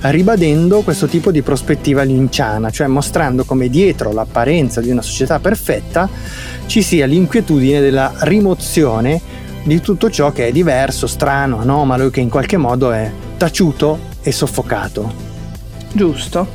ribadendo 0.00 0.82
questo 0.82 1.06
tipo 1.06 1.30
di 1.30 1.40
prospettiva 1.40 2.02
linciana, 2.02 2.68
cioè 2.68 2.86
mostrando 2.86 3.44
come 3.44 3.70
dietro 3.70 4.12
l'apparenza 4.12 4.82
di 4.82 4.90
una 4.90 5.02
società 5.02 5.38
perfetta 5.38 6.06
ci 6.66 6.82
sia 6.82 7.06
l'inquietudine 7.06 7.80
della 7.80 8.12
rimozione 8.20 9.18
di 9.62 9.80
tutto 9.80 10.10
ciò 10.10 10.32
che 10.32 10.48
è 10.48 10.52
diverso, 10.52 11.06
strano, 11.06 11.60
anomalo 11.60 12.08
e 12.08 12.10
che 12.10 12.20
in 12.20 12.28
qualche 12.28 12.58
modo 12.58 12.92
è 12.92 13.10
taciuto 13.38 13.98
e 14.20 14.32
soffocato. 14.32 15.29
Giusto. 15.92 16.46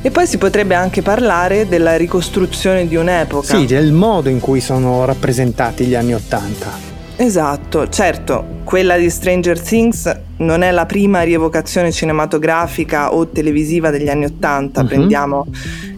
E 0.00 0.10
poi 0.10 0.26
si 0.26 0.38
potrebbe 0.38 0.74
anche 0.74 1.02
parlare 1.02 1.66
della 1.66 1.96
ricostruzione 1.96 2.86
di 2.86 2.94
un'epoca. 2.96 3.56
Sì, 3.56 3.66
del 3.66 3.92
modo 3.92 4.28
in 4.28 4.38
cui 4.38 4.60
sono 4.60 5.04
rappresentati 5.04 5.84
gli 5.86 5.94
anni 5.96 6.14
Ottanta. 6.14 6.86
Esatto, 7.16 7.88
certo, 7.88 8.60
quella 8.62 8.96
di 8.96 9.10
Stranger 9.10 9.58
Things 9.60 10.20
non 10.36 10.62
è 10.62 10.70
la 10.70 10.86
prima 10.86 11.22
rievocazione 11.22 11.90
cinematografica 11.90 13.12
o 13.12 13.26
televisiva 13.26 13.90
degli 13.90 14.08
anni 14.08 14.26
Ottanta, 14.26 14.82
Mhm. 14.82 14.86
prendiamo, 14.86 15.46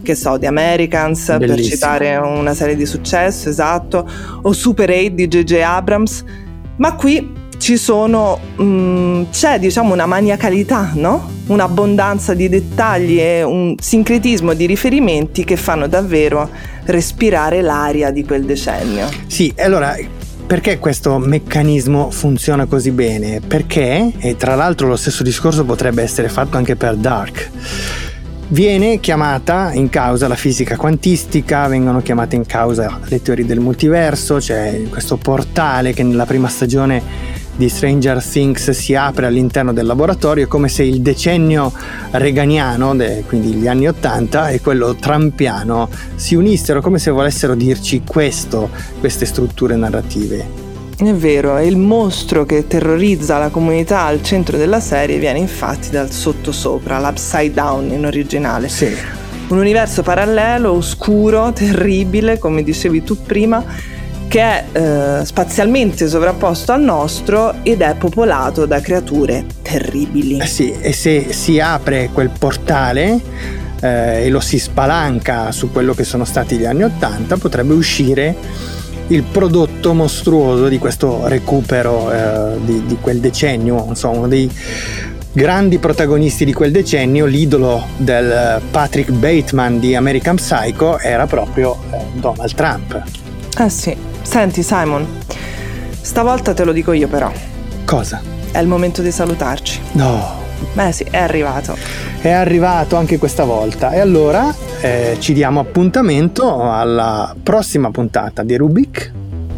che 0.01 0.15
so, 0.15 0.39
The 0.39 0.47
Americans, 0.47 1.25
per 1.25 1.37
Bellissimo. 1.37 1.75
citare 1.75 2.15
una 2.17 2.55
serie 2.55 2.75
di 2.75 2.87
successo, 2.87 3.49
esatto, 3.49 4.09
o 4.41 4.51
Super 4.51 4.89
8 4.89 5.09
di 5.13 5.27
J.J. 5.27 5.61
Abrams, 5.61 6.23
ma 6.77 6.95
qui 6.95 7.31
ci 7.61 7.77
sono, 7.77 8.39
mm, 8.59 9.25
c'è 9.31 9.59
diciamo 9.59 9.93
una 9.93 10.07
maniacalità, 10.07 10.93
no? 10.95 11.29
Un'abbondanza 11.45 12.33
di 12.33 12.49
dettagli 12.49 13.19
e 13.19 13.43
un 13.43 13.75
sincretismo 13.79 14.53
di 14.53 14.65
riferimenti 14.65 15.43
che 15.43 15.57
fanno 15.57 15.87
davvero 15.87 16.49
respirare 16.85 17.61
l'aria 17.61 18.09
di 18.09 18.25
quel 18.25 18.45
decennio. 18.45 19.07
Sì, 19.27 19.53
allora 19.59 19.95
perché 20.47 20.79
questo 20.79 21.19
meccanismo 21.19 22.09
funziona 22.09 22.65
così 22.65 22.89
bene? 22.89 23.41
Perché, 23.45 24.11
e 24.17 24.35
tra 24.37 24.55
l'altro 24.55 24.87
lo 24.87 24.95
stesso 24.95 25.21
discorso 25.21 25.63
potrebbe 25.63 26.01
essere 26.01 26.29
fatto 26.29 26.57
anche 26.57 26.75
per 26.75 26.95
Dark, 26.95 27.49
viene 28.47 28.99
chiamata 28.99 29.71
in 29.71 29.89
causa 29.89 30.27
la 30.27 30.35
fisica 30.35 30.75
quantistica, 30.75 31.67
vengono 31.67 32.01
chiamate 32.01 32.35
in 32.35 32.45
causa 32.45 32.99
le 33.05 33.21
teorie 33.21 33.45
del 33.45 33.59
multiverso, 33.59 34.37
c'è 34.37 34.81
questo 34.89 35.17
portale 35.17 35.93
che 35.93 36.01
nella 36.03 36.25
prima 36.25 36.49
stagione 36.49 37.30
di 37.55 37.69
Stranger 37.69 38.23
Things 38.23 38.71
si 38.71 38.95
apre 38.95 39.25
all'interno 39.25 39.73
del 39.73 39.85
laboratorio, 39.85 40.45
è 40.45 40.47
come 40.47 40.67
se 40.67 40.83
il 40.83 41.01
decennio 41.01 41.71
reganiano, 42.11 42.95
quindi 43.27 43.53
gli 43.53 43.67
anni 43.67 43.87
80, 43.87 44.49
e 44.49 44.61
quello 44.61 44.95
trampiano 44.95 45.89
si 46.15 46.35
unissero 46.35 46.81
come 46.81 46.99
se 46.99 47.11
volessero 47.11 47.55
dirci 47.55 48.01
questo, 48.05 48.69
queste 48.99 49.25
strutture 49.25 49.75
narrative. 49.75 50.69
È 50.97 51.13
vero, 51.13 51.57
il 51.59 51.77
mostro 51.77 52.45
che 52.45 52.67
terrorizza 52.67 53.39
la 53.39 53.49
comunità 53.49 54.01
al 54.01 54.21
centro 54.21 54.55
della 54.55 54.79
serie 54.79 55.17
viene 55.17 55.39
infatti 55.39 55.89
dal 55.89 56.11
sottosopra, 56.11 56.99
l'upside 56.99 57.53
down 57.53 57.91
in 57.91 58.05
originale. 58.05 58.69
Sì. 58.69 58.95
Un 59.47 59.57
universo 59.57 60.03
parallelo, 60.03 60.71
oscuro, 60.71 61.51
terribile, 61.53 62.37
come 62.37 62.61
dicevi 62.63 63.03
tu 63.03 63.17
prima, 63.21 63.63
che 64.31 64.39
è 64.39 64.65
eh, 64.71 65.25
spazialmente 65.25 66.07
sovrapposto 66.07 66.71
al 66.71 66.81
nostro 66.81 67.53
ed 67.63 67.81
è 67.81 67.95
popolato 67.95 68.65
da 68.65 68.79
creature 68.79 69.43
terribili. 69.61 70.37
Eh 70.37 70.45
sì, 70.45 70.73
e 70.79 70.93
se 70.93 71.33
si 71.33 71.59
apre 71.59 72.11
quel 72.13 72.29
portale 72.29 73.19
eh, 73.81 74.23
e 74.23 74.29
lo 74.29 74.39
si 74.39 74.57
spalanca 74.57 75.51
su 75.51 75.69
quello 75.69 75.93
che 75.93 76.05
sono 76.05 76.23
stati 76.23 76.55
gli 76.55 76.63
anni 76.63 76.83
80, 76.83 77.35
potrebbe 77.35 77.73
uscire 77.73 78.33
il 79.07 79.23
prodotto 79.23 79.93
mostruoso 79.93 80.69
di 80.69 80.77
questo 80.77 81.27
recupero 81.27 82.09
eh, 82.09 82.57
di, 82.63 82.85
di 82.85 82.97
quel 83.01 83.19
decennio, 83.19 83.83
insomma, 83.89 84.19
uno 84.19 84.27
dei 84.29 84.49
grandi 85.33 85.77
protagonisti 85.77 86.45
di 86.45 86.53
quel 86.53 86.71
decennio, 86.71 87.25
l'idolo 87.25 87.85
del 87.97 88.61
Patrick 88.71 89.11
Bateman 89.11 89.81
di 89.81 89.93
American 89.93 90.35
Psycho 90.35 90.99
era 90.99 91.27
proprio 91.27 91.75
eh, 91.91 91.97
Donald 92.13 92.53
Trump. 92.53 93.20
Eh 93.57 93.69
sì, 93.69 93.95
senti 94.21 94.63
Simon, 94.63 95.05
stavolta 96.01 96.53
te 96.53 96.63
lo 96.63 96.71
dico 96.71 96.93
io 96.93 97.07
però, 97.07 97.31
Cosa? 97.85 98.21
è 98.51 98.59
il 98.59 98.67
momento 98.67 99.01
di 99.01 99.11
salutarci. 99.11 99.79
No, 99.93 100.39
Beh 100.73 100.91
sì, 100.91 101.03
è 101.09 101.17
arrivato. 101.17 101.75
è 102.21 102.29
arrivato 102.29 102.95
anche 102.95 103.17
questa 103.17 103.43
volta 103.43 103.91
e 103.91 103.99
allora 103.99 104.53
eh, 104.81 105.17
ci 105.19 105.33
diamo 105.33 105.59
appuntamento 105.59 106.69
alla 106.71 107.35
prossima 107.41 107.91
puntata 107.91 108.43
di 108.43 108.55
Rubik. 108.55 109.11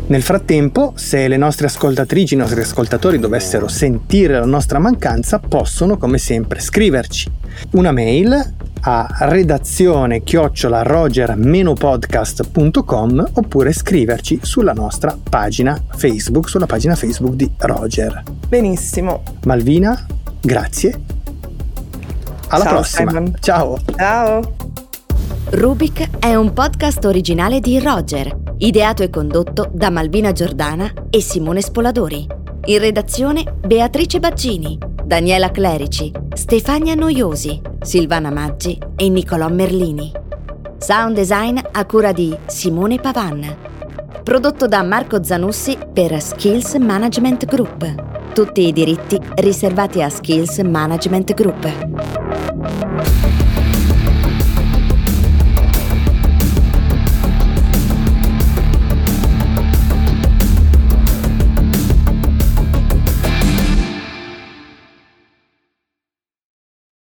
Nel 0.06 0.22
frattempo, 0.22 0.94
se 0.95 1.28
le 1.28 1.38
nostre 1.38 1.68
ascoltatrici, 1.68 2.34
i 2.34 2.38
nostri 2.38 2.60
ascoltatori 2.61 3.20
dovessero 3.20 3.68
sentire 3.68 4.38
la 4.38 4.45
nostra 4.45 4.78
mancanza, 4.80 5.40
possono 5.40 5.98
come 5.98 6.18
sempre 6.18 6.60
scriverci 6.60 7.32
una 7.72 7.91
mail 7.91 8.53
a 8.85 9.07
redazione 9.22 10.23
chiocciola 10.23 10.84
roger-podcast.com 10.84 13.30
oppure 13.34 13.72
scriverci 13.72 14.39
sulla 14.41 14.73
nostra 14.73 15.18
pagina 15.30 15.81
Facebook, 15.95 16.49
sulla 16.49 16.65
pagina 16.65 16.95
Facebook 16.95 17.35
di 17.35 17.49
Roger. 17.60 18.23
Benissimo. 18.47 19.22
Malvina, 19.45 20.05
grazie. 20.41 20.99
Alla 22.49 22.64
Ciao, 22.64 22.73
prossima. 22.73 23.11
Simon. 23.11 23.35
Ciao. 23.39 23.80
Ciao. 23.95 24.55
Rubik 25.49 26.19
è 26.19 26.35
un 26.35 26.53
podcast 26.53 27.03
originale 27.05 27.60
di 27.60 27.80
Roger, 27.80 28.35
ideato 28.57 29.03
e 29.03 29.10
condotto 29.10 29.69
da 29.73 29.89
Malvina 29.89 30.31
Giordana 30.31 30.91
e 31.10 31.19
Simone 31.22 31.61
Spoladori. 31.61 32.43
In 32.65 32.80
redazione 32.80 33.44
Beatrice 33.60 34.22
Baggini, 34.22 34.77
Daniela 35.03 35.52
Clerici, 35.52 36.10
Stefania 36.34 36.95
Noiosi, 36.95 37.60
Silvana 37.81 38.31
Maggi 38.31 38.80
e 38.95 39.10
Nicolò 39.10 39.49
Merlini. 39.49 40.10
Sound 40.77 41.14
design 41.14 41.60
a 41.72 41.85
cura 41.85 42.14
di 42.14 42.34
Simone 42.45 42.99
Pavan. 42.99 43.53
Prodotto 44.23 44.68
da 44.68 44.81
Marco 44.81 45.22
Zanussi 45.22 45.77
per 45.91 46.22
Skills 46.22 46.76
Management 46.76 47.45
Group. 47.48 48.31
Tutti 48.34 48.65
i 48.65 48.72
diritti 48.72 49.19
riservati 49.35 50.02
a 50.02 50.07
Skills 50.07 50.60
Management 50.60 51.34
Group. 51.34 53.23